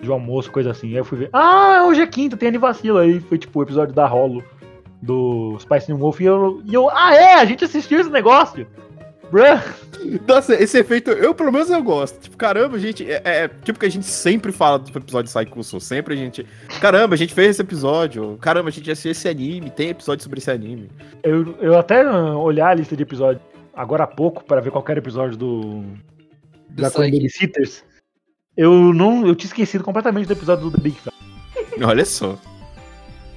de 0.00 0.10
almoço, 0.10 0.52
coisa 0.52 0.70
assim. 0.70 0.88
Aí 0.88 0.96
eu 0.96 1.04
fui 1.04 1.18
ver, 1.18 1.30
ah, 1.32 1.84
hoje 1.88 2.00
é 2.02 2.06
quinta, 2.06 2.36
tem 2.36 2.48
anivacilo. 2.50 2.98
Aí 2.98 3.18
foi 3.18 3.38
tipo 3.38 3.58
o 3.58 3.62
episódio 3.62 3.92
da 3.94 4.06
Rolo, 4.06 4.44
do 5.02 5.56
Spice 5.58 5.88
New 5.90 5.98
Wolf, 5.98 6.20
e 6.20 6.24
eu, 6.26 6.62
e 6.64 6.74
eu, 6.74 6.88
ah 6.90 7.14
é, 7.14 7.34
a 7.34 7.44
gente 7.44 7.64
assistiu 7.64 7.98
esse 8.00 8.10
negócio. 8.10 8.66
Bruh. 9.32 9.58
Nossa, 10.26 10.54
esse 10.54 10.78
efeito, 10.78 11.10
eu 11.10 11.34
pelo 11.34 11.52
menos 11.52 11.70
eu 11.70 11.82
gosto. 11.82 12.20
Tipo, 12.20 12.36
caramba, 12.36 12.78
gente, 12.78 13.10
é, 13.10 13.22
é 13.24 13.48
tipo 13.48 13.78
que 13.78 13.86
a 13.86 13.90
gente 13.90 14.06
sempre 14.06 14.52
fala 14.52 14.78
do 14.78 14.96
episódio 14.96 15.24
de 15.24 15.30
Saikuso. 15.30 15.80
Sempre 15.80 16.14
a 16.14 16.16
gente. 16.16 16.46
Caramba, 16.80 17.14
a 17.14 17.18
gente 17.18 17.34
fez 17.34 17.50
esse 17.50 17.62
episódio. 17.62 18.36
Caramba, 18.40 18.68
a 18.68 18.72
gente 18.72 18.90
assistiu 18.90 19.12
esse 19.12 19.28
anime. 19.28 19.70
Tem 19.70 19.90
episódio 19.90 20.22
sobre 20.22 20.38
esse 20.38 20.50
anime. 20.50 20.90
Eu, 21.22 21.56
eu 21.60 21.78
até 21.78 22.02
ah, 22.02 22.36
olhar 22.36 22.68
a 22.68 22.74
lista 22.74 22.96
de 22.96 23.02
episódios 23.02 23.42
agora 23.76 24.04
há 24.04 24.06
pouco 24.06 24.42
pra 24.44 24.60
ver 24.60 24.70
qualquer 24.70 24.96
episódio 24.96 25.36
do 25.36 25.84
da 26.70 26.90
Psyche. 26.90 27.10
Babysitters. 27.10 27.84
Eu 28.56 28.72
não, 28.94 29.26
eu 29.26 29.34
tinha 29.34 29.48
esquecido 29.48 29.84
completamente 29.84 30.26
do 30.26 30.32
episódio 30.32 30.70
do 30.70 30.76
The 30.76 30.82
Big 30.82 30.98
Fat. 30.98 31.14
Olha 31.84 32.04
só. 32.04 32.38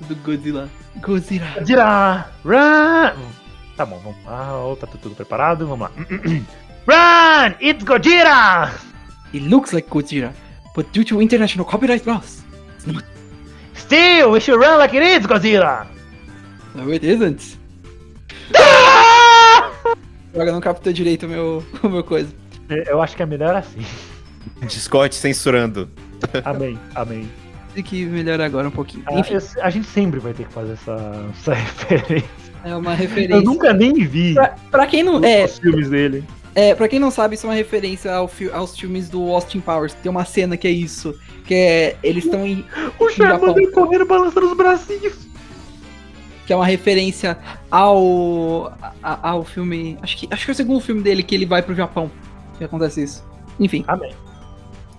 do 0.07 0.15
Godzilla. 0.17 0.69
Godzilla. 1.01 1.53
Godzilla, 1.57 2.31
run! 2.45 3.38
Tá 3.79 3.85
bom, 3.85 3.97
vamos 4.03 4.21
lá, 4.25 4.57
ó, 4.57 4.75
tá 4.75 4.85
tudo 4.85 5.15
preparado, 5.15 5.65
vamos 5.65 5.87
lá. 5.87 5.91
run! 6.85 7.55
It's 7.61 7.81
Godzilla! 7.81 8.73
It 9.33 9.47
looks 9.47 9.71
like 9.71 9.89
Godzilla, 9.89 10.33
but 10.75 10.91
due 10.91 11.05
to 11.05 11.21
international 11.21 11.65
copyright 11.65 12.05
laws, 12.05 12.43
Still, 13.73 14.31
we 14.31 14.41
should 14.41 14.59
run 14.59 14.79
like 14.79 14.93
it 14.93 15.01
is 15.01 15.25
Godzilla! 15.25 15.87
no 16.75 16.91
it 16.91 17.05
isn't. 17.05 17.57
Droga, 20.33 20.51
não 20.51 20.59
captou 20.59 20.91
direito 20.91 21.25
o 21.25 21.29
meu, 21.29 21.63
o 21.81 21.87
meu 21.87 22.03
coisa. 22.03 22.33
Eu 22.85 23.01
acho 23.01 23.15
que 23.15 23.23
é 23.23 23.25
melhor 23.25 23.55
assim. 23.55 23.79
Discord 24.67 25.15
censurando. 25.15 25.89
Amém, 26.43 26.77
amém. 26.95 27.31
Tem 27.73 27.81
que 27.81 28.05
melhorar 28.05 28.43
agora 28.43 28.67
um 28.67 28.71
pouquinho. 28.71 29.05
Ah, 29.07 29.17
Enfim, 29.17 29.35
a 29.61 29.69
gente 29.69 29.87
sempre 29.87 30.19
vai 30.19 30.33
ter 30.33 30.47
que 30.47 30.53
fazer 30.53 30.73
essa, 30.73 30.97
essa 31.31 31.53
referência. 31.55 32.48
É 32.63 32.75
uma 32.75 32.91
Eu 32.91 32.97
referência. 32.97 33.41
nunca 33.41 33.73
nem 33.73 33.93
vi 33.93 34.33
Pra, 34.33 34.55
pra 34.71 34.87
quem 34.87 35.03
não. 35.03 35.23
É, 35.23 35.45
os 35.45 35.59
filmes 35.59 35.89
dele. 35.89 36.23
É, 36.55 36.73
pra 36.75 36.87
quem 36.87 36.99
não 36.99 37.11
sabe, 37.11 37.35
isso 37.35 37.45
é 37.45 37.49
uma 37.49 37.55
referência 37.55 38.11
ao 38.13 38.27
fi- 38.27 38.49
aos 38.51 38.77
filmes 38.77 39.07
do 39.07 39.21
Austin 39.31 39.59
Powers. 39.59 39.93
Tem 39.93 40.09
uma 40.09 40.25
cena 40.25 40.57
que 40.57 40.67
é 40.67 40.71
isso. 40.71 41.17
Que 41.45 41.53
é. 41.53 41.97
Eles 42.03 42.25
estão 42.25 42.45
em. 42.45 42.65
O 42.99 43.09
Japão. 43.09 43.39
Charmander 43.39 43.71
correndo 43.71 44.05
balançando 44.05 44.47
os 44.47 44.57
bracinhos. 44.57 45.13
Que 46.45 46.51
é 46.51 46.55
uma 46.55 46.65
referência 46.65 47.37
ao. 47.71 48.73
a- 49.01 49.29
ao 49.29 49.45
filme. 49.45 49.97
Acho 50.01 50.17
que, 50.17 50.27
acho 50.31 50.45
que 50.45 50.51
é 50.51 50.53
o 50.53 50.55
segundo 50.55 50.81
filme 50.81 51.01
dele 51.01 51.21
que 51.23 51.35
ele 51.35 51.45
vai 51.45 51.61
pro 51.61 51.75
Japão. 51.75 52.11
Que 52.57 52.63
acontece 52.63 53.03
isso. 53.03 53.23
Enfim. 53.59 53.85
Amém. 53.87 54.11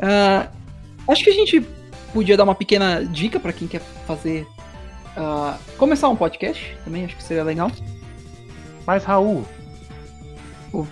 ah, 0.00 0.48
acho 1.08 1.24
que 1.24 1.30
a 1.30 1.34
gente 1.34 1.60
podia 2.14 2.36
dar 2.36 2.44
uma 2.44 2.54
pequena 2.54 3.04
dica 3.04 3.38
pra 3.40 3.52
quem 3.52 3.66
quer 3.68 3.80
fazer. 4.06 4.46
Ah, 5.16 5.56
começar 5.76 6.08
um 6.08 6.16
podcast 6.16 6.76
também, 6.84 7.04
acho 7.04 7.16
que 7.16 7.22
seria 7.22 7.44
legal. 7.44 7.70
Mas, 8.86 9.04
Raul. 9.04 9.44
O- 10.72 10.86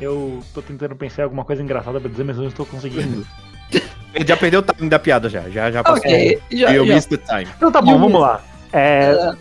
Eu 0.00 0.40
tô 0.54 0.62
tentando 0.62 0.94
pensar 0.96 1.22
em 1.22 1.24
alguma 1.24 1.44
coisa 1.44 1.62
engraçada 1.62 2.00
pra 2.00 2.08
dizer, 2.10 2.24
mas 2.24 2.36
eu 2.36 2.42
não 2.42 2.48
estou 2.48 2.64
conseguindo. 2.66 3.26
Já 4.26 4.36
perdeu 4.36 4.60
o 4.60 4.62
time 4.62 4.88
da 4.88 4.98
piada 4.98 5.28
já. 5.28 5.42
Já, 5.50 5.70
já 5.70 5.82
passou. 5.84 5.98
Ok, 5.98 6.40
já, 6.50 6.70
missed 6.82 7.16
the 7.18 7.24
time. 7.38 7.48
Então 7.56 7.70
tá 7.70 7.82
bom, 7.82 7.94
o 7.94 7.98
vamos 7.98 8.20
lá. 8.20 8.40
É, 8.72 9.34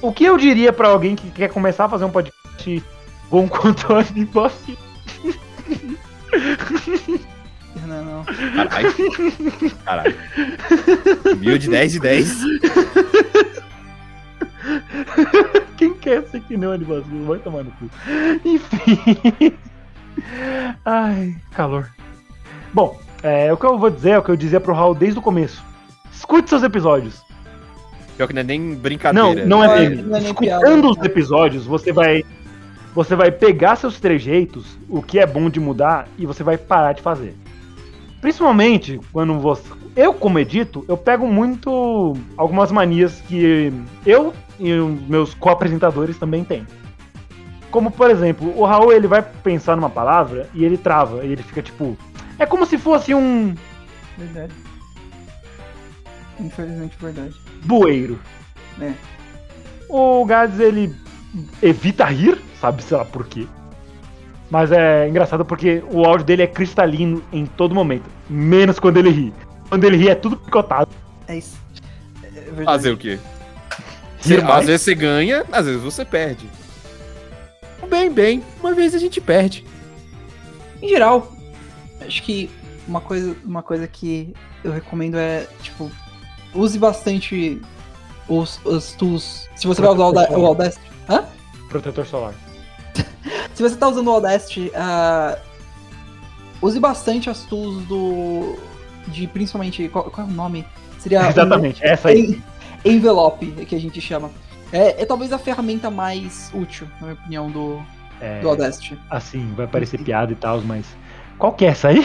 o 0.00 0.10
que 0.12 0.24
eu 0.24 0.36
diria 0.38 0.72
pra 0.72 0.88
alguém 0.88 1.14
que 1.14 1.30
quer 1.30 1.50
começar 1.50 1.84
a 1.84 1.88
fazer 1.90 2.04
um 2.06 2.10
podcast 2.10 2.82
bom 3.30 3.46
quanto 3.46 3.92
a 3.92 3.98
animação? 4.00 4.76
Não, 7.86 8.04
não. 8.04 8.24
Caralho. 8.24 8.94
Caralho. 9.84 10.16
Mil 11.38 11.58
de 11.58 11.68
10 11.68 11.92
de 11.92 12.00
10. 12.00 12.34
Quem 15.76 15.94
quer 15.94 16.22
ser 16.28 16.40
que 16.42 16.56
nem 16.56 16.68
o 16.68 16.72
animação? 16.72 17.24
Vai 17.26 17.38
tomar 17.38 17.64
no 17.64 17.70
cu. 17.72 17.90
Enfim. 18.44 19.52
Ai, 20.84 21.34
calor. 21.52 21.88
Bom, 22.72 22.98
é, 23.22 23.52
o 23.52 23.56
que 23.56 23.66
eu 23.66 23.78
vou 23.78 23.90
dizer 23.90 24.10
é 24.10 24.18
o 24.18 24.22
que 24.22 24.30
eu 24.30 24.36
dizia 24.36 24.60
pro 24.60 24.74
Raul 24.74 24.94
desde 24.94 25.18
o 25.18 25.22
começo. 25.22 25.62
Escute 26.12 26.48
seus 26.48 26.62
episódios. 26.62 27.22
Pior 28.16 28.28
que 28.28 28.32
não 28.32 28.40
é 28.40 28.44
nem 28.44 28.74
brincadeira. 28.74 29.44
não 29.46 29.58
Não 29.60 29.64
é 29.64 29.84
é- 29.84 29.88
meme. 29.88 30.14
é 30.14 30.18
Escutando 30.18 30.90
os 30.90 30.96
né? 30.98 31.06
episódios, 31.06 31.64
você 31.66 31.92
vai. 31.92 32.22
Você 32.94 33.16
vai 33.16 33.32
pegar 33.32 33.74
seus 33.74 33.98
trejeitos, 33.98 34.78
o 34.88 35.02
que 35.02 35.18
é 35.18 35.26
bom 35.26 35.50
de 35.50 35.58
mudar, 35.58 36.06
e 36.16 36.24
você 36.24 36.44
vai 36.44 36.56
parar 36.56 36.92
de 36.92 37.02
fazer. 37.02 37.34
Principalmente 38.20 39.00
quando 39.12 39.34
você. 39.40 39.64
Eu, 39.96 40.14
como 40.14 40.38
edito, 40.38 40.84
eu 40.88 40.96
pego 40.96 41.26
muito 41.26 42.16
algumas 42.36 42.70
manias 42.70 43.20
que 43.22 43.72
eu 44.06 44.32
e 44.58 44.72
os 44.72 45.00
meus 45.08 45.34
co-apresentadores 45.34 46.18
também 46.18 46.44
têm. 46.44 46.66
Como, 47.70 47.90
por 47.90 48.10
exemplo, 48.10 48.56
o 48.56 48.64
Raul 48.64 48.92
ele 48.92 49.06
vai 49.06 49.22
pensar 49.22 49.74
numa 49.76 49.90
palavra 49.90 50.48
e 50.54 50.64
ele 50.64 50.76
trava, 50.76 51.24
e 51.24 51.32
ele 51.32 51.42
fica 51.42 51.62
tipo. 51.62 51.96
É 52.38 52.46
como 52.46 52.66
se 52.66 52.78
fosse 52.78 53.14
um 53.14 53.54
Verdade. 54.16 54.52
Infelizmente, 56.38 56.96
verdade. 57.00 57.34
bueiro. 57.64 58.18
É. 58.80 58.92
O 59.88 60.24
Gads, 60.24 60.58
ele 60.58 60.94
evita 61.62 62.04
rir, 62.04 62.40
sabe, 62.60 62.82
sei 62.82 62.96
lá 62.96 63.04
por 63.04 63.26
quê. 63.26 63.46
Mas 64.50 64.70
é 64.72 65.08
engraçado 65.08 65.44
porque 65.44 65.82
o 65.90 66.04
áudio 66.04 66.26
dele 66.26 66.42
é 66.42 66.46
cristalino 66.46 67.22
em 67.32 67.46
todo 67.46 67.74
momento, 67.74 68.08
menos 68.28 68.78
quando 68.78 68.98
ele 68.98 69.10
ri. 69.10 69.34
Quando 69.68 69.84
ele 69.84 69.96
ri 69.96 70.08
é 70.08 70.14
tudo 70.14 70.36
picotado. 70.36 70.90
É 71.26 71.38
isso. 71.38 71.58
É 72.22 72.28
verdade. 72.28 72.64
Fazer 72.64 72.90
o 72.90 72.96
quê? 72.96 73.18
Rir 74.24 74.44
às 74.44 74.66
vezes 74.66 74.82
você 74.82 74.94
ganha, 74.94 75.44
às 75.52 75.66
vezes 75.66 75.82
você 75.82 76.04
perde. 76.04 76.48
Bem, 77.88 78.10
bem, 78.10 78.42
uma 78.60 78.72
vez 78.72 78.94
a 78.94 78.98
gente 78.98 79.20
perde. 79.20 79.64
Em 80.82 80.88
geral, 80.88 81.32
acho 82.00 82.22
que 82.22 82.50
uma 82.88 83.00
coisa, 83.00 83.36
uma 83.44 83.62
coisa 83.62 83.86
que 83.86 84.34
eu 84.62 84.72
recomendo 84.72 85.16
é, 85.16 85.46
tipo, 85.62 85.90
use 86.54 86.78
bastante 86.78 87.60
os, 88.28 88.60
os 88.64 88.92
tools. 88.92 89.48
Se 89.54 89.66
você 89.66 89.80
vai 89.80 89.90
usar 89.90 90.04
o, 90.04 90.40
o 90.40 90.46
Audacity. 90.46 90.84
Hã? 91.08 91.24
Protetor 91.68 92.06
solar. 92.06 92.34
Se 93.54 93.62
você 93.62 93.76
tá 93.76 93.88
usando 93.88 94.08
o 94.08 94.12
Audacity, 94.12 94.70
ah, 94.74 95.38
use 96.62 96.78
bastante 96.80 97.28
as 97.28 97.42
tools 97.44 97.84
do. 97.86 98.58
De 99.08 99.26
principalmente. 99.26 99.88
Qual, 99.88 100.04
qual 100.10 100.26
é 100.26 100.30
o 100.30 100.32
nome? 100.32 100.66
Seria. 100.98 101.28
Exatamente, 101.28 101.84
é 101.84 101.90
essa 101.90 102.08
aí. 102.08 102.42
En- 102.84 102.92
Envelope, 102.96 103.46
que 103.66 103.74
a 103.74 103.80
gente 103.80 104.00
chama. 104.00 104.30
É, 104.72 105.02
é 105.02 105.06
talvez 105.06 105.32
a 105.32 105.38
ferramenta 105.38 105.90
mais 105.90 106.50
útil, 106.54 106.86
na 107.00 107.06
minha 107.08 107.14
opinião, 107.20 107.50
do, 107.50 107.82
É, 108.20 108.40
do 108.40 108.48
Audacity. 108.48 108.98
assim, 109.10 109.52
vai 109.56 109.66
parecer 109.66 110.00
piada 110.02 110.32
e 110.32 110.36
tal, 110.36 110.60
mas. 110.62 110.84
Qual 111.38 111.52
que 111.52 111.64
é 111.64 111.68
essa 111.68 111.88
aí? 111.88 112.00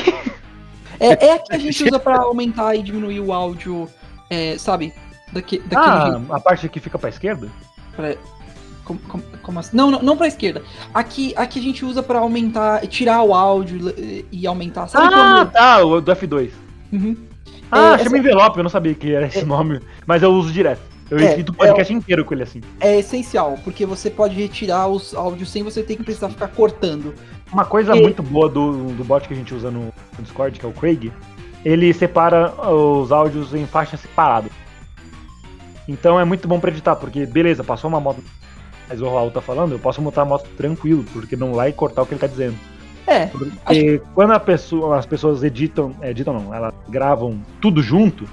É, 0.99 1.27
é 1.27 1.33
a 1.33 1.39
que 1.39 1.53
a 1.53 1.57
gente 1.57 1.83
usa 1.83 1.97
pra 1.99 2.17
aumentar 2.19 2.75
e 2.75 2.81
diminuir 2.83 3.19
o 3.21 3.31
áudio, 3.31 3.87
é, 4.29 4.57
sabe? 4.57 4.93
Daquele 5.31 5.63
Ah, 5.75 6.11
jeito. 6.17 6.33
a 6.33 6.39
parte 6.39 6.67
que 6.67 6.79
fica 6.79 6.97
pra 6.99 7.09
esquerda? 7.09 7.47
Pra- 7.95 8.15
Como, 8.83 8.99
como- 9.01 9.23
como 9.43 9.59
assim? 9.59 9.77
Não, 9.77 9.91
não, 9.91 10.01
não 10.01 10.17
pra 10.17 10.27
esquerda. 10.27 10.63
Aqui, 10.93 11.31
aqui 11.37 11.59
a 11.59 11.61
gente 11.61 11.85
usa 11.85 12.01
pra 12.01 12.19
aumentar, 12.19 12.85
tirar 12.87 13.21
o 13.21 13.35
áudio 13.35 13.93
e- 14.31 14.47
aumentar. 14.47 14.87
Sabe 14.87 15.05
Ah, 15.05 15.09
quando. 15.45 15.51
tá, 15.51 15.83
o 15.85 16.01
do 16.01 16.11
F2. 16.11 16.51
Uhum. 16.91 17.15
Ah, 17.71 17.95
É, 17.95 18.03
chama 18.03 18.17
envelope, 18.17 18.57
eu 18.57 18.63
não 18.63 18.69
sabia 18.69 18.93
que 18.93 19.13
era 19.13 19.27
esse 19.27 19.45
nome, 19.45 19.79
mas 20.05 20.23
eu 20.23 20.31
uso 20.31 20.51
direto. 20.51 20.81
Eu 21.09 21.17
É, 21.17 21.33
edito 21.33 21.51
o 21.51 21.55
podcast 21.55 21.91
inteiro 21.91 22.23
com 22.23 22.33
ele 22.35 22.43
assim. 22.43 22.61
É 22.79 22.99
essencial, 22.99 23.57
porque 23.63 23.83
você 23.85 24.09
pode 24.11 24.35
retirar 24.35 24.87
os 24.87 25.13
áudios 25.15 25.49
sem 25.51 25.63
você 25.63 25.81
ter 25.81 25.95
que 25.95 26.03
precisar 26.03 26.29
ficar 26.29 26.47
cortando. 26.49 27.13
Uma 27.51 27.65
coisa 27.65 27.95
E- 27.95 28.01
muito 28.01 28.21
boa 28.21 28.47
do, 28.47 28.93
do 28.93 29.03
bot 29.03 29.27
que 29.27 29.33
a 29.33 29.37
gente 29.37 29.53
usa 29.53 29.71
no, 29.71 29.85
no 29.85 30.23
Discord, 30.23 30.59
que 30.59 30.65
é 30.65 30.69
o 30.69 30.71
Craig, 30.71 31.11
ele 31.65 31.91
separa 31.93 32.53
os 32.71 33.11
áudios 33.11 33.55
em 33.55 33.65
faixas 33.65 33.99
separadas. 34.01 34.51
Então 35.87 36.19
é 36.19 36.23
muito 36.25 36.47
bom 36.47 36.59
pra 36.59 36.69
editar, 36.69 36.95
porque 36.95 37.25
beleza, 37.25 37.63
passou 37.63 37.87
uma 37.89 37.99
moto, 37.99 38.23
mas 38.87 39.01
o 39.01 39.05
Raul 39.09 39.31
tá 39.31 39.41
falando, 39.41 39.71
eu 39.73 39.79
posso 39.79 40.01
montar 40.01 40.21
a 40.21 40.25
moto 40.25 40.47
tranquilo, 40.55 41.03
porque 41.11 41.35
não 41.35 41.53
vai 41.53 41.71
cortar 41.73 42.03
o 42.03 42.05
que 42.05 42.13
ele 42.13 42.21
tá 42.21 42.27
dizendo. 42.27 42.55
É, 43.09 43.25
Porque 43.27 44.01
quando 44.13 44.31
a 44.33 44.39
pessoa, 44.39 44.97
as 44.99 45.05
pessoas 45.05 45.43
editam, 45.43 45.95
é, 46.01 46.11
editam 46.11 46.33
não, 46.33 46.53
elas 46.53 46.73
gravam 46.89 47.39
tudo 47.59 47.81
junto, 47.81 48.25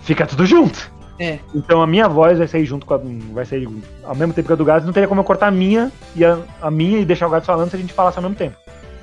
fica 0.00 0.26
tudo 0.26 0.46
junto. 0.46 0.90
É. 1.18 1.38
Então 1.54 1.80
a 1.80 1.86
minha 1.86 2.08
voz 2.08 2.36
vai 2.38 2.46
sair 2.46 2.66
junto 2.66 2.84
com 2.84 2.94
a. 2.94 3.00
Vai 3.32 3.44
sair 3.46 3.66
ao 4.04 4.14
mesmo 4.14 4.34
tempo 4.34 4.46
que 4.46 4.52
a 4.52 4.56
do 4.56 4.64
Gats, 4.64 4.84
não 4.84 4.92
teria 4.92 5.08
como 5.08 5.20
eu 5.20 5.24
cortar 5.24 5.48
a 5.48 5.50
minha 5.50 5.90
e 6.14 6.24
a, 6.24 6.38
a 6.60 6.70
minha 6.70 6.98
e 7.00 7.04
deixar 7.06 7.26
o 7.26 7.30
Gats 7.30 7.46
falando 7.46 7.70
se 7.70 7.76
a 7.76 7.78
gente 7.78 7.92
falasse 7.92 8.18
ao 8.18 8.22
mesmo 8.22 8.36
tempo. 8.36 8.56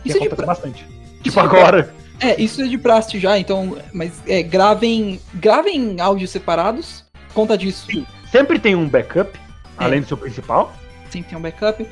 Isso 0.06 0.18
é 0.18 0.20
de 0.20 0.28
acontece 0.28 0.36
pra- 0.36 0.46
bastante. 0.46 0.86
Isso 0.86 1.22
Tipo 1.24 1.40
é 1.40 1.48
pra- 1.50 1.58
agora. 1.60 1.94
é, 2.20 2.40
isso 2.42 2.62
é 2.62 2.68
de 2.68 2.78
praste 2.78 3.20
já, 3.20 3.38
então. 3.40 3.76
Mas 3.92 4.12
é, 4.28 4.44
gravem. 4.44 5.20
Gravem 5.34 6.00
áudios 6.00 6.30
separados. 6.30 7.04
Conta 7.34 7.58
disso. 7.58 7.88
Sim. 7.92 8.06
Sempre 8.32 8.60
tem 8.60 8.76
um 8.76 8.88
backup, 8.88 9.32
É. 9.80 9.84
além 9.84 10.02
do 10.02 10.08
seu 10.08 10.18
principal. 10.18 10.72
sempre 11.10 11.30
tem 11.30 11.38
um 11.38 11.42
backup. 11.42 11.86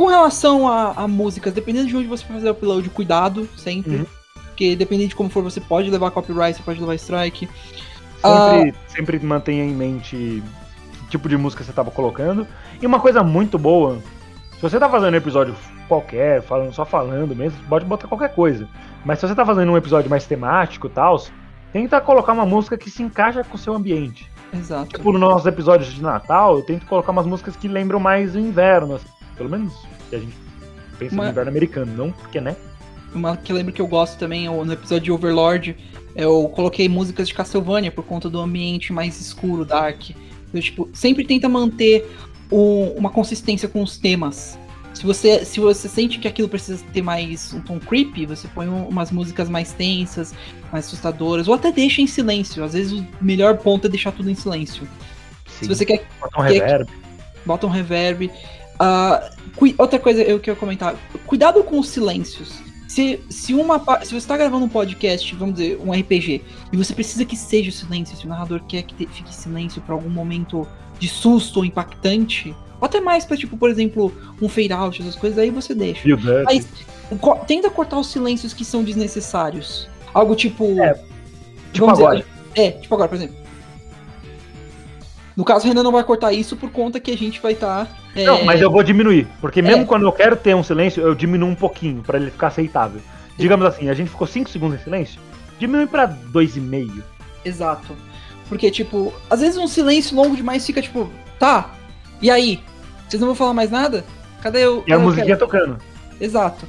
Com 0.00 0.06
relação 0.06 0.66
a, 0.66 0.92
a 0.92 1.06
músicas, 1.06 1.52
dependendo 1.52 1.86
de 1.86 1.94
onde 1.94 2.08
você 2.08 2.24
for 2.24 2.32
fazer 2.32 2.48
o 2.48 2.52
upload, 2.52 2.88
cuidado, 2.88 3.46
sempre. 3.54 3.96
Uhum. 3.96 4.06
Porque 4.46 4.74
dependendo 4.74 5.10
de 5.10 5.14
como 5.14 5.28
for, 5.28 5.42
você 5.42 5.60
pode 5.60 5.90
levar 5.90 6.10
copyright, 6.10 6.56
você 6.56 6.62
pode 6.62 6.80
levar 6.80 6.94
strike. 6.94 7.46
Ah. 8.22 8.50
Sempre, 8.50 8.74
sempre 8.88 9.18
mantenha 9.18 9.62
em 9.62 9.74
mente 9.74 10.42
que 11.02 11.06
tipo 11.10 11.28
de 11.28 11.36
música 11.36 11.62
você 11.62 11.70
tava 11.70 11.90
colocando. 11.90 12.46
E 12.80 12.86
uma 12.86 12.98
coisa 12.98 13.22
muito 13.22 13.58
boa, 13.58 13.98
se 14.54 14.62
você 14.62 14.78
tá 14.78 14.88
fazendo 14.88 15.12
um 15.12 15.18
episódio 15.18 15.54
qualquer, 15.86 16.40
falando, 16.44 16.72
só 16.72 16.86
falando 16.86 17.36
mesmo, 17.36 17.62
pode 17.68 17.84
botar 17.84 18.08
qualquer 18.08 18.34
coisa. 18.34 18.66
Mas 19.04 19.18
se 19.18 19.28
você 19.28 19.34
tá 19.34 19.44
fazendo 19.44 19.70
um 19.70 19.76
episódio 19.76 20.08
mais 20.08 20.24
temático 20.24 20.86
e 20.86 20.90
tal, 20.90 21.22
tenta 21.74 22.00
colocar 22.00 22.32
uma 22.32 22.46
música 22.46 22.78
que 22.78 22.90
se 22.90 23.02
encaixa 23.02 23.44
com 23.44 23.56
o 23.56 23.60
seu 23.60 23.74
ambiente. 23.74 24.32
Exato. 24.50 24.96
Tipo, 24.96 25.12
nos 25.12 25.20
nossos 25.20 25.46
episódios 25.46 25.92
de 25.92 26.02
Natal, 26.02 26.56
eu 26.56 26.62
tento 26.62 26.86
colocar 26.86 27.12
umas 27.12 27.26
músicas 27.26 27.54
que 27.54 27.68
lembram 27.68 28.00
mais 28.00 28.34
o 28.34 28.38
inverno, 28.38 28.94
assim. 28.94 29.06
Pelo 29.36 29.50
menos 29.50 29.89
que 30.10 30.16
a 30.16 30.18
gente 30.18 30.34
pensa 30.98 31.14
Uma- 31.14 31.24
no 31.24 31.30
inverno 31.30 31.50
americano, 31.50 31.92
não 31.96 32.12
porque, 32.12 32.40
né? 32.40 32.54
Uma 33.14 33.36
que 33.36 33.50
eu 33.50 33.56
lembro 33.56 33.72
que 33.72 33.80
eu 33.80 33.86
gosto 33.86 34.18
também, 34.18 34.46
é 34.46 34.50
no 34.50 34.72
episódio 34.72 35.04
de 35.04 35.12
Overlord, 35.12 35.76
eu 36.14 36.48
coloquei 36.54 36.88
músicas 36.88 37.28
de 37.28 37.34
Castlevania 37.34 37.90
por 37.90 38.04
conta 38.04 38.28
do 38.28 38.38
ambiente 38.38 38.92
mais 38.92 39.20
escuro, 39.20 39.64
dark. 39.64 40.10
Eu, 40.52 40.60
tipo, 40.60 40.88
sempre 40.92 41.24
tenta 41.24 41.48
manter 41.48 42.08
uma 42.50 43.10
consistência 43.10 43.68
com 43.68 43.82
os 43.82 43.96
temas. 43.96 44.58
Se 44.92 45.04
você, 45.06 45.44
se 45.44 45.60
você 45.60 45.88
sente 45.88 46.18
que 46.18 46.26
aquilo 46.26 46.48
precisa 46.48 46.84
ter 46.92 47.00
mais 47.00 47.52
um 47.54 47.60
tom 47.60 47.78
creepy, 47.78 48.26
você 48.26 48.48
põe 48.48 48.68
um- 48.68 48.88
umas 48.88 49.10
músicas 49.12 49.48
mais 49.48 49.72
tensas, 49.72 50.34
mais 50.72 50.84
assustadoras, 50.86 51.46
ou 51.48 51.54
até 51.54 51.70
deixa 51.72 52.02
em 52.02 52.06
silêncio. 52.08 52.62
Às 52.64 52.72
vezes 52.74 52.92
o 52.92 53.06
melhor 53.20 53.56
ponto 53.58 53.86
é 53.86 53.90
deixar 53.90 54.10
tudo 54.12 54.28
em 54.28 54.34
silêncio. 54.34 54.86
Se 55.60 55.68
você 55.68 55.84
quer 55.86 56.04
botar 56.20 56.42
um 56.42 56.46
que- 56.46 56.52
reverb. 56.54 56.90
bota 57.46 57.66
um 57.66 57.70
reverb. 57.70 58.28
Cui- 58.28 59.39
outra 59.78 59.98
coisa 59.98 60.22
eu 60.22 60.38
quero 60.40 60.56
comentar, 60.56 60.94
cuidado 61.26 61.62
com 61.64 61.78
os 61.78 61.88
silêncios. 61.88 62.60
Se, 62.88 63.20
se 63.30 63.54
uma 63.54 63.78
se 64.04 64.08
você 64.10 64.16
está 64.16 64.36
gravando 64.36 64.64
um 64.64 64.68
podcast, 64.68 65.32
vamos 65.36 65.54
dizer, 65.56 65.78
um 65.78 65.92
RPG, 65.92 66.42
e 66.72 66.76
você 66.76 66.92
precisa 66.92 67.24
que 67.24 67.36
seja 67.36 67.70
silêncio, 67.70 68.16
se 68.16 68.26
o 68.26 68.28
narrador 68.28 68.60
quer 68.66 68.82
que 68.82 68.94
te- 68.94 69.06
fique 69.12 69.32
silêncio 69.32 69.80
para 69.82 69.94
algum 69.94 70.10
momento 70.10 70.66
de 70.98 71.06
susto 71.08 71.58
ou 71.58 71.64
impactante, 71.64 72.54
ou 72.80 72.86
até 72.86 73.00
mais 73.00 73.24
para 73.24 73.36
tipo, 73.36 73.56
por 73.56 73.70
exemplo, 73.70 74.12
um 74.42 74.48
fade 74.48 74.72
out, 74.72 75.00
essas 75.00 75.14
coisas, 75.14 75.38
aí 75.38 75.50
você 75.50 75.72
deixa. 75.72 76.00
Mas 76.44 76.66
co- 77.20 77.36
tenta 77.46 77.70
cortar 77.70 77.96
os 77.98 78.08
silêncios 78.08 78.52
que 78.52 78.64
são 78.64 78.82
desnecessários. 78.82 79.88
Algo 80.12 80.34
tipo. 80.34 80.64
É, 80.82 80.94
tipo 81.72 81.86
vamos 81.86 81.92
dizer, 82.00 82.04
agora. 82.06 82.26
é, 82.56 82.70
tipo 82.72 82.92
agora, 82.94 83.08
por 83.08 83.14
exemplo. 83.14 83.36
No 85.36 85.44
caso, 85.44 85.64
o 85.64 85.68
Renan 85.68 85.82
não 85.82 85.92
vai 85.92 86.02
cortar 86.04 86.32
isso 86.32 86.56
por 86.56 86.70
conta 86.70 86.98
que 87.00 87.10
a 87.10 87.16
gente 87.16 87.40
vai 87.40 87.52
estar. 87.52 87.88
Não, 88.16 88.44
mas 88.44 88.60
eu 88.60 88.70
vou 88.70 88.82
diminuir. 88.82 89.26
Porque 89.40 89.62
mesmo 89.62 89.82
É. 89.82 89.86
quando 89.86 90.02
eu 90.06 90.12
quero 90.12 90.36
ter 90.36 90.54
um 90.54 90.62
silêncio, 90.62 91.02
eu 91.02 91.14
diminuo 91.14 91.48
um 91.48 91.54
pouquinho 91.54 92.02
pra 92.02 92.18
ele 92.18 92.30
ficar 92.30 92.48
aceitável. 92.48 93.00
Digamos 93.38 93.64
assim, 93.66 93.88
a 93.88 93.94
gente 93.94 94.10
ficou 94.10 94.26
5 94.26 94.50
segundos 94.50 94.80
em 94.80 94.84
silêncio, 94.84 95.20
diminui 95.58 95.86
pra 95.86 96.06
2,5. 96.06 97.02
Exato. 97.44 97.96
Porque, 98.48 98.70
tipo, 98.70 99.12
às 99.30 99.40
vezes 99.40 99.56
um 99.56 99.68
silêncio 99.68 100.16
longo 100.16 100.36
demais 100.36 100.66
fica 100.66 100.82
tipo, 100.82 101.08
tá, 101.38 101.70
e 102.20 102.30
aí? 102.30 102.60
Vocês 103.08 103.20
não 103.20 103.28
vão 103.28 103.34
falar 103.36 103.54
mais 103.54 103.70
nada? 103.70 104.04
Cadê 104.42 104.66
o. 104.66 104.82
E 104.86 104.92
a 104.92 104.98
musiquinha 104.98 105.36
cara? 105.36 105.38
tocando. 105.38 105.78
Exato. 106.20 106.66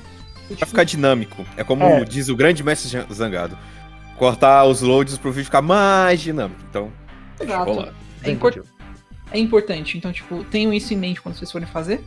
Pra 0.58 0.68
ficar 0.68 0.84
dinâmico. 0.84 1.46
É 1.58 1.64
como 1.64 1.84
É. 1.84 2.04
diz 2.04 2.30
o 2.30 2.36
grande 2.36 2.64
mestre 2.64 3.04
Zangado. 3.14 3.58
Cortar 4.18 4.66
os 4.66 4.82
loads 4.82 5.18
pro 5.18 5.32
vídeo 5.32 5.46
ficar 5.46 5.62
mais 5.62 6.22
dinâmico. 6.22 6.60
Então, 6.70 6.92
deixa 7.40 7.54
Exato. 7.54 7.94
É, 8.24 8.30
é 9.32 9.40
importante. 9.40 9.98
Então, 9.98 10.12
tipo, 10.12 10.44
tenham 10.46 10.74
isso 10.74 10.94
em 10.94 10.98
mente 10.98 11.22
quando 11.22 11.36
vocês 11.36 11.52
forem 11.52 11.68
fazer. 11.68 12.04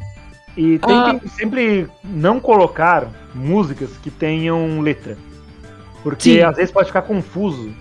E 0.57 0.79
Ah. 0.83 1.13
tentem 1.13 1.29
sempre 1.29 1.89
não 2.05 2.39
colocar 2.39 3.11
músicas 3.35 3.91
que 4.03 4.11
tenham 4.11 4.81
letra. 4.81 5.17
Porque 6.03 6.35
Sim. 6.35 6.41
às 6.41 6.57
vezes 6.57 6.71
pode 6.71 6.89
ficar 6.89 7.03
confuso 7.03 7.75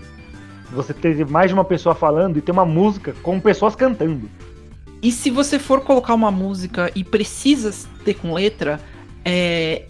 você 0.72 0.92
ter 0.92 1.24
mais 1.26 1.48
de 1.50 1.54
uma 1.54 1.64
pessoa 1.64 1.94
falando 1.94 2.36
e 2.36 2.40
ter 2.40 2.50
uma 2.50 2.64
música 2.64 3.14
com 3.22 3.38
pessoas 3.38 3.76
cantando. 3.76 4.28
E 5.00 5.12
se 5.12 5.30
você 5.30 5.58
for 5.58 5.82
colocar 5.82 6.14
uma 6.14 6.30
música 6.30 6.90
e 6.94 7.04
precisa 7.04 7.72
ter 8.04 8.14
com 8.14 8.32
letra, 8.32 8.80
é, 9.24 9.82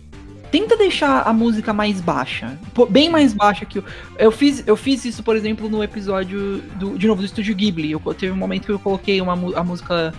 tenta 0.55 0.77
deixar 0.77 1.23
a 1.23 1.33
música 1.33 1.73
mais 1.73 2.01
baixa, 2.01 2.57
bem 2.89 3.11
mais 3.11 3.33
baixa 3.33 3.67
que 3.67 3.81
o. 3.81 3.85
Eu 4.17 4.31
fiz, 4.31 4.63
eu 4.65 4.77
fiz 4.77 5.05
isso, 5.05 5.21
por 5.21 5.35
exemplo, 5.35 5.69
no 5.69 5.83
episódio 5.83 6.59
do, 6.77 6.97
de 6.97 7.09
novo 7.09 7.23
do 7.23 7.27
Estúdio 7.27 7.57
Ghibli. 7.57 7.91
Eu, 7.91 7.99
teve 8.15 8.31
um 8.31 8.37
momento 8.37 8.67
que 8.67 8.71
eu 8.71 8.79
coloquei 8.79 9.21
uma, 9.21 9.33
a 9.33 9.65
música 9.65 10.15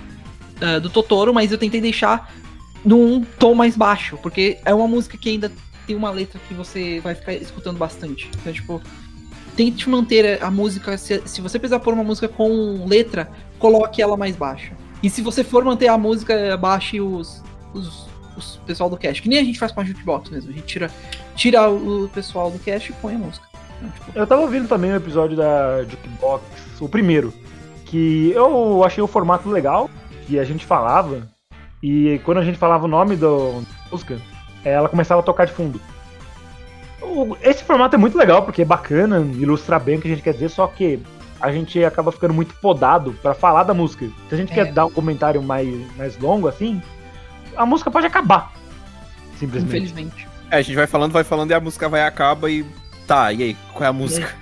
ah, 0.60 0.80
do 0.80 0.90
Totoro, 0.90 1.34
mas 1.34 1.54
eu 1.54 1.58
tentei 1.58 1.80
deixar 1.80 2.34
num 2.84 3.24
tom 3.40 3.56
mais 3.56 3.78
baixo, 3.78 4.20
porque 4.22 4.58
é 4.66 4.74
uma 4.74 4.90
música 4.90 5.18
que 5.18 5.30
ainda 5.30 5.50
tem 5.88 5.96
uma 5.96 6.12
letra 6.12 6.38
que 6.50 6.54
você 6.54 7.00
vai 7.00 7.16
ficar 7.16 7.32
escutando 7.32 7.78
bastante. 7.78 8.30
Então, 8.42 8.52
tipo, 8.52 8.82
tente 9.56 9.90
manter 9.90 10.44
a 10.44 10.52
música. 10.52 10.98
Se, 10.98 11.22
se 11.26 11.40
você 11.40 11.58
precisar 11.58 11.80
pôr 11.80 11.94
uma 11.94 12.04
música 12.04 12.28
com 12.28 12.86
letra, 12.86 13.32
coloque 13.58 14.02
ela 14.02 14.18
mais 14.18 14.36
baixa. 14.36 14.74
E 15.02 15.10
se 15.10 15.22
você 15.22 15.46
for 15.46 15.64
manter 15.64 15.88
a 15.88 15.98
música, 15.98 16.58
baixe 16.58 17.00
os, 17.00 17.42
os, 17.74 18.06
os 18.38 18.58
pessoal 18.66 18.90
do 18.90 18.98
cast. 18.98 19.22
Que 19.22 19.30
nem 19.30 19.40
a 19.40 19.44
gente 19.44 19.60
faz 19.60 19.72
com 19.72 19.82
a 19.82 19.84
jukebox 19.84 20.30
mesmo. 20.30 20.50
A 20.50 20.54
gente 20.54 20.66
tira, 20.66 20.92
tira 21.36 21.70
o 21.70 22.10
pessoal 22.14 22.50
do 22.52 22.60
cast 22.60 22.90
e 22.92 22.96
põe 22.96 23.16
a 23.16 23.18
música. 23.18 23.46
Então, 23.78 23.90
tipo, 23.92 24.18
Eu 24.20 24.26
tava 24.28 24.42
ouvindo 24.42 24.68
também 24.68 24.92
o 24.92 24.96
episódio 24.96 25.36
da 25.36 25.84
Jukebox, 25.84 26.44
o 26.80 26.88
primeiro, 26.90 27.34
que 27.86 28.32
eu 28.34 28.84
achei 28.84 29.04
o 29.04 29.08
formato 29.08 29.50
legal, 29.50 29.90
que 30.28 30.40
a 30.40 30.44
gente 30.44 30.66
falava, 30.66 31.28
e 31.84 32.20
quando 32.24 32.38
a 32.40 32.44
gente 32.44 32.58
falava 32.58 32.86
o 32.86 32.88
nome 32.88 33.16
do- 33.16 33.62
da 33.62 33.92
música, 33.92 34.18
ela 34.64 34.88
começava 34.90 35.20
a 35.22 35.24
tocar 35.24 35.46
de 35.46 35.52
fundo. 35.52 35.80
O- 37.02 37.36
Esse 37.42 37.64
formato 37.64 37.96
é 37.96 38.00
muito 38.00 38.18
legal, 38.18 38.44
porque 38.44 38.62
é 38.62 38.66
bacana, 38.66 39.20
ilustra 39.20 39.78
bem 39.78 39.98
o 39.98 40.02
que 40.02 40.08
a 40.08 40.12
gente 40.12 40.24
quer 40.24 40.34
dizer, 40.34 40.50
só 40.50 40.66
que 40.68 41.00
a 41.40 41.52
gente 41.52 41.84
acaba 41.84 42.12
ficando 42.12 42.34
muito 42.34 42.56
podado 42.56 43.14
pra 43.22 43.34
falar 43.34 43.64
da 43.64 43.74
música. 43.74 44.08
Se 44.30 44.34
a 44.36 44.38
gente 44.38 44.52
É. 44.54 44.56
quer 44.56 44.72
dar 44.72 44.86
um 44.86 44.92
comentário 44.92 45.44
mais, 45.44 45.68
mais 45.98 46.18
longo, 46.18 46.48
assim, 46.48 46.82
a 47.56 47.66
música 47.66 47.90
pode 47.92 48.06
acabar. 48.08 48.52
Simplesmente. 49.40 49.70
infelizmente. 49.78 50.28
É, 50.52 50.58
a 50.58 50.62
gente 50.62 50.76
vai 50.76 50.88
falando, 50.88 51.12
vai 51.12 51.24
falando 51.24 51.52
e 51.52 51.54
a 51.54 51.60
música 51.60 51.90
vai 51.90 52.04
acaba 52.04 52.50
e. 52.50 52.66
Tá, 53.08 53.32
e 53.34 53.44
aí? 53.44 53.58
Qual 53.74 53.84
é 53.84 53.88
a 53.88 53.94
música? 53.94 54.34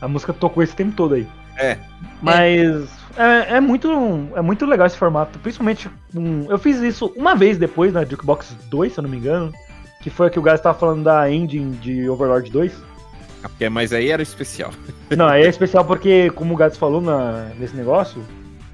A 0.00 0.08
música 0.08 0.32
tocou 0.32 0.62
esse 0.62 0.74
tempo 0.74 0.92
todo 0.96 1.14
aí. 1.14 1.26
É. 1.56 1.78
Mas 2.20 2.88
é, 3.16 3.56
é 3.56 3.60
muito, 3.60 3.88
é 4.34 4.40
muito 4.42 4.66
legal 4.66 4.86
esse 4.86 4.96
formato. 4.96 5.38
Principalmente. 5.38 5.88
um- 6.14 6.46
eu 6.50 6.58
fiz 6.58 6.78
isso 6.80 7.12
uma 7.16 7.34
vez 7.34 7.56
depois 7.58 7.92
na 7.92 8.04
Jukebox 8.04 8.56
2, 8.68 8.92
se 8.92 8.98
eu 8.98 9.02
não 9.02 9.10
me 9.10 9.16
engano. 9.18 9.52
Que 10.02 10.10
foi 10.10 10.26
a 10.26 10.30
que 10.30 10.38
o 10.38 10.42
Gás 10.42 10.60
tava 10.60 10.78
falando 10.78 11.02
da 11.04 11.30
engine 11.30 11.76
de 11.76 12.08
Overlord 12.08 12.50
2. 12.50 12.72
Ah, 13.42 13.48
porque- 13.48 13.68
Mas 13.68 13.92
aí 13.92 14.10
era 14.10 14.22
especial. 14.22 14.70
Não, 15.16 15.26
aí 15.26 15.44
é 15.44 15.48
especial 15.48 15.84
porque, 15.84 16.30
como 16.30 16.54
o 16.54 16.56
Gats 16.56 16.76
falou 16.76 17.00
na- 17.00 17.50
nesse 17.58 17.74
negócio, 17.76 18.22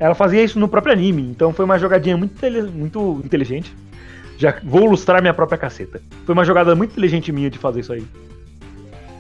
ela 0.01 0.14
fazia 0.14 0.42
isso 0.42 0.59
no 0.59 0.66
próprio 0.66 0.92
anime. 0.92 1.22
Então 1.22 1.53
foi 1.53 1.64
uma 1.64 1.78
jogadinha 1.78 2.16
muito, 2.16 2.34
muito 2.72 3.20
inteligente. 3.24 3.72
Já 4.38 4.59
vou 4.64 4.86
ilustrar 4.86 5.20
minha 5.20 5.34
própria 5.34 5.59
caceta. 5.59 6.01
Foi 6.24 6.32
uma 6.32 6.44
jogada 6.44 6.74
muito 6.74 6.92
inteligente 6.92 7.30
minha 7.30 7.51
de 7.51 7.59
fazer 7.59 7.80
isso 7.80 7.92
aí. 7.92 8.05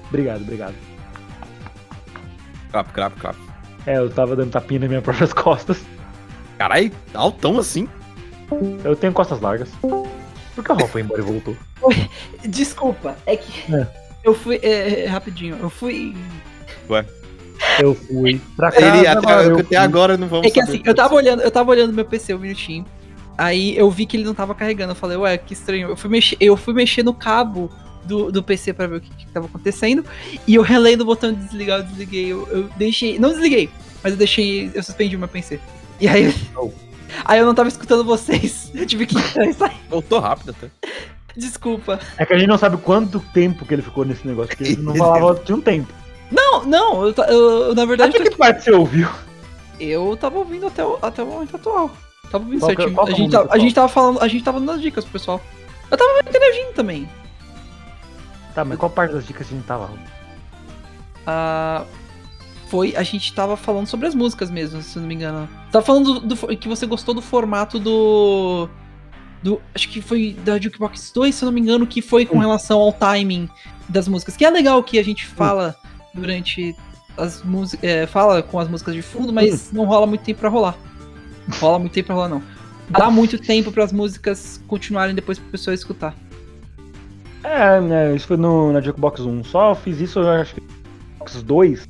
Obrigado, 0.08 0.40
obrigado. 0.40 0.74
Clap, 2.72 2.92
clap, 2.92 3.14
clap. 3.20 3.36
É, 3.86 3.98
eu 3.98 4.08
tava 4.10 4.34
dando 4.34 4.50
tapinha 4.50 4.80
nas 4.80 4.88
minhas 4.88 5.04
próprias 5.04 5.32
costas. 5.32 5.82
Caralho, 6.58 6.90
altão 7.14 7.58
assim? 7.58 7.88
Eu 8.84 8.96
tenho 8.96 9.12
costas 9.12 9.40
largas. 9.40 9.68
Por 9.80 10.64
que 10.64 10.72
o 10.72 10.74
Raul 10.74 10.88
foi 10.88 11.02
embora 11.02 11.20
e 11.20 11.24
voltou? 11.24 11.56
Desculpa, 12.48 13.16
é 13.26 13.36
que 13.36 13.72
É. 13.72 13.86
eu 14.24 14.34
fui. 14.34 14.58
é, 14.62 15.04
é, 15.04 15.06
rapidinho, 15.06 15.56
eu 15.60 15.70
fui. 15.70 16.14
Eu 17.78 17.94
fui 17.94 18.40
pra 18.56 18.70
casa. 18.70 18.86
Ele, 18.86 19.06
até, 19.06 19.10
agora 19.10 19.46
eu 19.46 19.58
até 19.58 19.76
agora 19.76 20.16
não 20.16 20.28
vamos 20.28 20.46
É 20.46 20.50
que 20.50 20.60
saber 20.60 20.72
assim, 20.72 20.82
eu 20.84 20.94
tava 20.94 21.14
olhando, 21.14 21.42
eu 21.42 21.50
tava 21.50 21.70
olhando 21.70 21.92
meu 21.92 22.04
PC 22.04 22.34
um 22.34 22.38
minutinho. 22.38 22.84
Aí 23.36 23.76
eu 23.76 23.90
vi 23.90 24.06
que 24.06 24.16
ele 24.16 24.24
não 24.24 24.34
tava 24.34 24.54
carregando. 24.54 24.92
Eu 24.92 24.96
falei, 24.96 25.16
ué, 25.16 25.38
que 25.38 25.52
estranho. 25.52 25.88
Eu 25.88 25.96
fui 25.96 26.10
mexer, 26.10 26.36
eu 26.40 26.56
fui 26.56 26.74
mexer 26.74 27.02
no 27.02 27.14
cabo 27.14 27.70
do, 28.04 28.30
do 28.30 28.42
PC 28.42 28.72
pra 28.72 28.86
ver 28.86 28.96
o 28.96 29.00
que, 29.00 29.10
que 29.14 29.26
tava 29.26 29.46
acontecendo. 29.46 30.04
E 30.46 30.54
eu 30.54 30.62
relei 30.62 30.96
no 30.96 31.04
botão 31.04 31.32
de 31.32 31.40
desligar, 31.40 31.80
eu 31.80 31.84
desliguei. 31.84 32.26
Eu, 32.26 32.48
eu 32.48 32.68
deixei. 32.76 33.18
Não 33.18 33.30
desliguei, 33.30 33.70
mas 34.02 34.12
eu 34.12 34.18
deixei. 34.18 34.70
Eu 34.74 34.82
suspendi 34.82 35.16
o 35.16 35.18
meu 35.18 35.28
PC. 35.28 35.58
E 36.00 36.08
aí. 36.08 36.34
Oh. 36.56 36.70
Aí 37.24 37.40
eu 37.40 37.46
não 37.46 37.54
tava 37.54 37.68
escutando 37.68 38.04
vocês. 38.04 38.70
Eu 38.74 38.86
tive 38.86 39.04
que 39.04 39.16
entrar 39.18 39.44
e 39.44 39.52
sair. 39.52 39.76
Voltou 39.88 40.20
rápido 40.20 40.50
até. 40.50 40.70
Desculpa. 41.36 41.98
É 42.16 42.24
que 42.24 42.32
a 42.32 42.38
gente 42.38 42.48
não 42.48 42.56
sabe 42.56 42.76
quanto 42.76 43.20
tempo 43.32 43.64
que 43.64 43.74
ele 43.74 43.82
ficou 43.82 44.04
nesse 44.04 44.26
negócio, 44.26 44.56
porque 44.56 44.72
ele 44.72 44.82
não 44.82 44.94
falava 44.94 45.34
tinha 45.44 45.56
um 45.56 45.60
tempo. 45.60 45.92
Não, 46.30 46.64
não, 46.64 47.06
eu, 47.06 47.14
eu- 47.28 47.62
eu, 47.68 47.74
na 47.74 47.84
verdade. 47.84 48.16
Até 48.16 48.28
que 48.30 48.36
parte 48.36 48.64
você 48.64 48.72
ouviu? 48.72 49.08
Eu 49.78 50.16
tava 50.20 50.38
ouvindo 50.38 50.66
até 50.66 50.84
o, 50.84 50.98
até 51.02 51.22
o 51.22 51.26
momento 51.26 51.56
atual. 51.56 51.90
Tava 52.30 52.44
ouvindo 52.44 52.60
Qual 52.60 52.70
que- 52.70 52.76
certinho. 52.76 52.94
qual 52.94 53.06
a, 53.06 53.10
é 53.10 53.14
gente 53.14 53.36
a 53.36 53.58
gente 53.58 53.74
tava 53.74 53.88
falando, 53.88 54.20
a 54.22 54.28
gente 54.28 54.44
tava 54.44 54.60
dando 54.60 54.72
as 54.72 54.80
dicas 54.80 55.04
pro 55.04 55.14
pessoal. 55.14 55.40
Eu 55.90 55.96
tava 55.96 56.20
interagindo 56.20 56.72
também. 56.74 57.08
Tá, 58.54 58.64
mas 58.64 58.78
qual 58.78 58.90
parte 58.90 59.12
das 59.14 59.26
dicas 59.26 59.46
a 59.46 59.50
gente 59.50 59.64
tava? 59.64 59.90
Ah, 61.26 61.84
foi, 62.68 62.94
a 62.96 63.02
gente 63.02 63.32
tava 63.34 63.56
falando 63.56 63.86
sobre 63.86 64.06
as 64.06 64.14
músicas 64.14 64.50
mesmo, 64.50 64.80
se 64.82 64.96
eu 64.96 65.00
não 65.00 65.08
me 65.08 65.14
engano. 65.14 65.48
Tava 65.72 65.84
falando 65.84 66.20
do, 66.20 66.34
do 66.36 66.56
que 66.56 66.68
você 66.68 66.86
gostou 66.86 67.14
do 67.14 67.22
formato 67.22 67.78
do. 67.78 68.68
Do. 69.42 69.60
Acho 69.74 69.88
que 69.88 70.00
foi 70.02 70.36
da 70.44 70.58
Jukebox 70.58 71.10
2, 71.12 71.34
se 71.34 71.42
eu 71.44 71.46
não 71.46 71.52
me 71.52 71.60
engano, 71.60 71.86
que 71.86 72.02
foi 72.02 72.26
com 72.26 72.38
relação 72.38 72.78
ao 72.78 72.92
timing 72.92 73.48
das 73.88 74.06
músicas. 74.06 74.36
Que 74.36 74.44
é 74.44 74.50
legal 74.50 74.82
que 74.82 74.98
a 74.98 75.04
gente 75.04 75.26
fala 75.26 75.74
durante 76.14 76.74
as 77.16 77.42
músicas. 77.42 78.08
fala 78.10 78.42
com 78.42 78.58
as 78.58 78.68
músicas 78.68 78.94
de 78.94 79.02
fundo, 79.02 79.32
mas 79.32 79.72
não 79.72 79.84
rola 79.84 80.06
muito 80.06 80.22
tempo 80.22 80.40
pra 80.40 80.48
rolar. 80.48 80.76
Não 81.46 81.58
rola 81.58 81.78
muito 81.78 81.92
tempo 81.92 82.06
pra 82.06 82.14
rolar, 82.14 82.28
não. 82.28 82.42
Dá 82.88 83.10
muito 83.10 83.38
tempo 83.38 83.70
para 83.70 83.84
as 83.84 83.92
músicas 83.92 84.60
continuarem 84.66 85.14
depois 85.14 85.38
pro 85.38 85.50
pessoal 85.50 85.74
escutar. 85.74 86.14
É, 87.44 87.80
né, 87.80 88.14
isso 88.14 88.26
foi 88.26 88.36
no, 88.36 88.72
na 88.72 88.80
Jukebox 88.80 89.20
1. 89.20 89.44
Só 89.44 89.74
fiz 89.74 90.00
isso, 90.00 90.18
eu 90.18 90.28
acho 90.28 90.54
que 90.54 90.60
no 90.60 90.66
Jukebox 90.68 91.42
2, 91.42 91.88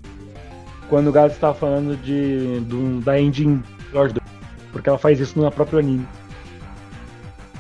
quando 0.89 1.09
o 1.09 1.13
Gats 1.13 1.39
tava 1.39 1.55
falando 1.55 1.97
de, 2.03 2.61
do, 2.61 3.01
da 3.01 3.19
engine 3.21 3.63
Lord 3.93 4.15
2. 4.15 4.31
Porque 4.73 4.89
ela 4.89 4.99
faz 4.99 5.19
isso 5.19 5.41
no 5.41 5.51
próprio 5.51 5.79
anime. 5.79 6.07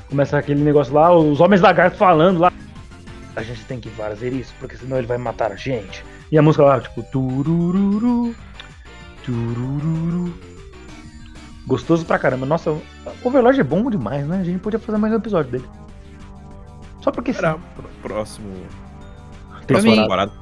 Começa 0.08 0.36
aquele 0.36 0.62
negócio 0.62 0.92
lá, 0.92 1.16
os 1.16 1.40
homens 1.40 1.60
lagartos 1.60 1.98
falando 1.98 2.40
lá. 2.40 2.52
A 3.36 3.42
gente 3.42 3.64
tem 3.64 3.80
que 3.80 3.88
fazer 3.90 4.32
isso, 4.32 4.52
porque 4.58 4.76
senão 4.76 4.98
ele 4.98 5.06
vai 5.06 5.18
matar 5.18 5.52
a 5.52 5.56
gente. 5.56 6.04
E 6.30 6.38
a 6.38 6.42
música 6.42 6.64
lá, 6.64 6.80
tipo, 6.80 7.02
turururu, 7.02 8.34
turururu. 9.24 10.32
Gostoso 11.66 12.04
pra 12.04 12.18
caramba. 12.18 12.46
Nossa, 12.46 12.70
o 12.70 12.82
Overlord 13.24 13.60
é 13.60 13.64
bom 13.64 13.90
demais, 13.90 14.26
né? 14.26 14.38
A 14.40 14.44
gente 14.44 14.58
podia 14.60 14.78
fazer 14.78 14.98
mais 14.98 15.12
um 15.12 15.16
episódio 15.16 15.50
dele. 15.52 15.64
Só 17.00 17.10
porque 17.10 17.32
sim. 17.32 17.36
Será 17.40 17.54
pro 17.74 17.88
próximo. 18.02 18.48
Pra 19.50 19.60
Próxima 19.66 19.92
mim- 19.92 20.02
temporada. 20.02 20.32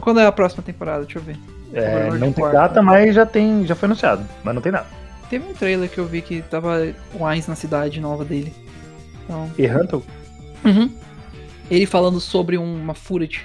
Quando 0.00 0.20
é 0.20 0.26
a 0.26 0.32
próxima 0.32 0.62
temporada? 0.62 1.04
Deixa 1.04 1.18
eu 1.18 1.22
ver. 1.22 1.38
É, 1.74 2.10
não 2.10 2.32
tem 2.32 2.44
data, 2.50 2.82
mas 2.82 3.14
já 3.14 3.24
tem, 3.24 3.64
já 3.66 3.74
foi 3.74 3.86
anunciado, 3.86 4.26
mas 4.44 4.54
não 4.54 4.60
tem 4.62 4.72
nada. 4.72 4.86
Teve 5.30 5.48
um 5.48 5.54
trailer 5.54 5.88
que 5.88 5.98
eu 5.98 6.06
vi 6.06 6.20
que 6.20 6.42
tava 6.42 6.92
o 7.14 7.24
Ainz 7.24 7.46
na 7.46 7.54
cidade 7.54 7.98
nova 8.00 8.24
dele. 8.24 8.54
Então. 9.24 9.50
E 9.58 9.66
Hunter, 9.66 10.00
Uhum. 10.64 10.90
Ele 11.70 11.86
falando 11.86 12.20
sobre 12.20 12.58
uma 12.58 12.94
Furet 12.94 13.40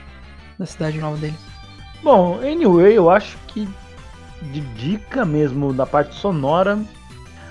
da 0.59 0.65
cidade 0.65 0.99
nova 0.99 1.15
dele. 1.17 1.35
Bom, 2.07 2.39
anyway, 2.39 2.93
eu 2.93 3.09
acho 3.09 3.37
que 3.47 3.67
de 4.41 4.61
dica 4.61 5.25
mesmo 5.25 5.73
da 5.73 5.85
parte 5.85 6.15
sonora, 6.15 6.79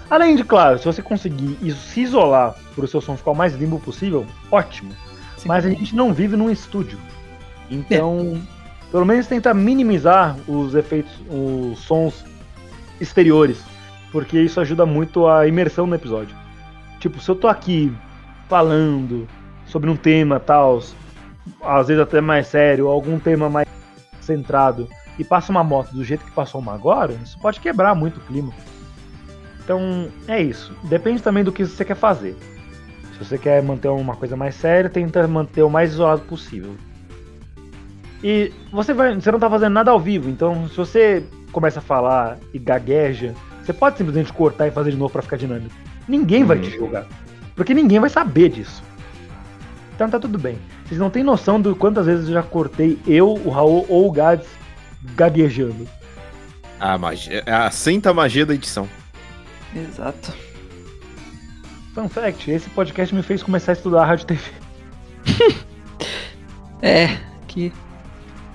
além 0.08 0.34
de 0.34 0.42
claro, 0.42 0.78
se 0.78 0.86
você 0.86 1.02
conseguir 1.02 1.58
se 1.72 2.00
isolar 2.00 2.54
para 2.74 2.86
o 2.86 2.88
seu 2.88 3.02
som 3.02 3.18
ficar 3.18 3.32
o 3.32 3.34
mais 3.34 3.54
limpo 3.54 3.78
possível, 3.78 4.24
ótimo. 4.50 4.92
Sim. 5.36 5.48
Mas 5.48 5.66
a 5.66 5.68
gente 5.68 5.94
não 5.94 6.10
vive 6.10 6.36
num 6.36 6.50
estúdio, 6.50 6.98
então 7.70 8.40
pelo 8.90 9.04
menos 9.04 9.26
tentar 9.26 9.52
minimizar 9.52 10.34
os 10.48 10.74
efeitos, 10.74 11.12
os 11.28 11.78
sons 11.80 12.24
exteriores, 12.98 13.62
porque 14.10 14.40
isso 14.40 14.58
ajuda 14.58 14.86
muito 14.86 15.28
a 15.28 15.46
imersão 15.46 15.86
no 15.86 15.94
episódio. 15.94 16.34
Tipo, 16.98 17.20
se 17.20 17.30
eu 17.30 17.34
tô 17.34 17.46
aqui 17.46 17.94
falando 18.48 19.28
sobre 19.66 19.90
um 19.90 19.96
tema 19.96 20.40
tal, 20.40 20.82
às 21.62 21.88
vezes 21.88 22.02
até 22.02 22.22
mais 22.22 22.46
sério, 22.46 22.88
algum 22.88 23.18
tema 23.18 23.50
mais 23.50 23.66
centrado, 24.26 24.88
e 25.18 25.24
passa 25.24 25.50
uma 25.50 25.64
moto 25.64 25.92
do 25.92 26.04
jeito 26.04 26.24
que 26.24 26.30
passou 26.30 26.60
uma 26.60 26.74
agora, 26.74 27.12
isso 27.24 27.38
pode 27.38 27.60
quebrar 27.60 27.94
muito 27.94 28.18
o 28.18 28.20
clima. 28.20 28.52
Então, 29.64 30.08
é 30.28 30.40
isso. 30.40 30.72
Depende 30.84 31.22
também 31.22 31.42
do 31.42 31.50
que 31.50 31.64
você 31.64 31.84
quer 31.84 31.96
fazer. 31.96 32.36
Se 33.12 33.24
você 33.24 33.38
quer 33.38 33.62
manter 33.62 33.88
uma 33.88 34.14
coisa 34.14 34.36
mais 34.36 34.54
séria, 34.54 34.90
tenta 34.90 35.26
manter 35.26 35.62
o 35.62 35.70
mais 35.70 35.92
isolado 35.92 36.20
possível. 36.22 36.76
E 38.22 38.52
você 38.72 38.92
vai, 38.92 39.14
você 39.14 39.30
não 39.30 39.38
tá 39.38 39.48
fazendo 39.48 39.72
nada 39.72 39.90
ao 39.90 40.00
vivo, 40.00 40.28
então 40.28 40.68
se 40.68 40.76
você 40.76 41.24
começa 41.52 41.78
a 41.78 41.82
falar 41.82 42.38
e 42.52 42.58
gagueja, 42.58 43.34
você 43.62 43.72
pode 43.72 43.98
simplesmente 43.98 44.32
cortar 44.32 44.66
e 44.66 44.70
fazer 44.70 44.90
de 44.90 44.96
novo 44.96 45.12
pra 45.12 45.22
ficar 45.22 45.36
dinâmico. 45.36 45.74
Ninguém 46.06 46.44
vai 46.44 46.58
te 46.58 46.70
julgar, 46.70 47.06
porque 47.54 47.74
ninguém 47.74 47.98
vai 47.98 48.10
saber 48.10 48.48
disso. 48.50 48.82
Então 49.96 50.10
tá 50.10 50.20
tudo 50.20 50.38
bem. 50.38 50.58
Vocês 50.84 51.00
não 51.00 51.08
têm 51.08 51.24
noção 51.24 51.60
de 51.60 51.74
quantas 51.74 52.04
vezes 52.04 52.28
eu 52.28 52.34
já 52.34 52.42
cortei 52.42 52.98
eu, 53.06 53.32
o 53.32 53.48
Raul 53.48 53.86
ou 53.88 54.06
o 54.06 54.12
Gads 54.12 54.46
gaguejando. 55.14 55.88
A 56.78 56.98
magia. 56.98 57.42
é 57.46 57.52
A 57.52 57.70
santa 57.70 58.12
magia 58.12 58.44
da 58.44 58.54
edição. 58.54 58.86
Exato. 59.74 60.34
Fun 61.94 62.10
fact, 62.10 62.50
esse 62.50 62.68
podcast 62.68 63.14
me 63.14 63.22
fez 63.22 63.42
começar 63.42 63.72
a 63.72 63.74
estudar 63.74 64.04
rádio 64.04 64.24
e 64.24 64.26
TV. 64.26 64.42
É, 66.82 67.16
que. 67.48 67.72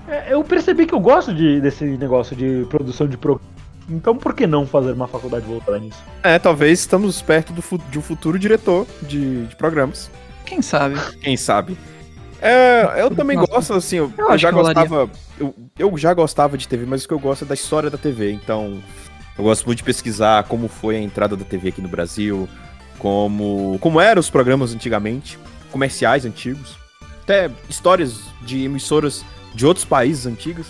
É, 0.06 0.32
eu 0.32 0.44
percebi 0.44 0.86
que 0.86 0.94
eu 0.94 1.00
gosto 1.00 1.34
de, 1.34 1.60
desse 1.60 1.84
negócio 1.84 2.36
de 2.36 2.64
produção 2.70 3.08
de 3.08 3.16
programa. 3.16 3.50
Então 3.90 4.16
por 4.16 4.32
que 4.32 4.46
não 4.46 4.64
fazer 4.64 4.92
uma 4.92 5.08
faculdade 5.08 5.44
voltada 5.44 5.80
nisso? 5.80 6.00
É, 6.22 6.38
talvez 6.38 6.78
estamos 6.78 7.20
perto 7.20 7.52
do 7.52 7.62
de 7.90 7.98
um 7.98 8.02
futuro 8.02 8.38
diretor 8.38 8.86
de, 9.02 9.46
de 9.46 9.56
programas. 9.56 10.08
Quem 10.52 10.60
sabe? 10.60 11.00
Quem 11.22 11.34
sabe? 11.34 11.78
É, 12.38 13.00
eu 13.00 13.10
também 13.10 13.38
Nossa. 13.38 13.50
gosto, 13.50 13.72
assim, 13.72 13.96
eu, 13.96 14.12
Eu 14.18 14.36
já 14.36 14.50
gostava. 14.50 15.08
Eu, 15.40 15.54
eu 15.78 15.96
já 15.96 16.12
gostava 16.12 16.58
de 16.58 16.68
TV, 16.68 16.84
mas 16.84 17.04
o 17.04 17.08
que 17.08 17.14
eu 17.14 17.18
gosto 17.18 17.46
é 17.46 17.48
da 17.48 17.54
história 17.54 17.88
da 17.88 17.96
TV. 17.96 18.32
Então, 18.32 18.82
eu 19.38 19.44
gosto 19.44 19.64
muito 19.64 19.78
de 19.78 19.84
pesquisar 19.84 20.44
como 20.44 20.68
foi 20.68 20.96
a 20.96 21.00
entrada 21.00 21.38
da 21.38 21.44
TV 21.44 21.70
aqui 21.70 21.80
no 21.80 21.88
Brasil, 21.88 22.46
como, 22.98 23.78
como 23.80 23.98
eram 23.98 24.20
os 24.20 24.28
programas 24.28 24.74
antigamente, 24.74 25.38
comerciais 25.70 26.26
antigos, 26.26 26.76
até 27.22 27.50
histórias 27.66 28.20
de 28.42 28.62
emissoras 28.64 29.24
de 29.54 29.64
outros 29.64 29.86
países 29.86 30.26
antigos. 30.26 30.66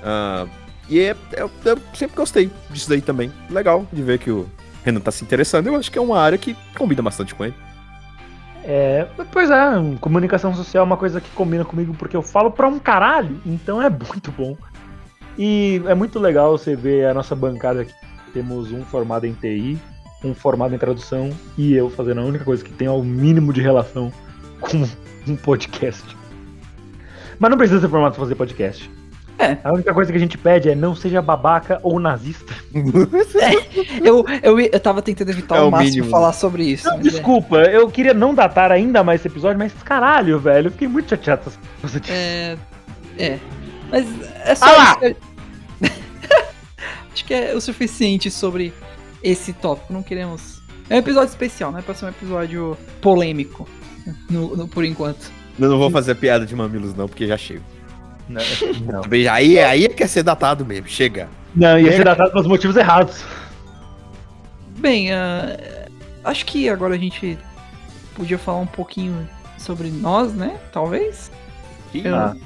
Ah, 0.00 0.46
e 0.88 1.00
é- 1.00 1.16
eu, 1.36 1.50
eu 1.64 1.78
sempre 1.92 2.14
gostei 2.16 2.52
disso 2.70 2.88
daí 2.88 3.00
também. 3.00 3.32
Legal 3.50 3.84
de 3.92 4.00
ver 4.00 4.20
que 4.20 4.30
o 4.30 4.48
Renan 4.84 5.00
tá 5.00 5.10
se 5.10 5.24
interessando. 5.24 5.66
Eu 5.66 5.74
acho 5.74 5.90
que 5.90 5.98
é 5.98 6.02
uma 6.02 6.20
área 6.20 6.38
que 6.38 6.56
combina 6.76 7.02
bastante 7.02 7.34
com 7.34 7.44
ele. 7.44 7.54
É, 8.70 9.06
pois 9.32 9.50
é, 9.50 9.70
comunicação 9.98 10.54
social 10.54 10.82
é 10.82 10.86
uma 10.86 10.98
coisa 10.98 11.22
que 11.22 11.30
combina 11.30 11.64
comigo 11.64 11.94
porque 11.94 12.14
eu 12.14 12.20
falo 12.20 12.50
pra 12.50 12.68
um 12.68 12.78
caralho, 12.78 13.40
então 13.46 13.80
é 13.80 13.88
muito 13.88 14.30
bom. 14.30 14.54
E 15.38 15.80
é 15.86 15.94
muito 15.94 16.18
legal 16.18 16.58
você 16.58 16.76
ver 16.76 17.06
a 17.06 17.14
nossa 17.14 17.34
bancada 17.34 17.80
aqui. 17.80 17.94
Temos 18.34 18.70
um 18.70 18.84
formado 18.84 19.24
em 19.24 19.32
TI, 19.32 19.78
um 20.22 20.34
formado 20.34 20.74
em 20.74 20.78
tradução 20.78 21.30
e 21.56 21.72
eu 21.72 21.88
fazendo 21.88 22.20
a 22.20 22.24
única 22.24 22.44
coisa 22.44 22.62
que 22.62 22.70
tem 22.70 22.86
ao 22.86 23.02
mínimo 23.02 23.54
de 23.54 23.62
relação 23.62 24.12
com 24.60 24.86
um 25.26 25.34
podcast. 25.34 26.14
Mas 27.38 27.50
não 27.50 27.56
precisa 27.56 27.80
ser 27.80 27.88
formado 27.88 28.12
pra 28.12 28.20
fazer 28.20 28.34
podcast. 28.34 28.97
É. 29.38 29.56
A 29.62 29.72
única 29.72 29.94
coisa 29.94 30.10
que 30.10 30.16
a 30.18 30.20
gente 30.20 30.36
pede 30.36 30.68
é 30.70 30.74
não 30.74 30.96
seja 30.96 31.22
babaca 31.22 31.78
ou 31.82 32.00
nazista. 32.00 32.52
Eu, 34.02 34.24
eu, 34.42 34.58
eu 34.60 34.80
tava 34.80 35.00
tentando 35.02 35.30
evitar 35.30 35.56
É 35.56 35.60
o 35.60 35.70
máximo 35.70 35.90
mínimo. 35.90 36.10
falar 36.10 36.32
sobre 36.32 36.64
isso. 36.64 36.86
Não, 36.88 36.96
é. 36.96 37.00
desculpa, 37.00 37.56
eu 37.58 37.88
queria 37.90 38.14
não 38.14 38.34
datar 38.34 38.70
ainda 38.72 39.02
mais 39.04 39.20
esse 39.20 39.28
episódio, 39.28 39.58
mas 39.58 39.72
caralho, 39.84 40.38
velho, 40.38 40.68
eu 40.68 40.70
fiquei 40.72 40.88
muito 40.88 41.10
chateado 41.10 41.50
com 41.80 41.86
essa 41.86 42.00
de 42.00 42.10
É. 42.10 42.56
É. 43.18 43.38
Mas 43.90 44.06
é 44.44 44.54
só 44.54 44.66
Ah 44.66 44.98
isso. 45.02 45.14
que- 45.80 45.90
Acho 47.12 47.24
que 47.24 47.34
é 47.34 47.54
o 47.54 47.60
suficiente 47.60 48.30
sobre 48.30 48.72
esse 49.22 49.52
tópico. 49.52 49.92
Não 49.92 50.02
queremos. 50.02 50.60
É 50.90 50.94
um 50.96 50.98
episódio 50.98 51.28
especial, 51.30 51.70
não 51.72 51.78
é 51.78 51.82
pra 51.82 51.94
ser 51.94 52.06
um 52.06 52.08
episódio 52.08 52.76
polêmico. 53.00 53.68
no- 54.30 54.56
no- 54.56 54.68
por 54.68 54.84
enquanto. 54.84 55.30
Eu 55.58 55.68
não 55.68 55.78
vou 55.78 55.90
fazer 55.90 56.14
piada 56.14 56.46
de 56.46 56.54
mamilos, 56.56 56.94
não, 56.94 57.06
porque 57.08 57.26
já 57.26 57.36
chego. 57.36 57.62
Não, 58.28 58.42
não. 58.84 59.02
Aí, 59.32 59.58
aí 59.58 59.84
é 59.84 59.88
que 59.88 60.02
é 60.02 60.06
ser 60.06 60.22
datado 60.22 60.64
mesmo, 60.66 60.86
chega. 60.88 61.28
Não, 61.54 61.78
ia 61.78 61.92
ser 61.92 62.04
datado 62.04 62.30
pelos 62.30 62.46
motivos 62.46 62.76
errados. 62.76 63.24
Bem, 64.78 65.12
ah, 65.12 65.56
acho 66.24 66.44
que 66.46 66.68
agora 66.68 66.94
a 66.94 66.98
gente 66.98 67.38
podia 68.14 68.38
falar 68.38 68.58
um 68.58 68.66
pouquinho 68.66 69.28
sobre 69.56 69.88
nós, 69.88 70.32
né? 70.34 70.58
Talvez. 70.72 71.30
Eu, 71.94 72.14
Ah, 72.14 72.36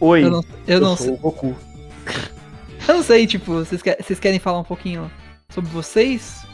Oi, 0.00 0.24
eu 0.24 0.30
não, 0.30 0.44
eu 0.66 0.80
não 0.80 0.96
sou 0.96 1.06
sei. 1.06 1.14
o 1.14 1.18
Goku. 1.18 1.56
Eu 2.88 2.96
não 2.96 3.02
sei, 3.04 3.28
tipo, 3.28 3.52
vocês, 3.52 3.80
quer- 3.80 3.96
vocês 4.02 4.18
querem 4.18 4.40
falar 4.40 4.58
um 4.58 4.64
pouquinho 4.64 5.08
sobre 5.50 5.70
vocês? 5.70 6.44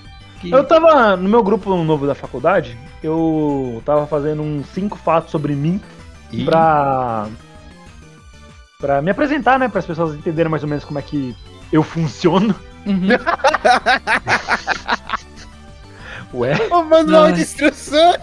Que- 0.42 0.50
Eu 0.50 0.62
tava 0.62 1.16
no 1.16 1.26
meu 1.26 1.42
grupo 1.42 1.74
novo 1.82 2.06
da 2.06 2.14
faculdade, 2.14 2.76
eu 3.02 3.82
tava 3.86 4.06
fazendo 4.06 4.42
uns 4.42 4.66
cinco 4.74 4.98
fatos 4.98 5.30
sobre 5.30 5.54
mim 5.54 5.80
Ih. 6.30 6.44
pra. 6.44 7.28
Pra 8.78 9.02
me 9.02 9.10
apresentar, 9.10 9.58
né? 9.58 9.68
Para 9.68 9.80
as 9.80 9.86
pessoas 9.86 10.14
entenderem 10.14 10.48
mais 10.48 10.62
ou 10.62 10.68
menos 10.68 10.84
como 10.84 11.00
é 11.00 11.02
que 11.02 11.34
eu 11.72 11.82
funciono. 11.82 12.54
Uhum. 12.86 13.08
Ué? 16.32 16.54
O 16.70 16.84
manual 16.84 17.32
de 17.32 17.40
instruções. 17.40 18.14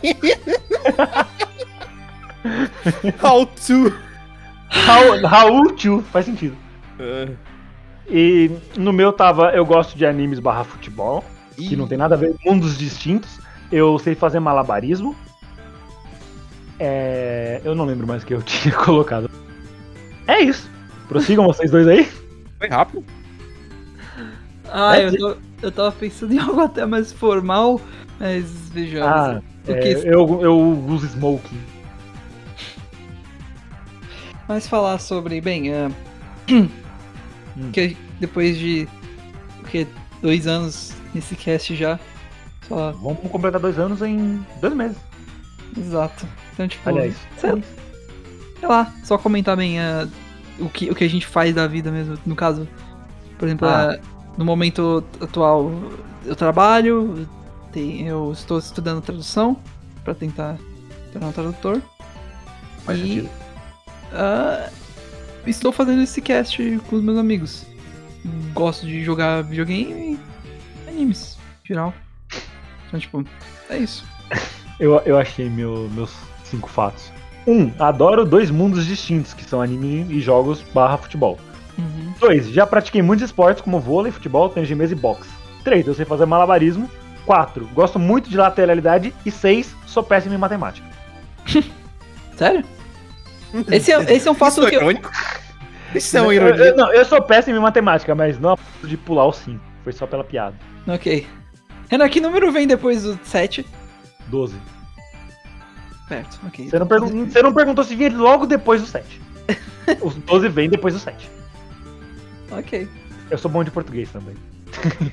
How 3.22 3.46
to. 3.46 3.94
Raul, 4.70 5.26
Raul 5.26 5.76
Tio, 5.76 6.02
faz 6.14 6.26
sentido. 6.26 6.56
Ah, 7.00 7.28
E 8.08 8.50
no 8.78 8.94
meu 8.94 9.12
tava, 9.12 9.52
eu 9.52 9.66
gosto 9.66 9.98
de 9.98 10.06
animes 10.06 10.40
barra 10.40 10.64
futebol, 10.64 11.22
que 11.58 11.76
não 11.76 11.86
tem 11.86 11.98
nada 11.98 12.16
a 12.16 12.18
ver, 12.18 12.34
mundos 12.46 12.78
distintos. 12.78 13.42
Eu 13.70 14.00
sei 14.00 14.16
fazer 14.16 14.40
malabarismo. 14.40 15.14
É, 16.80 17.60
eu 17.66 17.76
não 17.76 17.84
lembro 17.84 18.08
mais 18.08 18.24
o 18.24 18.26
que 18.26 18.34
eu 18.34 18.42
tinha 18.42 18.74
colocado. 18.74 19.30
É 20.28 20.40
isso. 20.42 20.70
Prossigam 21.08 21.46
vocês 21.46 21.70
dois 21.72 21.88
aí. 21.88 22.10
Foi 22.58 22.68
rápido. 22.70 23.04
Ah, 24.72 24.98
É, 24.98 25.06
eu, 25.08 25.18
tô- 25.18 25.38
eu 25.62 25.72
tava 25.72 25.92
pensando 25.92 26.34
em 26.34 26.40
algo 26.40 26.60
até 26.62 26.86
mais 26.86 27.12
formal, 27.12 27.80
mas 28.20 28.46
vejamos. 28.72 29.08
Ah, 29.08 29.42
é, 29.68 29.74
que- 29.76 30.08
eu, 30.08 30.42
eu 30.42 30.58
uso 30.88 31.06
smoking. 31.08 31.60
Mas 34.48 34.68
falar 34.68 35.00
sobre, 35.00 35.42
bem, 35.42 35.74
ah, 35.74 35.90
que 37.74 37.98
depois 38.20 38.58
de 38.58 38.88
o 39.62 39.68
que, 39.68 39.88
dois 40.22 40.46
anos 40.48 40.94
nesse 41.14 41.36
cast 41.36 41.76
já, 41.76 42.00
só, 42.68 42.92
Vamos 42.94 43.20
completar 43.32 43.60
dois 43.60 43.78
anos 43.80 44.02
em 44.02 44.46
dois 44.62 44.74
meses. 44.74 44.98
exato. 45.78 46.28
Então, 46.54 46.68
tipo, 46.68 46.88
Aliás, 46.90 47.16
sei, 47.38 47.64
sei 48.66 48.70
lá, 48.76 48.92
só 49.04 49.16
comentar 49.18 49.56
bem 49.56 49.80
ah, 49.80 50.08
o, 50.60 50.68
que, 50.70 50.90
o 50.90 50.96
que 50.96 51.04
a 51.04 51.08
gente 51.10 51.28
faz 51.28 51.54
da 51.54 51.68
vida 51.68 51.92
mesmo, 51.92 52.18
no 52.26 52.36
caso, 52.36 52.68
por 53.38 53.48
exemplo, 53.48 53.68
Ah. 53.68 53.92
ah, 53.92 54.00
no 54.38 54.44
momento 54.44 55.04
atual, 55.22 55.72
eu 56.26 56.36
trabalho, 56.36 57.30
tem- 57.72 58.08
eu 58.08 58.32
estou 58.32 58.58
estudando 58.58 59.02
tradução 59.02 59.56
pra 60.04 60.16
tentar 60.16 60.58
tornar 61.14 61.28
um 61.28 61.32
tradutor. 61.32 61.80
faz 62.84 63.00
e 63.00 63.30
ah, 64.12 64.70
estou 65.46 65.72
fazendo 65.72 66.02
esse 66.02 66.20
cast 66.22 66.80
com 66.90 66.96
os 66.96 67.04
meus 67.04 67.18
amigos. 67.20 67.66
Gosto 68.54 68.88
de 68.88 69.04
jogar 69.04 69.44
videogame 69.44 70.20
e 70.88 70.90
animes, 70.90 71.38
em 71.64 71.68
geral. 71.68 71.94
Então, 72.88 73.00
tipo, 73.00 73.24
é 73.70 73.78
isso. 73.78 74.04
Eu, 74.80 74.96
eu 75.06 75.18
achei 75.20 75.50
meu- 75.50 75.88
meus 75.94 76.12
cinco 76.44 76.68
fatos. 76.68 77.12
Um, 77.48 77.72
adoro 77.80 78.26
dois 78.26 78.50
mundos 78.50 78.86
distintos, 78.86 79.34
que 79.34 79.44
são 79.44 79.62
anime 79.62 80.06
e 80.10 80.20
jogos 80.20 80.62
barra 80.74 80.98
futebol. 80.98 81.38
Uhum. 81.78 82.14
2. 82.20 82.48
Já 82.50 82.66
pratiquei 82.66 83.02
muitos 83.02 83.26
esportes 83.26 83.62
como 83.62 83.80
vôlei, 83.80 84.12
futebol, 84.12 84.50
tênis 84.50 84.68
de 84.70 84.76
mesa 84.76 84.94
e 84.94 84.96
boxe. 84.96 85.30
3. 85.64 85.88
Eu 85.88 85.94
sei 85.94 86.06
fazer 86.06 86.26
malabarismo. 86.26 86.90
4. 87.26 87.68
Gosto 87.74 88.00
muito 88.00 88.30
de 88.30 88.38
lateralidade. 88.38 89.14
E 89.26 89.32
6. 89.32 89.76
Sou 89.86 90.02
péssimo 90.04 90.34
em 90.34 90.38
matemática. 90.38 90.88
Sério? 92.36 92.64
Esse 93.72 93.92
é, 93.92 94.14
esse 94.14 94.28
é 94.28 94.32
um 94.32 94.36
fato 94.36 94.52
Isso 94.54 94.66
é 94.66 94.70
que 94.70 94.76
eu, 94.76 94.82
irônico. 94.82 95.12
Isso 95.94 96.18
é 96.18 96.22
uma 96.22 96.34
Eu- 96.34 96.48
ironia. 96.48 96.66
eu- 96.66 96.76
não, 96.76 96.92
eu 96.94 97.06
sou 97.06 97.22
péssimo 97.22 97.58
em 97.58 97.62
matemática, 97.62 98.14
mas 98.16 98.40
não 98.40 98.52
a 98.52 98.58
ponto 98.58 98.88
de 98.88 98.98
pular 98.98 99.26
o 99.26 99.32
5. 99.32 99.60
Foi 99.84 99.94
só 99.94 100.06
pela 100.08 100.24
piada. 100.24 100.56
Ok. 100.88 101.26
Renan, 101.90 102.10
que 102.10 102.20
número 102.20 102.52
vem 102.52 102.68
depois 102.68 103.04
do 103.04 103.18
7? 103.24 103.66
12. 104.28 104.56
Perto, 106.08 106.40
ok. 106.46 106.70
Você 106.70 106.80
não, 106.80 106.88
pergun- 106.88 107.26
você 107.26 107.42
não 107.42 107.54
perguntou 107.54 107.84
se 107.84 107.96
vinha 107.96 108.16
logo 108.16 108.46
depois 108.46 108.82
do 108.82 108.88
7. 108.88 109.22
Os 110.02 110.16
12 110.16 110.50
vêm 110.50 110.70
depois 110.70 110.94
do 110.94 111.00
7. 111.00 111.30
Ok. 112.52 112.88
Eu 113.30 113.38
sou 113.38 113.50
bom 113.50 113.64
de 113.64 113.72
português 113.72 114.10
também. 114.12 114.36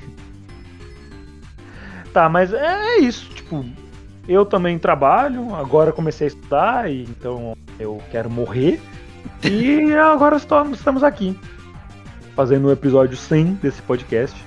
tá, 2.13 2.29
mas 2.29 2.53
é, 2.53 2.97
é 2.97 2.99
isso. 2.99 3.27
Tipo, 3.29 3.65
eu 4.27 4.45
também 4.45 4.77
trabalho, 4.77 5.55
agora 5.55 5.91
comecei 5.91 6.27
a 6.27 6.29
estudar, 6.29 6.91
e 6.91 7.03
então 7.03 7.57
eu 7.79 8.01
quero 8.11 8.29
morrer. 8.29 8.79
E 9.43 9.91
agora 9.93 10.37
estamos, 10.37 11.03
aqui. 11.03 11.37
Fazendo 12.35 12.67
o 12.67 12.71
episódio 12.71 13.17
100 13.17 13.55
desse 13.55 13.81
podcast. 13.81 14.39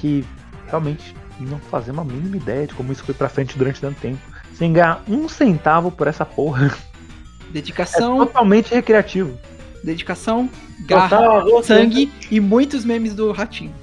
Que 0.00 0.24
realmente 0.68 1.14
não 1.40 1.58
fazemos 1.58 2.02
a 2.02 2.04
mínima 2.04 2.36
ideia 2.36 2.66
de 2.66 2.74
como 2.74 2.92
isso 2.92 3.04
foi 3.04 3.14
pra 3.14 3.28
frente 3.28 3.56
durante 3.58 3.80
tanto 3.80 4.00
tempo. 4.00 4.20
Sem 4.56 4.72
ganhar 4.72 5.02
um 5.08 5.28
centavo 5.28 5.90
por 5.90 6.06
essa 6.06 6.24
porra. 6.24 6.66
É 7.48 7.52
Dedicação, 7.52 8.18
totalmente 8.18 8.72
recreativo. 8.74 9.38
dedicação, 9.82 10.48
garra, 10.86 11.42
Total- 11.42 11.62
sangue 11.62 12.10
e 12.30 12.40
muitos 12.40 12.84
memes 12.84 13.14
do 13.14 13.30
ratinho. 13.32 13.74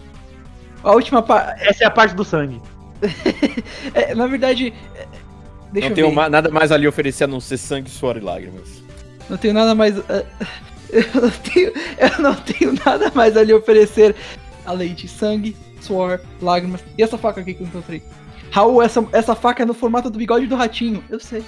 A 0.84 0.92
última 0.94 1.22
parte. 1.22 1.64
Essa 1.64 1.84
é 1.84 1.88
a 1.88 1.92
parte 1.92 2.16
do 2.16 2.26
sangue. 2.26 2.62
na 4.16 4.28
verdade. 4.28 4.74
é, 4.96 5.08
Deixa 5.72 5.88
não 5.90 5.92
eu 5.92 5.96
tenho 6.04 6.14
ma- 6.14 6.30
nada 6.30 6.50
mais 6.52 6.72
ali 6.72 6.88
oferecer 6.88 7.24
a 7.24 7.28
não 7.28 7.40
ser 7.40 7.58
sangue, 7.58 7.90
suor 7.90 8.18
e 8.18 8.20
lágrimas. 8.20 8.82
Não 9.30 9.38
tenho 9.38 9.54
nada 9.54 9.74
mais. 9.76 9.98
eh, 9.98 10.26
Eu 10.92 11.22
não 11.22 11.30
tenho, 11.32 11.72
eu 11.98 12.22
não 12.22 12.36
tenho 12.36 12.74
nada 12.86 13.10
mais 13.16 13.38
a 13.38 13.44
lhe 13.44 13.54
oferecer 13.54 14.14
além 14.66 14.94
de 14.94 15.08
sangue, 15.08 15.56
suor, 15.80 16.20
lágrimas. 16.42 16.84
E 16.98 17.02
essa 17.04 17.18
faca 17.18 17.40
aqui 17.40 17.54
que 17.54 17.64
eu 17.64 17.68
encontrei? 17.68 18.04
Raul, 18.52 18.82
essa, 18.82 19.08
essa 19.14 19.34
faca 19.34 19.64
é 19.64 19.66
no 19.66 19.74
formato 19.74 20.10
do 20.10 20.18
bigode 20.18 20.46
do 20.48 20.56
ratinho. 20.56 21.04
Eu 21.10 21.20
sei. 21.20 21.44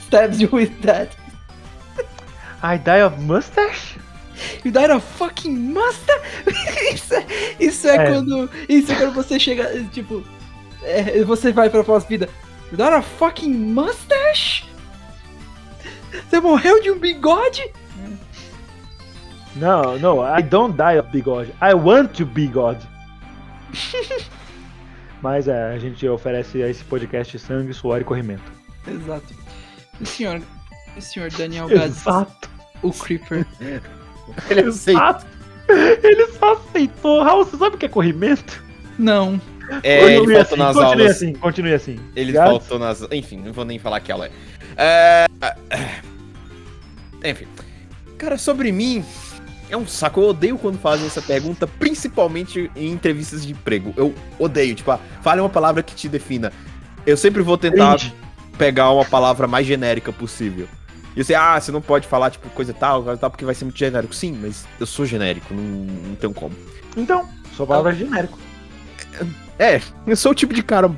Stabs 0.00 0.40
you 0.40 0.48
with 0.52 0.70
that. 0.82 1.16
I 2.62 2.78
die 2.78 3.02
of 3.02 3.18
mustache? 3.20 3.98
You 4.64 4.70
died 4.70 4.90
a 4.90 5.00
fucking 5.00 5.56
master? 5.72 6.20
isso 6.92 7.14
é, 7.14 7.26
isso 7.58 7.88
é, 7.88 7.96
É. 7.96 8.10
quando. 8.10 8.50
Isso 8.68 8.92
é 8.92 8.96
quando 8.96 9.14
você 9.14 9.38
chega. 9.38 9.84
Tipo. 9.92 10.22
é, 10.82 11.22
você 11.24 11.52
vai 11.52 11.70
pra 11.70 11.82
pós-vida. 11.84 12.28
You 12.70 12.76
died 12.76 12.92
a 12.92 13.02
fucking 13.02 13.52
mustache? 13.54 14.64
Você 16.28 16.40
morreu 16.40 16.82
de 16.82 16.90
um 16.90 16.98
bigode? 16.98 17.62
No, 19.54 19.98
no, 19.98 20.22
I 20.22 20.42
don't 20.42 20.76
die 20.76 20.98
of 20.98 21.08
bigode. 21.10 21.50
I 21.62 21.72
want 21.74 22.12
to 22.18 22.26
be 22.26 22.46
God. 22.46 22.78
Mas 25.26 25.48
é, 25.48 25.74
a 25.74 25.78
gente 25.80 26.08
oferece 26.08 26.62
a 26.62 26.68
esse 26.68 26.84
podcast 26.84 27.36
sangue, 27.40 27.74
suor 27.74 28.00
e 28.00 28.04
corrimento. 28.04 28.44
Exato. 28.86 29.34
O 30.00 30.06
senhor. 30.06 30.40
O 30.96 31.00
senhor 31.00 31.32
Daniel 31.32 31.66
Gads, 31.66 31.96
Exato. 32.02 32.48
o 32.80 32.92
Creeper. 32.92 33.44
Ele. 34.48 34.60
Exato. 34.60 35.26
Ele 35.68 36.28
só 36.28 36.52
aceitou. 36.52 37.24
Raul, 37.24 37.44
você 37.44 37.56
sabe 37.56 37.74
o 37.74 37.78
que 37.78 37.86
é 37.86 37.88
corrimento? 37.88 38.62
Não. 38.96 39.40
É, 39.82 39.98
Continue 39.98 40.36
ele 40.36 40.36
faltou 40.36 40.40
assim, 40.42 40.56
nas 40.58 40.76
continue 40.76 41.02
aulas. 41.02 41.16
assim, 41.16 41.32
continue 41.32 41.74
assim. 41.74 42.00
Ele 42.14 42.30
Gads? 42.30 42.48
faltou 42.48 42.78
nas. 42.78 43.02
Enfim, 43.10 43.38
não 43.38 43.52
vou 43.52 43.64
nem 43.64 43.80
falar 43.80 43.98
que 43.98 44.12
ela 44.12 44.30
é. 44.78 45.26
é. 47.20 47.30
Enfim. 47.30 47.48
Cara, 48.16 48.38
sobre 48.38 48.70
mim. 48.70 49.04
É 49.68 49.76
um 49.76 49.86
saco. 49.86 50.20
Eu 50.20 50.28
odeio 50.28 50.58
quando 50.58 50.78
fazem 50.78 51.06
essa 51.06 51.20
pergunta, 51.20 51.66
principalmente 51.66 52.70
em 52.76 52.90
entrevistas 52.90 53.44
de 53.44 53.52
emprego. 53.52 53.92
Eu 53.96 54.14
odeio. 54.38 54.74
Tipo, 54.74 54.92
ah, 54.92 55.00
fale 55.22 55.40
uma 55.40 55.48
palavra 55.48 55.82
que 55.82 55.94
te 55.94 56.08
defina. 56.08 56.52
Eu 57.04 57.16
sempre 57.16 57.42
vou 57.42 57.58
tentar 57.58 57.98
Cringe. 57.98 58.14
pegar 58.56 58.90
uma 58.92 59.04
palavra 59.04 59.46
mais 59.46 59.66
genérica 59.66 60.12
possível. 60.12 60.68
E 61.16 61.24
você, 61.24 61.34
ah, 61.34 61.58
você 61.58 61.72
não 61.72 61.80
pode 61.80 62.06
falar, 62.06 62.30
tipo, 62.30 62.48
coisa 62.50 62.74
tal, 62.74 63.02
coisa 63.02 63.18
tal, 63.18 63.30
porque 63.30 63.44
vai 63.44 63.54
ser 63.54 63.64
muito 63.64 63.78
genérico. 63.78 64.14
Sim, 64.14 64.38
mas 64.40 64.66
eu 64.78 64.86
sou 64.86 65.06
genérico, 65.06 65.54
não, 65.54 65.62
não 65.62 66.14
tenho 66.14 66.34
como. 66.34 66.54
Então, 66.96 67.26
sua 67.56 67.66
palavra 67.66 67.92
é 67.92 67.96
genérico. 67.96 68.38
É, 69.58 69.80
eu 70.06 70.14
sou 70.14 70.32
o 70.32 70.34
tipo 70.34 70.52
de 70.52 70.62
cara 70.62 70.94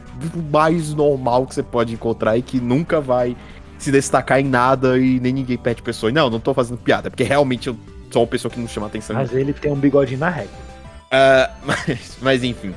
mais 0.51 0.93
normal 0.93 1.47
que 1.47 1.55
você 1.55 1.63
pode 1.63 1.95
encontrar 1.95 2.37
e 2.37 2.43
que 2.43 2.61
nunca 2.61 3.01
vai 3.01 3.37
se 3.79 3.93
destacar 3.93 4.41
em 4.41 4.45
nada 4.45 4.99
e 4.99 5.21
nem 5.21 5.33
ninguém 5.33 5.57
pede 5.57 5.81
pessoa. 5.81 6.11
Não, 6.11 6.29
não 6.29 6.41
tô 6.41 6.53
fazendo 6.53 6.79
piada, 6.79 7.09
porque 7.09 7.23
realmente 7.23 7.69
eu 7.69 7.79
sou 8.11 8.23
uma 8.23 8.29
pessoa 8.29 8.53
que 8.53 8.59
não 8.59 8.69
chama 8.69 8.87
atenção. 8.87 9.17
Mas 9.17 9.33
ele 9.33 9.53
tem 9.53 9.73
um 9.73 9.77
bigodinho 9.77 10.21
na 10.21 10.29
régua. 10.29 10.69
Ah, 11.11 11.51
mas, 11.65 12.19
mas 12.21 12.45
enfim. 12.45 12.75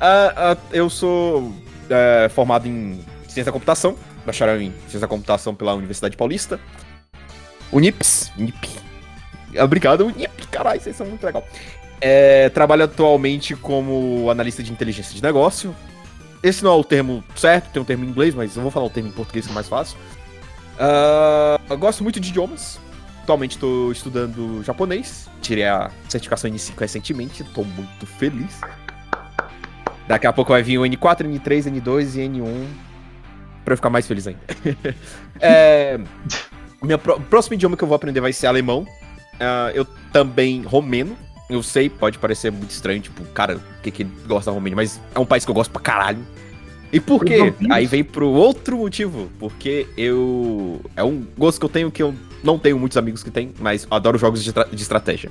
Ah, 0.00 0.32
ah, 0.36 0.56
eu 0.72 0.88
sou 0.88 1.52
formado 2.30 2.68
em 2.68 3.02
ciência 3.22 3.44
da 3.44 3.52
computação, 3.52 3.96
bacharel 4.26 4.60
em 4.60 4.72
ciência 4.80 5.00
da 5.00 5.08
computação 5.08 5.54
pela 5.54 5.74
Universidade 5.74 6.16
Paulista. 6.16 6.60
Unips. 7.72 8.30
Unip. 8.38 8.68
Obrigado, 9.62 10.06
Unip. 10.06 10.46
Caralho, 10.48 10.80
vocês 10.80 10.96
são 10.96 11.06
muito 11.06 11.24
legal. 11.24 11.46
É, 12.00 12.48
trabalho 12.50 12.84
atualmente 12.84 13.56
como 13.56 14.30
analista 14.30 14.62
de 14.62 14.70
inteligência 14.70 15.14
de 15.14 15.22
negócio. 15.22 15.74
esse 16.42 16.62
não 16.62 16.72
é 16.72 16.76
o 16.76 16.84
termo 16.84 17.24
certo, 17.34 17.70
tem 17.72 17.82
um 17.82 17.84
termo 17.84 18.04
em 18.04 18.08
inglês, 18.08 18.34
mas 18.34 18.54
eu 18.54 18.62
vou 18.62 18.70
falar 18.70 18.86
o 18.86 18.90
termo 18.90 19.08
em 19.08 19.12
português 19.12 19.46
que 19.46 19.50
é 19.50 19.54
mais 19.54 19.68
fácil. 19.68 19.98
Eu 21.68 21.76
gosto 21.76 22.02
muito 22.02 22.20
de 22.20 22.28
idiomas. 22.28 22.78
Atualmente 23.28 23.56
estou 23.56 23.92
estudando 23.92 24.62
japonês. 24.64 25.28
Tirei 25.42 25.66
a 25.66 25.90
certificação 26.08 26.50
N5 26.50 26.72
recentemente, 26.78 27.42
estou 27.42 27.62
muito 27.62 28.06
feliz. 28.06 28.58
Daqui 30.06 30.26
a 30.26 30.32
pouco 30.32 30.50
vai 30.52 30.62
vir 30.62 30.78
o 30.78 30.82
N4, 30.82 31.26
N3, 31.26 31.70
N2 31.70 32.14
e 32.14 32.26
N1 32.26 32.66
pra 33.66 33.74
eu 33.74 33.76
ficar 33.76 33.90
mais 33.90 34.06
feliz 34.06 34.26
ainda. 34.28 34.40
é, 35.42 36.00
minha 36.82 36.96
pró- 36.96 37.20
próximo 37.28 37.52
idioma 37.52 37.76
que 37.76 37.84
eu 37.84 37.88
vou 37.88 37.96
aprender 37.96 38.18
vai 38.22 38.32
ser 38.32 38.46
alemão. 38.46 38.86
Ah, 39.38 39.72
eu 39.74 39.84
também 40.10 40.62
romeno. 40.62 41.14
Eu 41.50 41.62
sei, 41.62 41.90
pode 41.90 42.18
parecer 42.18 42.50
muito 42.50 42.70
estranho, 42.70 43.02
tipo, 43.02 43.22
cara, 43.26 43.56
o 43.58 43.82
que 43.82 43.90
que 43.90 44.04
gosta 44.26 44.50
Romênia, 44.50 44.76
mas 44.76 44.98
é 45.14 45.18
um 45.18 45.26
país 45.26 45.44
que 45.44 45.50
eu 45.50 45.54
gosto 45.54 45.70
pra 45.70 45.82
caralho. 45.82 46.26
E 46.92 47.00
por 47.00 47.24
quê? 47.24 47.52
Aí 47.70 47.86
vem 47.86 48.02
pro 48.02 48.28
outro 48.28 48.78
motivo, 48.78 49.30
porque 49.38 49.86
eu... 49.96 50.80
É 50.96 51.04
um 51.04 51.26
gosto 51.36 51.58
que 51.58 51.64
eu 51.66 51.68
tenho 51.68 51.90
que 51.90 52.02
eu 52.02 52.14
não 52.42 52.58
tenho 52.58 52.78
muitos 52.78 52.96
amigos 52.96 53.22
que 53.22 53.30
têm, 53.30 53.52
mas 53.58 53.86
adoro 53.90 54.18
jogos 54.18 54.42
de, 54.42 54.52
de 54.52 54.82
estratégia. 54.82 55.30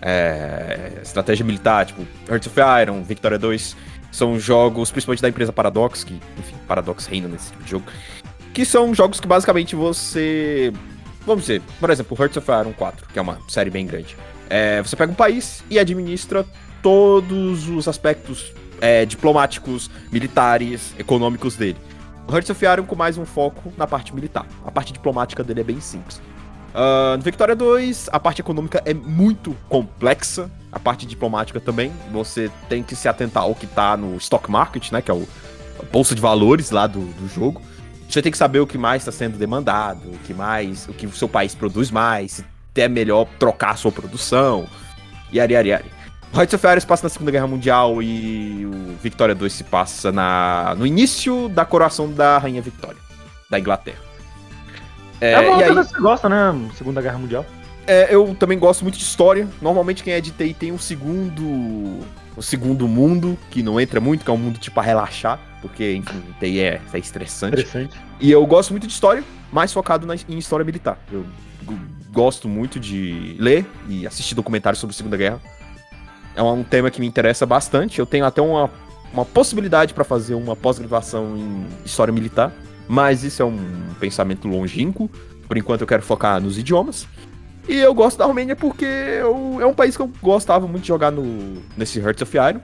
É, 0.00 1.00
estratégia 1.02 1.44
militar, 1.44 1.86
tipo 1.86 2.06
Hearts 2.28 2.46
of 2.46 2.60
Iron, 2.82 3.02
Victoria 3.02 3.38
2, 3.38 3.76
são 4.12 4.38
jogos, 4.38 4.90
principalmente 4.90 5.22
da 5.22 5.28
empresa 5.28 5.52
Paradox, 5.52 6.04
que, 6.04 6.14
enfim, 6.38 6.56
Paradox 6.68 7.06
reina 7.06 7.26
nesse 7.26 7.50
tipo 7.50 7.64
de 7.64 7.70
jogo, 7.70 7.86
que 8.52 8.64
são 8.64 8.94
jogos 8.94 9.18
que 9.18 9.26
basicamente 9.26 9.74
você... 9.74 10.72
Vamos 11.26 11.44
dizer, 11.44 11.62
por 11.80 11.90
exemplo, 11.90 12.16
Hearts 12.20 12.36
of 12.36 12.50
Iron 12.50 12.72
4, 12.74 13.08
que 13.12 13.18
é 13.18 13.22
uma 13.22 13.38
série 13.48 13.70
bem 13.70 13.86
grande. 13.86 14.14
É, 14.50 14.82
você 14.82 14.94
pega 14.94 15.10
um 15.10 15.14
país 15.14 15.64
e 15.70 15.78
administra 15.78 16.44
todos 16.82 17.66
os 17.66 17.88
aspectos 17.88 18.52
é, 18.80 19.04
diplomáticos, 19.04 19.90
militares, 20.10 20.94
econômicos 20.98 21.56
dele. 21.56 21.78
Iron 22.72 22.84
com 22.84 22.96
mais 22.96 23.18
um 23.18 23.24
foco 23.24 23.72
na 23.76 23.86
parte 23.86 24.14
militar. 24.14 24.46
A 24.64 24.70
parte 24.70 24.92
diplomática 24.92 25.44
dele 25.44 25.60
é 25.60 25.64
bem 25.64 25.80
simples. 25.80 26.20
Ah, 26.74 27.14
no 27.16 27.22
Victoria 27.22 27.54
2, 27.54 28.08
a 28.10 28.18
parte 28.18 28.40
econômica 28.40 28.82
é 28.84 28.92
muito 28.92 29.56
complexa. 29.68 30.50
A 30.72 30.78
parte 30.78 31.06
diplomática 31.06 31.60
também. 31.60 31.92
Você 32.10 32.50
tem 32.68 32.82
que 32.82 32.96
se 32.96 33.06
atentar 33.08 33.44
ao 33.44 33.54
que 33.54 33.66
tá 33.66 33.96
no 33.96 34.16
stock 34.16 34.50
market, 34.50 34.90
né? 34.90 35.00
Que 35.00 35.10
é 35.10 35.14
o 35.14 35.26
a 35.78 35.82
bolsa 35.84 36.14
de 36.14 36.20
valores 36.20 36.70
lá 36.70 36.86
do, 36.86 37.00
do 37.00 37.28
jogo. 37.28 37.60
Você 38.08 38.22
tem 38.22 38.30
que 38.30 38.38
saber 38.38 38.60
o 38.60 38.66
que 38.66 38.78
mais 38.78 39.02
está 39.02 39.10
sendo 39.10 39.36
demandado, 39.36 40.08
o 40.08 40.18
que 40.18 40.32
mais, 40.32 40.86
o 40.88 40.92
que 40.92 41.06
o 41.06 41.12
seu 41.12 41.28
país 41.28 41.54
produz 41.54 41.90
mais, 41.90 42.44
se 42.74 42.80
é 42.80 42.88
melhor 42.88 43.26
trocar 43.38 43.70
a 43.70 43.76
sua 43.76 43.90
produção. 43.90 44.68
Yari, 45.32 45.54
yari, 45.54 45.68
yari. 45.70 45.84
O 45.84 45.93
Hearts 46.34 46.52
of 46.54 46.66
Iron 46.66 46.80
se 46.80 46.86
passa 46.86 47.04
na 47.04 47.08
Segunda 47.08 47.30
Guerra 47.30 47.46
Mundial 47.46 48.02
e 48.02 48.66
o 48.66 48.96
Victoria 49.02 49.34
2 49.34 49.52
se 49.52 49.64
passa 49.64 50.10
na, 50.10 50.74
no 50.76 50.86
início 50.86 51.48
da 51.48 51.64
coroação 51.64 52.10
da 52.12 52.38
Rainha 52.38 52.60
Victoria, 52.60 52.96
da 53.48 53.58
Inglaterra. 53.58 53.98
É, 55.20 55.32
É, 55.32 55.40
uma 55.40 55.60
e 55.60 55.64
aí, 55.64 55.68
que 55.70 55.74
você 55.76 55.98
gosta, 56.00 56.28
né? 56.28 56.70
Segunda 56.76 57.00
Guerra 57.00 57.18
Mundial. 57.18 57.46
é, 57.86 58.12
eu 58.14 58.34
também 58.38 58.58
gosto 58.58 58.82
muito 58.82 58.98
de 58.98 59.04
história. 59.04 59.46
Normalmente 59.62 60.02
quem 60.02 60.12
é 60.12 60.20
de 60.20 60.32
TI 60.32 60.54
tem 60.54 60.72
um 60.72 60.78
segundo. 60.78 61.42
O 62.36 62.42
segundo 62.42 62.88
mundo, 62.88 63.38
que 63.48 63.62
não 63.62 63.80
entra 63.80 64.00
muito, 64.00 64.24
que 64.24 64.30
é 64.30 64.34
um 64.34 64.36
mundo 64.36 64.58
tipo 64.58 64.80
a 64.80 64.82
relaxar, 64.82 65.38
porque, 65.62 65.94
enfim, 65.94 66.20
TI 66.40 66.58
é, 66.58 66.80
é 66.92 66.98
estressante. 66.98 67.60
Interessante. 67.60 67.96
E 68.18 68.28
eu 68.28 68.44
gosto 68.44 68.72
muito 68.72 68.88
de 68.88 68.92
história, 68.92 69.22
mais 69.52 69.72
focado 69.72 70.04
na- 70.04 70.16
em 70.16 70.36
história 70.36 70.64
militar. 70.64 70.98
Eu 71.12 71.24
gosto 72.12 72.48
muito 72.48 72.80
de 72.80 73.36
ler 73.38 73.64
e 73.88 74.04
assistir 74.04 74.34
documentários 74.34 74.80
sobre 74.80 74.94
a 74.94 74.96
Segunda 74.96 75.16
Guerra. 75.16 75.40
É 76.36 76.42
um 76.42 76.62
tema 76.64 76.90
que 76.90 77.00
me 77.00 77.06
interessa 77.06 77.46
bastante. 77.46 77.98
Eu 77.98 78.06
tenho 78.06 78.24
até 78.24 78.40
uma, 78.42 78.70
uma 79.12 79.24
possibilidade 79.24 79.94
para 79.94 80.04
fazer 80.04 80.34
uma 80.34 80.56
pós-graduação 80.56 81.36
em 81.36 81.66
história 81.84 82.12
militar, 82.12 82.52
mas 82.88 83.22
isso 83.22 83.42
é 83.42 83.44
um 83.44 83.58
pensamento 84.00 84.48
longínquo. 84.48 85.10
Por 85.46 85.56
enquanto 85.56 85.82
eu 85.82 85.86
quero 85.86 86.02
focar 86.02 86.40
nos 86.40 86.58
idiomas. 86.58 87.06
E 87.68 87.76
eu 87.76 87.94
gosto 87.94 88.18
da 88.18 88.24
Romênia 88.26 88.56
porque 88.56 88.84
eu- 88.84 89.58
é 89.60 89.66
um 89.66 89.74
país 89.74 89.96
que 89.96 90.02
eu 90.02 90.10
gostava 90.22 90.66
muito 90.66 90.82
de 90.82 90.88
jogar 90.88 91.10
no, 91.10 91.62
nesse 91.76 91.98
Hearts 92.00 92.22
of 92.22 92.36
Iron. 92.36 92.60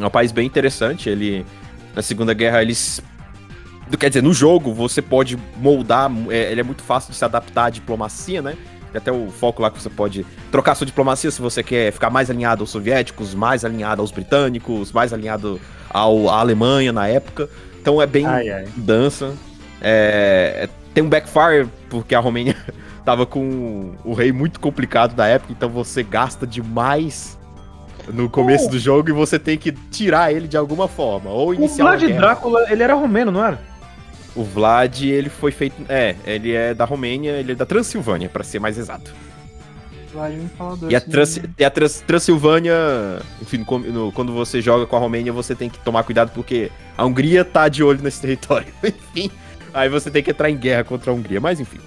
É 0.00 0.06
um 0.06 0.10
país 0.10 0.32
bem 0.32 0.46
interessante. 0.46 1.08
Ele 1.08 1.46
na 1.94 2.02
Segunda 2.02 2.34
Guerra 2.34 2.62
eles 2.62 3.00
Quer 3.98 4.08
dizer, 4.08 4.22
no 4.22 4.32
jogo 4.32 4.72
você 4.72 5.02
pode 5.02 5.36
moldar, 5.58 6.10
é, 6.30 6.50
ele 6.50 6.60
é 6.60 6.64
muito 6.64 6.82
fácil 6.82 7.10
de 7.10 7.16
se 7.16 7.24
adaptar 7.26 7.66
à 7.66 7.70
diplomacia, 7.70 8.40
né? 8.40 8.56
Tem 8.92 8.98
até 9.00 9.10
o 9.10 9.28
foco 9.30 9.62
lá 9.62 9.70
que 9.70 9.80
você 9.82 9.88
pode 9.90 10.24
trocar 10.50 10.74
sua 10.74 10.86
diplomacia 10.86 11.30
se 11.30 11.40
você 11.40 11.62
quer 11.62 11.90
ficar 11.92 12.10
mais 12.10 12.28
alinhado 12.30 12.62
aos 12.62 12.70
soviéticos, 12.70 13.34
mais 13.34 13.64
alinhado 13.64 14.02
aos 14.02 14.10
britânicos, 14.10 14.92
mais 14.92 15.12
alinhado 15.12 15.58
ao, 15.90 16.28
à 16.28 16.40
Alemanha 16.40 16.92
na 16.92 17.08
época. 17.08 17.48
Então 17.80 18.00
é 18.00 18.06
bem 18.06 18.26
Ai, 18.26 18.50
ai. 18.50 18.68
dança. 18.76 19.32
É, 19.80 20.64
é- 20.64 20.82
tem 20.94 21.02
um 21.02 21.08
backfire, 21.08 21.66
porque 21.88 22.14
a 22.14 22.20
Romênia 22.20 22.54
tava 23.04 23.24
com 23.24 23.92
o 24.04 24.12
rei 24.12 24.30
muito 24.30 24.60
complicado 24.60 25.14
da 25.14 25.26
época, 25.26 25.52
então 25.52 25.70
você 25.70 26.02
gasta 26.02 26.46
demais 26.46 27.38
no 28.12 28.28
começo 28.28 28.68
do 28.68 28.78
jogo 28.78 29.08
e 29.08 29.12
você 29.12 29.38
tem 29.38 29.56
que 29.56 29.72
tirar 29.72 30.32
ele 30.32 30.46
de 30.46 30.56
alguma 30.56 30.86
forma. 30.88 31.30
Ou 31.30 31.48
O 31.48 31.54
iniciar 31.54 31.84
uma 31.86 31.96
Vlad. 31.96 32.12
Drácula, 32.14 32.66
ele 32.70 32.82
era 32.82 32.94
romeno, 32.94 33.32
não 33.32 33.42
era? 33.44 33.58
O 34.34 34.42
Vlad, 34.44 35.02
ele 35.02 35.28
foi 35.28 35.50
feito. 35.52 35.76
É, 35.88 36.16
ele 36.24 36.52
é 36.52 36.72
da 36.74 36.84
Romênia, 36.84 37.32
ele 37.32 37.52
é 37.52 37.54
da 37.54 37.66
Transilvânia, 37.66 38.28
pra 38.28 38.42
ser 38.42 38.58
mais 38.58 38.78
exato. 38.78 39.12
Vai 40.14 40.32
me 40.32 40.48
falar 40.50 40.76
E 40.90 40.94
a, 40.96 41.00
Trans, 41.00 41.36
né? 41.38 41.48
e 41.58 41.64
a 41.64 41.70
Trans- 41.70 42.00
Transilvânia, 42.06 42.74
enfim, 43.40 43.64
no- 43.90 44.12
quando 44.12 44.32
você 44.32 44.60
joga 44.60 44.86
com 44.86 44.94
a 44.96 44.98
Romênia, 44.98 45.32
você 45.32 45.54
tem 45.54 45.70
que 45.70 45.78
tomar 45.78 46.02
cuidado 46.04 46.30
porque 46.34 46.70
a 46.98 47.04
Hungria 47.04 47.44
tá 47.44 47.68
de 47.68 47.82
olho 47.82 48.02
nesse 48.02 48.20
território. 48.22 48.68
enfim, 48.84 49.30
aí 49.72 49.88
você 49.88 50.10
tem 50.10 50.22
que 50.22 50.30
entrar 50.30 50.50
em 50.50 50.56
guerra 50.56 50.84
contra 50.84 51.10
a 51.10 51.14
Hungria, 51.14 51.40
mas 51.40 51.60
enfim. 51.60 51.78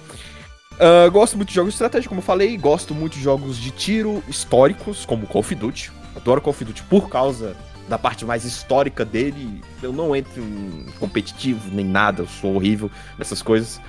Ah, 0.78 1.08
gosto 1.08 1.36
muito 1.36 1.48
de 1.50 1.54
jogos 1.54 1.70
de 1.72 1.74
estratégia, 1.76 2.08
como 2.08 2.18
eu 2.18 2.24
falei, 2.24 2.56
gosto 2.56 2.94
muito 2.94 3.14
de 3.14 3.22
jogos 3.22 3.56
de 3.58 3.70
tiro 3.70 4.22
históricos, 4.28 5.06
como 5.06 5.26
Call 5.26 5.40
of 5.40 5.54
Duty. 5.54 5.92
Adoro 6.16 6.40
Call 6.40 6.50
of 6.50 6.64
Duty 6.64 6.82
por 6.84 7.08
causa 7.08 7.56
da 7.88 7.98
parte 7.98 8.24
mais 8.24 8.44
histórica 8.44 9.04
dele. 9.04 9.60
Eu 9.82 9.92
não 9.92 10.14
entro 10.14 10.42
em 10.42 10.86
competitivo 10.98 11.70
nem 11.72 11.84
nada, 11.84 12.22
eu 12.22 12.26
sou 12.26 12.54
horrível 12.54 12.90
nessas 13.18 13.42
coisas. 13.42 13.80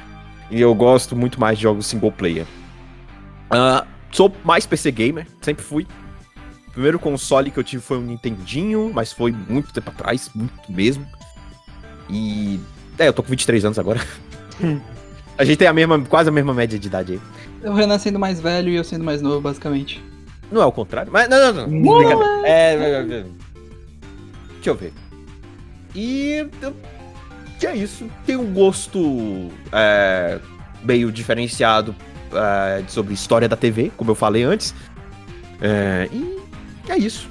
E 0.49 0.61
eu 0.61 0.73
gosto 0.73 1.15
muito 1.15 1.39
mais 1.39 1.57
de 1.57 1.63
jogos 1.63 1.87
single 1.87 2.11
player. 2.11 2.45
Ah, 3.49 3.85
sou 4.11 4.33
mais 4.43 4.65
PC 4.65 4.91
gamer, 4.91 5.27
sempre 5.41 5.63
fui. 5.63 5.87
O 6.67 6.71
primeiro 6.71 6.99
console 6.99 7.49
que 7.49 7.57
eu 7.57 7.63
tive 7.63 7.81
foi 7.81 7.97
um 7.97 8.01
Nintendinho, 8.01 8.91
mas 8.93 9.11
foi 9.11 9.31
muito 9.31 9.73
tempo 9.73 9.89
atrás, 9.89 10.29
muito 10.33 10.53
mesmo. 10.71 11.05
E. 12.09 12.59
É, 12.99 13.07
eu 13.07 13.13
tô 13.13 13.23
com 13.23 13.29
23 13.29 13.65
anos 13.65 13.79
agora. 13.79 13.99
a 15.37 15.43
gente 15.43 15.57
tem 15.57 15.67
a 15.67 15.73
mesma, 15.73 15.99
quase 16.01 16.29
a 16.29 16.31
mesma 16.31 16.53
média 16.53 16.77
de 16.77 16.87
idade 16.87 17.13
aí. 17.13 17.69
O 17.69 17.73
Renan 17.73 17.97
sendo 17.97 18.19
mais 18.19 18.39
velho 18.39 18.69
e 18.69 18.75
eu 18.75 18.83
sendo 18.83 19.03
mais 19.03 19.21
novo, 19.21 19.41
basicamente. 19.41 20.03
Não 20.51 20.61
é 20.61 20.65
o 20.65 20.71
contrário, 20.71 21.11
mas. 21.11 21.27
Não, 21.27 21.53
não, 21.53 21.67
não. 21.67 21.97
Brincadeira. 21.97 22.47
É, 22.47 22.75
é, 22.75 22.91
é, 22.91 23.19
é. 23.19 23.25
Deixa 24.67 24.69
eu 24.69 24.75
ver. 24.75 24.93
E. 25.95 26.45
Que 27.59 27.67
é 27.67 27.75
isso. 27.75 28.09
Tem 28.25 28.35
um 28.35 28.53
gosto 28.53 29.49
é, 29.71 30.39
meio 30.83 31.11
diferenciado 31.11 31.95
é, 32.33 32.83
sobre 32.87 33.13
história 33.13 33.47
da 33.47 33.55
TV, 33.55 33.91
como 33.95 34.11
eu 34.11 34.15
falei 34.15 34.43
antes. 34.43 34.75
É, 35.61 36.09
e 36.11 36.37
é 36.89 36.97
isso. 36.97 37.29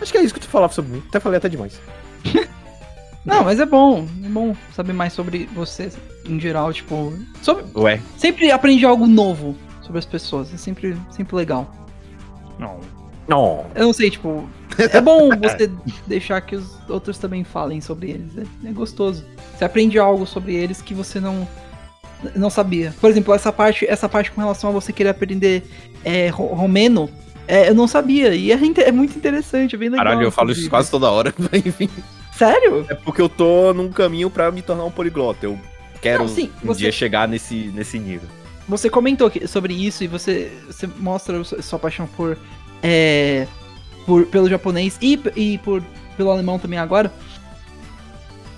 Acho 0.00 0.12
que 0.12 0.18
é 0.18 0.22
isso 0.22 0.34
que 0.34 0.40
tu 0.40 0.48
falava 0.48 0.72
sobre 0.72 0.92
mim. 0.92 1.02
Até 1.08 1.20
falei 1.20 1.38
até 1.38 1.48
demais. 1.48 1.80
Não, 3.24 3.44
mas 3.44 3.60
é 3.60 3.66
bom. 3.66 4.06
É 4.24 4.28
bom 4.28 4.56
saber 4.74 4.92
mais 4.92 5.12
sobre 5.12 5.48
você 5.54 5.92
em 6.26 6.40
geral, 6.40 6.72
tipo. 6.72 7.12
Sobre... 7.40 7.64
Ué. 7.76 8.00
Sempre 8.16 8.50
aprende 8.50 8.84
algo 8.84 9.06
novo 9.06 9.56
sobre 9.80 9.98
as 9.98 10.06
pessoas. 10.06 10.52
É 10.52 10.56
sempre, 10.56 10.96
sempre 11.10 11.36
legal. 11.36 11.72
Não. 12.58 12.80
Não. 13.28 13.66
Eu 13.74 13.86
não 13.86 13.92
sei, 13.92 14.10
tipo. 14.10 14.48
É 14.78 15.00
bom 15.00 15.28
você 15.36 15.70
deixar 16.06 16.40
que 16.40 16.56
os 16.56 16.64
outros 16.88 17.18
também 17.18 17.44
falem 17.44 17.80
sobre 17.80 18.10
eles. 18.10 18.30
É, 18.38 18.68
é 18.68 18.72
gostoso. 18.72 19.24
Você 19.56 19.64
aprende 19.64 19.98
algo 19.98 20.26
sobre 20.26 20.54
eles 20.54 20.80
que 20.80 20.94
você 20.94 21.18
não 21.20 21.46
não 22.34 22.50
sabia. 22.50 22.92
Por 23.00 23.08
exemplo, 23.10 23.32
essa 23.32 23.52
parte, 23.52 23.86
essa 23.88 24.08
parte 24.08 24.32
com 24.32 24.40
relação 24.40 24.70
a 24.70 24.72
você 24.72 24.92
querer 24.92 25.10
aprender 25.10 25.62
é, 26.04 26.28
ro- 26.28 26.46
romeno, 26.52 27.08
é, 27.46 27.68
eu 27.68 27.74
não 27.74 27.86
sabia. 27.86 28.34
E 28.34 28.50
é, 28.50 28.58
é 28.84 28.92
muito 28.92 29.16
interessante, 29.16 29.76
é 29.76 29.78
bem 29.78 29.88
legal. 29.88 30.04
Caralho, 30.04 30.24
eu 30.26 30.32
falo 30.32 30.50
isso 30.50 30.68
quase 30.68 30.90
toda 30.90 31.08
hora. 31.10 31.32
Enfim. 31.64 31.88
Sério? 32.36 32.84
É 32.88 32.94
porque 32.94 33.20
eu 33.22 33.28
tô 33.28 33.72
num 33.72 33.88
caminho 33.90 34.28
pra 34.30 34.50
me 34.50 34.62
tornar 34.62 34.84
um 34.84 34.90
poliglota. 34.90 35.46
Eu 35.46 35.58
quero 36.02 36.24
Não, 36.24 36.28
sim, 36.28 36.50
um 36.62 36.66
você- 36.68 36.80
dia 36.80 36.92
chegar 36.92 37.28
nesse, 37.28 37.70
nesse 37.74 37.98
nível. 38.00 38.28
Você 38.68 38.90
comentou 38.90 39.30
que- 39.30 39.46
sobre 39.46 39.72
isso 39.74 40.02
e 40.02 40.08
você, 40.08 40.50
você 40.66 40.88
mostra 40.98 41.42
sua, 41.44 41.62
sua 41.62 41.78
paixão 41.78 42.06
por, 42.16 42.36
é, 42.82 43.46
por 44.08 44.24
pelo 44.24 44.48
japonês 44.48 44.96
e, 45.02 45.20
e 45.36 45.58
por 45.58 45.82
pelo 46.16 46.30
alemão 46.30 46.58
também 46.58 46.78
agora. 46.78 47.12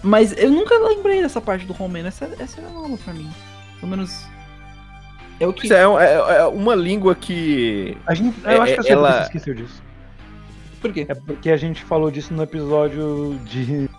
Mas 0.03 0.32
eu 0.38 0.51
nunca 0.51 0.78
lembrei 0.78 1.20
dessa 1.20 1.40
parte 1.40 1.66
do 1.66 1.72
romeno. 1.72 2.09
Essa, 2.09 2.30
essa 2.38 2.61
era 2.61 2.70
nova 2.70 2.96
pra 3.05 3.12
mim. 3.12 3.28
Pelo 3.80 3.90
menos. 3.90 4.24
É 5.40 5.46
o 5.46 5.53
que. 5.53 5.64
Isso 5.66 5.74
é, 5.74 5.82
é- 5.82 6.36
é 6.38 6.44
uma 6.46 6.74
língua 6.74 7.14
que. 7.14 7.96
A 8.07 8.14
gente, 8.14 8.34
É, 8.46 8.57
eu 8.57 8.62
acho 8.62 8.74
que 8.74 8.78
eu 8.80 8.84
sei 8.84 8.92
ela- 8.92 9.22
esqueceu 9.22 9.55
disso. 9.55 9.82
Por 10.80 10.92
quê? 10.92 11.05
É 11.09 11.14
porque 11.14 11.51
a 11.51 11.57
gente 11.57 11.82
falou 11.82 12.11
disso 12.11 12.32
no 12.32 12.42
episódio 12.42 13.38
de 13.44 13.90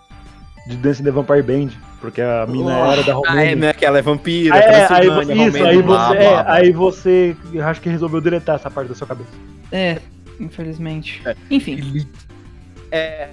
de 0.68 0.78
Dance 0.78 1.02
the 1.04 1.10
Vampire 1.12 1.42
Band, 1.42 1.72
porque 2.00 2.22
a 2.22 2.46
mina 2.48 2.72
era 2.94 3.04
da 3.04 3.14
Ah, 3.14 3.16
é, 3.16 3.30
Romênia. 3.30 3.56
né? 3.56 3.74
Que 3.74 3.84
ela 3.84 3.98
é 3.98 4.02
vampira, 4.02 4.56
Ah, 4.56 4.60
é, 4.60 4.94
aí, 4.94 5.06
isso, 5.08 5.14
Romênia, 5.16 5.66
aí 5.68 5.82
blá, 5.82 6.08
você, 6.08 6.14
blá, 6.16 6.24
é, 6.24 6.30
blá. 6.44 6.54
aí 6.54 6.72
você, 6.72 7.36
eu 7.52 7.66
acho 7.68 7.82
que 7.82 7.90
resolveu 7.90 8.22
deletar 8.22 8.56
essa 8.58 8.70
parte 8.70 8.88
da 8.90 8.94
sua 8.96 9.08
cabeça. 9.08 9.30
É, 9.72 9.98
infelizmente. 10.42 11.22
É. 11.26 11.36
Enfim. 11.50 12.08
É, 12.92 13.30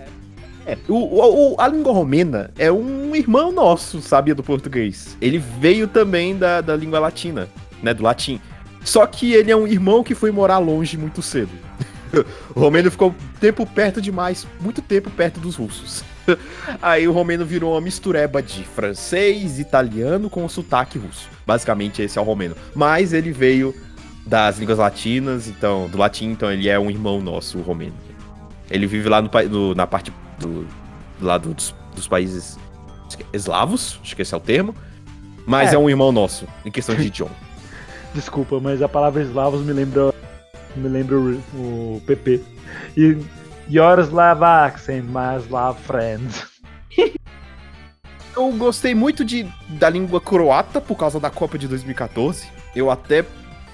é, 0.67 0.79
o, 0.89 0.95
o- 0.95 1.55
o- 1.55 1.61
a 1.61 1.67
língua 1.69 1.93
romena 1.93 2.51
é 2.59 2.71
um 2.71 3.15
irmão 3.17 3.51
nosso, 3.51 4.01
sabia, 4.01 4.35
do 4.35 4.43
português. 4.43 5.17
Ele 5.21 5.39
veio 5.39 5.89
também 5.89 6.37
da, 6.37 6.61
da 6.61 6.77
língua 6.77 6.99
latina, 6.99 7.49
né, 7.83 7.93
do 7.95 8.03
latim. 8.03 8.41
Só 8.85 9.07
que 9.07 9.33
ele 9.33 9.51
é 9.51 9.57
um 9.57 9.67
irmão 9.67 10.05
que 10.05 10.15
foi 10.15 10.31
morar 10.31 10.59
longe 10.59 10.97
muito 10.97 11.21
cedo. 11.23 11.51
o 12.55 12.61
romeno 12.61 12.91
ficou 12.91 13.15
tempo 13.41 13.67
perto 13.67 14.01
demais, 14.01 14.47
muito 14.61 14.81
tempo 14.81 15.11
perto 15.11 15.41
dos 15.41 15.57
russos. 15.57 16.05
Aí 16.81 17.09
o 17.09 17.13
romeno 17.13 17.45
virou 17.45 17.73
uma 17.73 17.81
mistureba 17.81 18.43
de 18.43 18.63
francês, 18.65 19.59
italiano 19.59 20.29
com 20.31 20.47
sotaque 20.49 20.99
russo. 20.99 21.29
Basicamente 21.47 22.03
esse 22.03 22.19
é 22.19 22.21
o 22.21 22.25
romeno. 22.25 22.55
Mas 22.75 23.13
ele 23.13 23.33
veio 23.33 23.75
das 24.29 24.59
línguas 24.59 24.79
latinas, 24.79 25.49
então, 25.49 25.89
do 25.89 25.97
latim, 25.99 26.27
então 26.27 26.53
ele 26.53 26.69
é 26.69 26.79
um 26.79 26.91
irmão 26.91 27.21
nosso, 27.21 27.59
o 27.59 27.63
romeno. 27.63 27.95
Ele 28.71 28.87
vive 28.87 29.09
lá 29.09 29.23
no, 29.23 29.31
no- 29.49 29.75
na 29.75 29.87
parte 29.87 30.13
do, 30.39 30.67
do 31.19 31.27
lado 31.27 31.55
dos, 31.55 31.75
dos 31.95 32.07
países 32.07 32.59
eslavos, 33.33 33.99
acho 34.03 34.15
que 34.15 34.23
esse 34.23 34.35
é 34.35 34.37
o 34.37 34.41
termo. 34.41 34.75
Mas 35.47 35.73
É. 35.73 35.77
é, 35.77 35.79
um 35.79 35.89
irmão 35.89 36.13
nosso, 36.13 36.47
em 36.65 36.71
questão 36.71 36.95
de 36.95 37.07
idioma. 37.07 37.33
Desculpa, 38.15 38.61
mas 38.61 38.83
a 38.83 38.89
palavra 38.89 39.23
eslavos 39.23 39.63
me 39.65 39.73
lembra 39.73 40.13
me 40.77 40.89
lembra 40.89 41.17
o, 41.19 41.33
o 41.55 42.03
PP. 42.07 42.43
E 42.97 43.17
Your 43.71 43.99
Slav 44.01 44.45
accent, 44.45 45.05
my 45.05 45.43
Slav 45.47 45.81
friends. 45.81 46.47
Eu 48.37 48.53
gostei 48.53 48.95
muito 48.95 49.25
de, 49.25 49.47
da 49.69 49.89
língua 49.91 50.21
croata 50.21 50.81
por 50.81 50.97
causa 50.97 51.19
da 51.19 51.31
Copa 51.31 51.59
de 51.59 51.67
2014. 51.67 52.47
Eu 52.77 52.91
até 52.91 53.25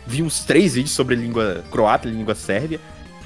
vi 0.06 0.22
uns 0.22 0.44
três 0.44 0.74
vídeos 0.74 0.94
sobre 0.94 1.14
língua 1.14 1.64
croata 1.70 2.08
e 2.08 2.10
língua 2.10 2.34
sérvia. 2.34 2.80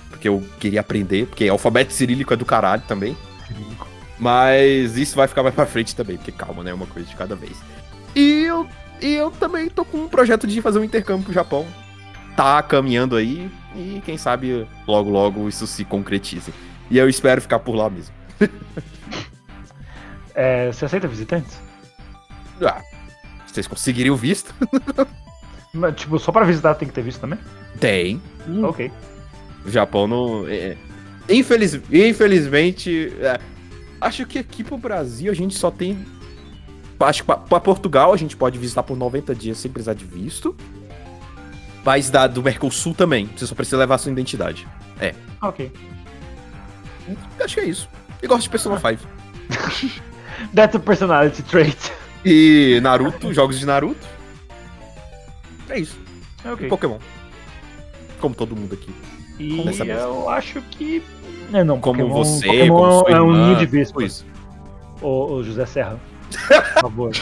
Porque 0.09 0.29
eu 0.29 0.45
queria 0.59 0.81
aprender, 0.81 1.27
porque 1.27 1.49
alfabeto 1.49 1.93
cirílico 1.93 2.33
é 2.33 2.37
do 2.37 2.45
caralho 2.45 2.83
também. 2.89 3.17
Mas 4.19 4.97
isso 4.97 5.15
vai 5.15 5.29
ficar 5.29 5.43
mais 5.43 5.55
pra 5.55 5.65
frente 5.67 5.95
também, 5.95 6.17
porque 6.17 6.33
calma, 6.33 6.65
né? 6.65 6.75
Uma 6.75 6.87
coisa 6.87 7.09
de 7.09 7.15
cada 7.15 7.37
vez. 7.37 7.57
E 8.17 8.45
eu, 8.45 8.67
e 9.01 9.15
eu 9.15 9.31
também 9.31 9.69
tô 9.69 9.85
com 9.85 9.99
um 9.99 10.09
projeto 10.09 10.47
de 10.47 10.61
fazer 10.61 10.79
um 10.79 10.85
intercâmbio 10.85 11.25
pro 11.25 11.33
Japão. 11.33 11.67
Tá 12.37 12.63
caminhando 12.63 13.17
aí 13.17 13.51
e 13.75 14.03
quem 14.05 14.17
sabe 14.17 14.67
logo 14.87 15.11
logo 15.11 15.49
isso 15.49 15.67
se 15.67 15.85
concretize. 15.85 16.53
E 16.91 16.99
eu 16.99 17.09
espero 17.09 17.41
ficar 17.41 17.59
por 17.61 17.75
lá 17.75 17.89
mesmo. 17.89 18.15
É, 20.41 20.71
você 20.71 20.85
aceita 20.85 21.09
visitantes? 21.09 21.59
Ah, 22.63 22.81
vocês 23.45 23.67
conseguiriam 23.67 24.15
visto? 24.15 24.55
Mas, 25.73 25.95
tipo, 25.97 26.19
só 26.19 26.33
pra 26.33 26.45
visitar 26.45 26.75
tem 26.75 26.89
que 26.89 26.95
ter 26.95 27.03
visto 27.03 27.21
também? 27.21 27.39
Tem. 27.79 28.21
Ok. 28.63 28.91
O 29.65 29.71
Japão 29.71 30.07
não. 30.07 30.49
é, 30.49 30.77
infeliz, 31.29 31.79
infelizmente. 31.93 33.13
é, 33.21 33.39
acho 34.01 34.25
que 34.27 34.39
aqui 34.39 34.65
pro 34.65 34.79
Brasil 34.79 35.31
a 35.31 35.35
gente 35.35 35.57
só 35.57 35.71
tem. 35.71 36.05
Acho 37.01 37.23
que 37.23 37.27
pra, 37.27 37.37
pra 37.37 37.61
Portugal 37.61 38.13
a 38.13 38.17
gente 38.17 38.37
pode 38.37 38.59
visitar 38.59 38.83
por 38.83 38.97
90 38.97 39.35
dias 39.35 39.59
sem 39.59 39.71
precisar 39.71 39.95
de 39.95 40.05
visto. 40.05 40.57
País 41.85 42.11
da, 42.11 42.27
do 42.27 42.43
Mercosul 42.43 42.95
também. 42.95 43.29
Você 43.37 43.47
só 43.47 43.55
precisa 43.55 43.77
levar 43.77 43.95
a 43.97 43.99
sua 43.99 44.11
identidade. 44.11 44.67
Ok. 45.41 45.71
Acho 47.41 47.55
que 47.55 47.61
é 47.61 47.65
isso. 47.67 47.89
E 48.23 48.27
gosto 48.27 48.43
de 48.43 48.51
Persona 48.51 48.79
5. 48.79 49.07
That's 50.55 50.77
a 50.77 50.79
personality 50.79 51.43
trait. 51.43 51.77
E 52.25 52.81
Naruto, 52.83 53.33
jogos 53.33 53.59
de 53.59 53.67
Naruto. 53.67 54.18
É 55.69 55.79
isso. 55.79 55.99
E 56.45 56.49
Ok. 56.49 56.69
Pokémon. 56.69 56.99
Como 58.21 58.35
todo 58.35 58.57
mundo 58.57 58.75
aqui. 58.75 58.93
E 59.39 59.63
Nessa 59.65 59.85
eu 59.85 60.29
acho 60.29 60.61
que. 60.63 61.03
É, 61.53 61.63
não, 61.65 61.81
Como 61.81 61.99
Pokémon, 62.01 62.25
você, 62.25 62.47
Pokémon 62.47 62.77
como 62.77 62.93
sua 63.01 63.11
é 63.11 63.21
um 63.21 63.33
ninho 63.33 63.57
de 63.57 63.67
vespa. 63.67 63.95
tudo 63.95 64.07
isso. 64.07 64.27
Ô, 65.01 65.33
ô, 65.35 65.43
José 65.45 65.65
Serra. 65.67 65.99
Por 66.75 66.81
favor. 66.83 67.13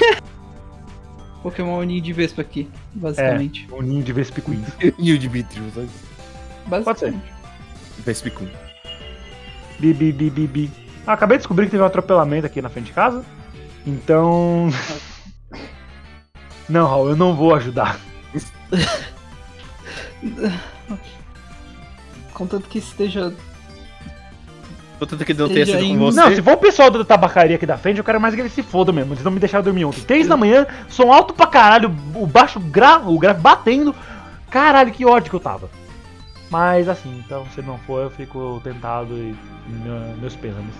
Pokémon 1.42 1.80
Ninho 1.82 2.02
de 2.02 2.12
Vespa 2.12 2.42
aqui, 2.42 2.68
basicamente. 2.92 3.68
um 3.72 3.80
ninho 3.80 4.02
de 4.02 4.12
Vespiquim. 4.12 4.64
E 4.98 5.12
o 5.12 5.18
Dimitrios, 5.18 5.74
né? 5.76 5.86
Basicamente. 6.66 7.22
Vespicum. 7.98 8.48
Bi, 9.78 9.92
bi, 9.94 10.10
bi, 10.10 10.28
bi, 10.30 10.46
bi. 10.48 10.70
Ah, 11.06 11.12
acabei 11.12 11.36
de 11.36 11.42
descobrir 11.42 11.66
que 11.66 11.70
teve 11.70 11.82
um 11.84 11.86
atropelamento 11.86 12.46
aqui 12.46 12.60
na 12.60 12.68
frente 12.68 12.86
de 12.86 12.92
casa. 12.92 13.24
Então. 13.86 14.68
Não, 16.68 16.88
Raul, 16.88 17.10
eu 17.10 17.16
não 17.16 17.36
vou 17.36 17.54
ajudar. 17.54 18.00
Contanto 22.32 22.68
que 22.68 22.78
esteja. 22.78 23.32
Contanto 24.98 25.24
que 25.24 25.34
não 25.34 25.48
tenha 25.48 25.66
sido 25.66 25.78
com 25.88 25.98
você. 25.98 26.20
Não, 26.20 26.34
se 26.34 26.42
for 26.42 26.54
o 26.54 26.58
pessoal 26.58 26.90
da 26.90 27.04
tabacaria 27.04 27.56
aqui 27.56 27.66
da 27.66 27.76
frente, 27.76 27.98
eu 27.98 28.04
quero 28.04 28.20
mais 28.20 28.34
que 28.34 28.40
eles 28.40 28.52
se 28.52 28.62
fodam 28.62 28.94
mesmo. 28.94 29.12
Eles 29.12 29.24
não 29.24 29.30
me 29.30 29.38
deixaram 29.40 29.64
dormir 29.64 29.84
ontem. 29.84 30.00
Três 30.02 30.26
da 30.26 30.36
manhã, 30.36 30.66
som 30.88 31.12
alto 31.12 31.34
pra 31.34 31.46
caralho, 31.46 31.94
o 32.14 32.26
baixo 32.26 32.58
gra... 32.60 32.98
o 32.98 33.18
grave 33.18 33.40
batendo. 33.40 33.94
Caralho, 34.50 34.92
que 34.92 35.04
ódio 35.04 35.30
que 35.30 35.36
eu 35.36 35.40
tava. 35.40 35.68
Mas 36.50 36.88
assim, 36.88 37.22
então 37.24 37.44
se 37.54 37.60
não 37.60 37.76
for, 37.78 38.02
eu 38.04 38.10
fico 38.10 38.60
tentado 38.62 39.14
e 39.14 39.36
meu- 39.68 40.16
meus 40.18 40.34
pêsames. 40.36 40.74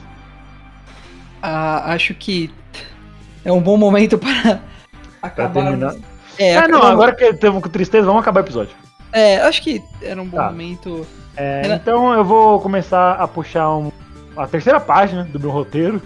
Ah, 1.43 1.93
acho 1.93 2.15
que 2.15 2.51
é 3.45 3.53
um 3.53 3.61
bom 3.61 3.77
momento 3.77 4.17
para 4.17 4.33
Pra 4.43 4.61
acabar. 5.23 5.53
terminar. 5.53 5.95
É, 6.39 6.53
É, 6.55 6.69
não, 6.69 6.83
agora 6.83 7.15
que 7.15 7.25
estamos 7.25 7.63
com 7.63 7.69
tristeza, 7.69 8.07
vamos 8.07 8.23
acabar 8.23 8.41
o 8.41 8.45
episódio. 8.45 8.75
É, 9.13 9.39
acho 9.41 9.63
que 9.63 9.83
era 10.03 10.21
um 10.21 10.27
bom 10.27 10.37
Tá. 10.37 10.47
momento. 10.51 11.07
É, 11.37 11.63
Ela- 11.65 11.77
então 11.77 12.13
eu 12.13 12.25
vou 12.25 12.61
começar 12.61 13.13
a 13.13 13.27
puxar 13.29 13.71
um- 13.75 13.91
a 14.37 14.47
terceira 14.47 14.79
página 14.81 15.25
do 15.25 15.39
meu 15.41 15.51
roteiro, 15.51 16.01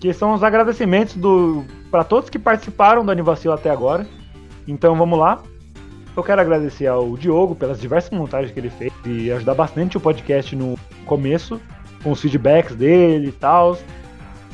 que 0.00 0.12
são 0.12 0.32
os 0.32 0.42
agradecimentos 0.42 1.14
do 1.14 1.64
para 1.90 2.04
todos 2.04 2.30
que 2.30 2.38
participaram 2.38 3.04
do 3.04 3.10
Anivacilo 3.12 3.52
até 3.52 3.68
agora. 3.70 4.06
Então 4.66 4.94
vamos 4.96 5.18
lá. 5.18 5.42
Eu 6.16 6.22
quero 6.22 6.40
agradecer 6.40 6.86
ao 6.86 7.16
Diogo 7.16 7.54
pelas 7.54 7.80
diversas 7.80 8.10
montagens 8.10 8.50
que 8.52 8.60
ele 8.60 8.70
fez 8.70 8.92
e 9.04 9.30
ajudar 9.32 9.54
bastante 9.54 9.96
o 9.96 10.00
podcast 10.00 10.54
no 10.56 10.78
começo, 11.06 11.60
com 12.02 12.10
os 12.12 12.20
feedbacks 12.20 12.74
dele 12.76 13.28
e 13.28 13.32
tal. 13.32 13.76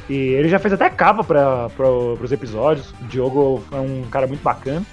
E 0.09 0.15
ele 0.15 0.49
já 0.49 0.59
fez 0.59 0.73
até 0.73 0.89
capa 0.89 1.23
para 1.23 1.91
os 1.91 2.33
episódios. 2.33 2.91
O 3.03 3.05
Diogo 3.05 3.63
é 3.71 3.77
um 3.77 4.05
cara 4.11 4.27
muito 4.27 4.43
bacana. 4.43 4.85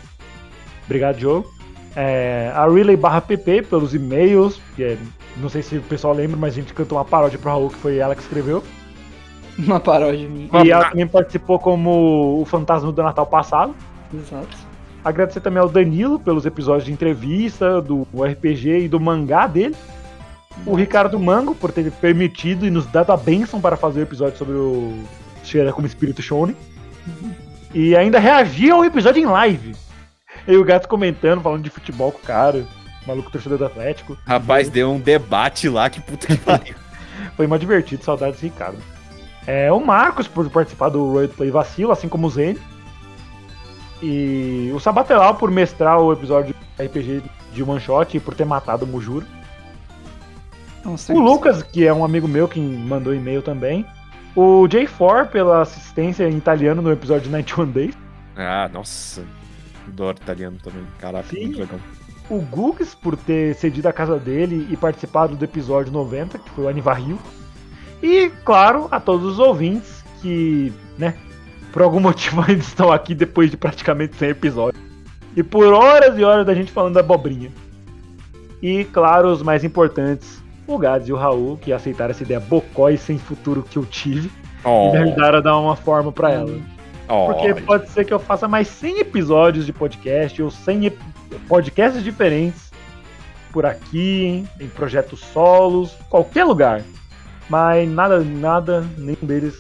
Obrigado, 0.86 1.18
Diogo. 1.18 1.50
É, 1.96 2.52
a 2.54 2.68
Relay 2.68 2.98
barra 2.98 3.22
PP 3.22 3.64
pelos 3.64 3.96
e-mails, 3.96 4.62
é, 4.78 4.98
não 5.38 5.48
sei 5.48 5.62
se 5.62 5.78
o 5.78 5.82
pessoal 5.82 6.14
lembra, 6.14 6.36
mas 6.36 6.54
a 6.54 6.56
gente 6.58 6.74
cantou 6.74 6.98
uma 6.98 7.06
paródia 7.06 7.40
pro 7.40 7.50
Raul, 7.50 7.70
que 7.70 7.78
foi 7.78 7.98
ela 7.98 8.14
que 8.14 8.22
escreveu. 8.22 8.62
Uma 9.58 9.80
paródia 9.80 10.28
minha. 10.28 10.50
E 10.66 10.72
ela 10.72 10.90
também 10.90 11.08
participou 11.08 11.58
como 11.58 12.42
o 12.42 12.46
fantasma 12.46 12.92
do 12.92 13.02
Natal 13.02 13.26
passado. 13.26 13.74
Exato. 14.14 14.58
Agradecer 15.04 15.40
também 15.40 15.62
ao 15.62 15.70
Danilo 15.70 16.20
pelos 16.20 16.46
episódios 16.46 16.86
de 16.86 16.92
entrevista, 16.92 17.80
do 17.80 18.06
RPG 18.14 18.80
e 18.80 18.88
do 18.90 19.00
mangá 19.00 19.48
dele. 19.48 19.76
O 20.66 20.76
Ricardo 20.76 21.20
Mango 21.20 21.54
por 21.54 21.72
ter 21.72 21.92
permitido 21.92 22.66
e 22.66 22.70
nos 22.70 22.86
dado 22.86 23.12
a 23.12 23.18
benção 23.18 23.60
para 23.60 23.76
fazer 23.76 24.00
o 24.00 24.04
episódio 24.04 24.38
sobre 24.38 24.56
o 24.56 25.04
Cheira 25.44 25.74
como 25.74 25.88
espírito 25.88 26.22
Shonen. 26.22 26.56
E 27.74 27.96
ainda 27.96 28.20
reagir 28.20 28.72
ao 28.72 28.86
episódio 28.86 29.22
em 29.22 29.26
live. 29.26 29.76
E 30.48 30.56
o 30.56 30.64
gato 30.64 30.88
comentando, 30.88 31.42
falando 31.42 31.64
de 31.64 31.70
futebol 31.70 32.12
com 32.12 32.20
o 32.20 32.22
cara, 32.22 32.66
maluco 33.06 33.32
torcedor 33.32 33.58
do 33.58 33.66
Atlético. 33.66 34.18
Rapaz, 34.26 34.70
deu 34.70 34.92
um 34.92 35.00
debate 35.00 35.68
lá, 35.68 35.90
que 35.90 36.00
puta 36.00 36.28
que 36.28 36.38
pariu. 36.38 36.76
Foi 37.36 37.48
mais 37.48 37.60
divertido, 37.60 38.04
saudades 38.04 38.40
do 38.40 38.44
Ricardo. 38.44 38.78
É, 39.48 39.72
o 39.72 39.80
Marcos 39.80 40.28
por 40.28 40.50
participar 40.50 40.90
do 40.90 41.12
Royal 41.12 41.30
Play 41.30 41.52
Vacilo, 41.52 41.92
assim 41.92 42.08
como 42.08 42.28
o 42.28 42.30
Zen. 42.30 42.58
E 44.02 44.72
o 44.74 44.80
Sabatelau 44.80 45.36
por 45.36 45.52
mestrar 45.52 46.00
o 46.00 46.12
episódio 46.12 46.54
de 46.54 46.86
RPG 46.86 47.24
de 47.54 47.64
One 47.64 47.80
Shot 47.80 48.18
e 48.18 48.20
por 48.20 48.34
ter 48.34 48.46
matado 48.46 48.86
o 48.86 48.88
Mujuro. 48.88 49.26
O 50.86 51.20
Lucas, 51.20 51.64
que 51.64 51.86
é 51.86 51.94
um 51.94 52.06
amigo 52.06 52.28
meu 52.28 52.48
que 52.48 52.60
mandou 52.60 53.14
e-mail 53.14 53.42
também. 53.42 53.86
O 54.36 54.68
J4 54.68 55.30
pela 55.30 55.62
assistência 55.62 56.28
em 56.30 56.38
italiano 56.38 56.82
no 56.82 56.92
episódio 56.92 57.24
de 57.24 57.30
91 57.30 57.72
Days. 57.72 57.98
Ah, 58.36 58.70
nossa. 58.72 59.24
Adoro 59.88 60.18
italiano 60.22 60.58
também. 60.62 60.84
Caraca, 61.00 61.30
Sim. 61.30 61.46
muito 61.46 61.60
legal. 61.60 61.80
O 62.30 62.40
Gugs 62.40 62.96
por 62.96 63.16
ter 63.16 63.56
cedido 63.56 63.88
a 63.88 63.94
casa 63.94 64.20
dele 64.20 64.68
e 64.70 64.76
participado 64.76 65.36
do 65.36 65.46
episódio 65.46 65.92
90, 65.92 66.38
que 66.40 66.50
foi 66.52 66.66
o 66.66 66.68
Anivarrio. 66.68 67.20
E, 68.02 68.30
claro, 68.44 68.88
a 68.92 69.00
todos 69.00 69.34
os 69.34 69.40
ouvintes 69.40 70.04
que, 70.22 70.74
né, 70.98 71.16
por 71.72 71.82
algum 71.82 72.00
motivo 72.02 72.42
ainda 72.42 72.62
estão 72.62 72.92
aqui 72.92 73.16
depois 73.16 73.50
de 73.50 73.58
praticamente 73.58 74.16
100 74.18 74.30
episódios. 74.30 74.84
E 75.36 75.44
por 75.44 75.74
horas 75.74 76.18
e 76.18 76.24
horas 76.24 76.46
da 76.46 76.54
gente 76.54 76.72
falando 76.72 76.96
da 76.96 77.02
abobrinha. 77.02 77.52
E, 78.62 78.86
claro, 78.86 79.30
os 79.32 79.44
mais 79.44 79.64
importantes, 79.64 80.42
o 80.68 80.78
Gads 80.78 81.08
e 81.08 81.14
o 81.14 81.16
Raul, 81.16 81.58
que 81.58 81.72
aceitaram 81.74 82.12
essa 82.12 82.24
ideia 82.24 82.40
bocói 82.40 82.98
sem 82.98 83.18
futuro 83.18 83.64
que 83.64 83.78
eu 83.78 83.86
tive. 83.86 84.32
Oh, 84.64 84.90
e 84.90 84.92
me 84.94 84.98
ajudar 85.10 85.36
a 85.36 85.42
dar 85.42 85.58
uma 85.60 85.76
forma 85.76 86.12
pra 86.12 86.32
ela. 86.32 86.60
oh, 87.08 87.28
Porque 87.28 87.54
pode 87.62 87.90
ser 87.90 88.04
que 88.06 88.14
eu 88.14 88.20
faça 88.20 88.48
mais 88.48 88.68
100 88.68 89.00
episódios 89.00 89.66
de 89.66 89.72
podcast 89.74 90.42
ou 90.42 90.50
100 90.50 90.86
ep- 90.88 91.00
podcasts 91.48 92.04
diferentes 92.04 92.72
por 93.52 93.66
aqui, 93.66 94.46
em 94.60 94.68
projetos 94.68 95.20
solos, 95.20 95.96
qualquer 96.10 96.44
lugar. 96.46 96.82
Mas 97.50 97.88
nada, 97.88 98.20
nada, 98.22 98.86
nenhum 98.98 99.18
deles 99.22 99.60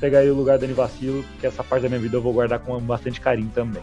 pegaria 0.00 0.32
o 0.32 0.36
lugar 0.36 0.58
da 0.58 0.64
Anivacilo, 0.64 1.22
porque 1.32 1.46
essa 1.46 1.62
parte 1.62 1.82
da 1.82 1.88
minha 1.88 2.00
vida 2.00 2.16
eu 2.16 2.22
vou 2.22 2.32
guardar 2.32 2.58
com 2.60 2.78
bastante 2.80 3.20
carinho 3.20 3.50
também. 3.54 3.82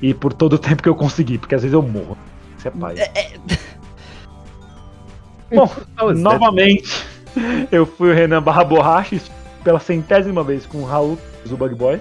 E 0.00 0.14
por 0.14 0.32
todo 0.32 0.52
o 0.54 0.58
tempo 0.58 0.82
que 0.82 0.88
eu 0.88 0.94
conseguir, 0.94 1.38
porque 1.38 1.54
às 1.54 1.62
vezes 1.62 1.74
eu 1.74 1.82
morro. 1.82 2.16
Isso 2.56 2.68
é 2.68 2.70
pai. 2.70 2.94
Bom, 5.54 5.70
novamente, 6.16 7.04
eu 7.70 7.86
fui 7.86 8.10
o 8.10 8.14
Renan 8.14 8.42
Barra 8.42 8.64
Borracha 8.64 9.20
pela 9.62 9.80
centésima 9.80 10.42
vez 10.44 10.66
com 10.66 10.78
o 10.78 10.84
Raul 10.84 11.18
do 11.44 11.56
Bug 11.56 11.74
Boy. 11.74 12.00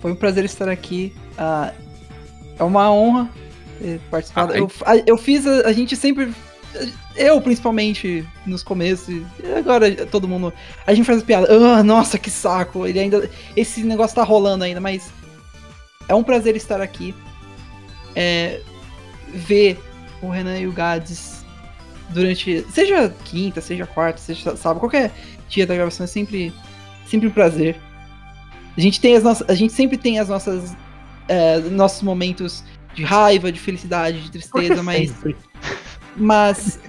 Foi 0.00 0.12
um 0.12 0.16
prazer 0.16 0.44
estar 0.44 0.68
aqui. 0.68 1.14
ah, 1.38 1.72
é 2.58 2.64
uma 2.64 2.90
honra 2.92 3.28
ter 3.80 4.00
participado. 4.10 4.52
Ai. 4.52 4.60
Eu, 4.60 4.70
a- 4.84 4.96
eu 5.06 5.16
fiz, 5.16 5.46
a, 5.46 5.68
a 5.68 5.72
gente 5.72 5.94
sempre. 5.96 6.32
Eu, 7.14 7.38
principalmente, 7.40 8.26
nos 8.46 8.62
começos, 8.62 9.08
e 9.08 9.52
agora 9.56 9.94
todo 10.06 10.26
mundo. 10.26 10.52
A 10.86 10.94
gente 10.94 11.04
faz 11.04 11.18
as 11.18 11.24
piadas. 11.24 11.50
Ah, 11.50 11.82
nossa, 11.82 12.18
que 12.18 12.30
saco. 12.30 12.86
Ele 12.86 12.98
ainda. 12.98 13.28
Esse 13.54 13.82
negócio 13.82 14.16
tá 14.16 14.22
rolando 14.24 14.64
ainda, 14.64 14.80
mas. 14.80 15.10
É 16.08 16.14
um 16.14 16.22
prazer 16.22 16.56
estar 16.56 16.80
aqui. 16.80 17.14
É, 18.16 18.60
ver 19.28 19.78
o 20.20 20.28
Renan 20.28 20.58
e 20.58 20.66
o 20.66 20.72
Gades 20.72 21.41
durante. 22.10 22.64
Seja 22.70 23.14
quinta, 23.24 23.60
seja 23.60 23.86
quarta, 23.86 24.20
seja 24.20 24.56
sábado, 24.56 24.80
qualquer 24.80 25.12
dia 25.48 25.66
da 25.66 25.74
gravação 25.74 26.04
é 26.04 26.06
sempre, 26.06 26.52
sempre 27.06 27.28
um 27.28 27.30
prazer. 27.30 27.76
A 28.76 28.80
gente 28.80 29.00
tem 29.00 29.16
as 29.16 29.22
nossas. 29.22 29.48
A 29.48 29.54
gente 29.54 29.72
sempre 29.72 29.96
tem 29.96 30.18
as 30.18 30.28
nossas. 30.28 30.76
é, 31.28 31.58
nossos 31.58 32.02
momentos 32.02 32.64
de 32.94 33.04
raiva, 33.04 33.52
de 33.52 33.60
felicidade, 33.60 34.22
de 34.22 34.30
tristeza, 34.30 34.82
mas. 34.82 35.10
Sempre. 35.10 35.36
Mas. 36.16 36.80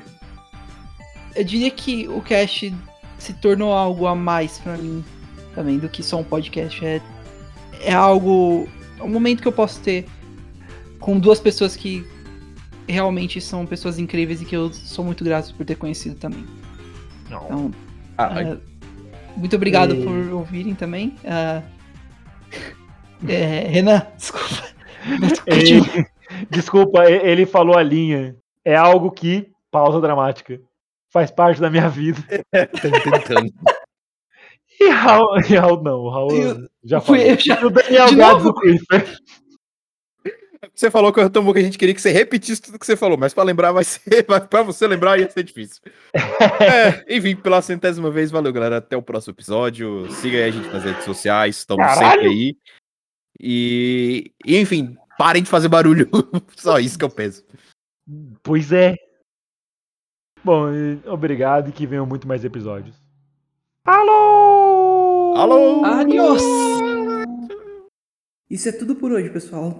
Eu 1.36 1.44
diria 1.44 1.72
que 1.72 2.08
o 2.08 2.22
cast 2.22 2.74
se 3.18 3.34
tornou 3.34 3.74
algo 3.74 4.06
a 4.06 4.14
mais 4.14 4.60
pra 4.60 4.78
mim 4.78 5.04
também 5.56 5.80
do 5.80 5.90
que 5.90 6.04
só 6.04 6.20
um 6.20 6.24
podcast. 6.24 6.86
É, 6.86 7.02
é 7.82 7.94
algo. 7.94 8.68
É 9.00 9.04
um 9.04 9.10
momento 9.10 9.42
que 9.42 9.48
eu 9.48 9.52
posso 9.52 9.80
ter 9.82 10.06
com 11.00 11.20
duas 11.20 11.40
pessoas 11.40 11.76
que 11.76 12.06
realmente 12.88 13.40
são 13.42 13.66
pessoas 13.66 13.98
incríveis 14.00 14.42
e 14.42 14.46
que 14.46 14.56
eu 14.56 14.72
sou 14.74 15.04
muito 15.06 15.24
grato 15.24 15.54
por 15.56 15.66
ter 15.66 15.76
conhecido 15.76 16.16
também. 16.16 16.46
Não. 17.30 17.46
Então, 17.46 17.72
Ah, 18.18 18.42
é, 18.42 18.58
muito 19.38 19.56
obrigado 19.56 19.96
E- 19.96 20.04
por 20.04 20.34
ouvirem 20.34 20.76
também. 20.76 21.16
Ah, 21.26 21.62
é, 23.28 23.68
Renan, 23.68 24.06
desculpa. 24.18 24.64
Ele- 25.48 26.06
Desculpa, 26.50 27.04
ele 27.10 27.46
falou 27.46 27.78
a 27.78 27.84
linha. 27.84 28.36
É 28.66 28.76
algo 28.76 29.12
que, 29.12 29.52
pausa 29.70 30.02
dramática, 30.02 30.60
faz 31.12 31.30
parte 31.30 31.62
da 31.62 31.70
minha 31.70 31.88
vida. 31.88 32.22
tô 32.82 33.12
tentando. 33.12 33.54
E 34.80 34.90
Raul, 34.90 35.38
e 35.40 35.56
Raul 35.56 35.84
não, 35.84 36.00
o 36.00 36.10
Raul 36.10 36.32
Eu- 36.36 36.68
já 36.84 36.98
eu 37.08 37.38
já- 37.40 37.62
E 37.62 37.66
o 37.66 37.70
Daniel 37.70 38.12
novo? 38.14 38.52
do. 38.52 38.60
Você 40.74 40.90
falou 40.90 41.12
que 41.12 41.20
eu 41.20 41.30
tomou 41.30 41.54
que 41.54 41.60
a 41.60 41.64
gente 41.64 41.78
queria 41.78 41.94
que 41.94 42.02
você 42.02 42.12
repetisse 42.12 42.62
tudo 42.62 42.80
que 42.80 42.86
você 42.86 42.96
falou, 42.96 43.18
mas 43.18 43.34
pra 43.34 43.44
lembrar 43.44 43.72
vai 43.72 43.84
ser. 43.84 44.26
mas 44.30 44.46
Pra 44.46 44.64
você 44.64 44.88
lembrar 44.88 45.20
ia 45.20 45.30
ser 45.30 45.44
difícil. 45.44 45.82
É, 46.14 47.16
enfim, 47.16 47.36
pela 47.36 47.62
centésima 47.62 48.10
vez, 48.10 48.32
valeu, 48.32 48.54
galera. 48.54 48.78
Até 48.78 48.96
o 48.96 49.02
próximo 49.02 49.34
episódio. 49.34 50.10
Siga 50.12 50.38
aí 50.38 50.44
a 50.44 50.52
gente 50.52 50.68
nas 50.70 50.84
redes 50.84 51.04
sociais, 51.04 51.58
estamos 51.58 51.86
Caralho! 51.86 52.22
sempre 52.22 52.28
aí. 52.28 52.58
E, 53.40 54.32
enfim, 54.46 54.96
parem 55.18 55.44
de 55.44 55.50
fazer 55.50 55.68
barulho. 55.68 56.10
Só 56.56 56.80
isso 56.80 56.98
que 56.98 57.06
eu 57.06 57.10
penso. 57.10 57.44
Pois 58.42 58.72
é. 58.72 58.96
Bom, 60.44 60.68
obrigado 61.06 61.70
e 61.70 61.72
que 61.72 61.88
venham 61.88 62.06
muito 62.06 62.28
mais 62.28 62.44
episódios. 62.44 63.02
Alô! 63.86 65.34
Alô! 65.36 65.86
Adiós! 65.86 66.42
Isso 68.50 68.70
é 68.70 68.72
tudo 68.72 68.96
por 68.96 69.12
hoje, 69.12 69.30
pessoal. 69.30 69.80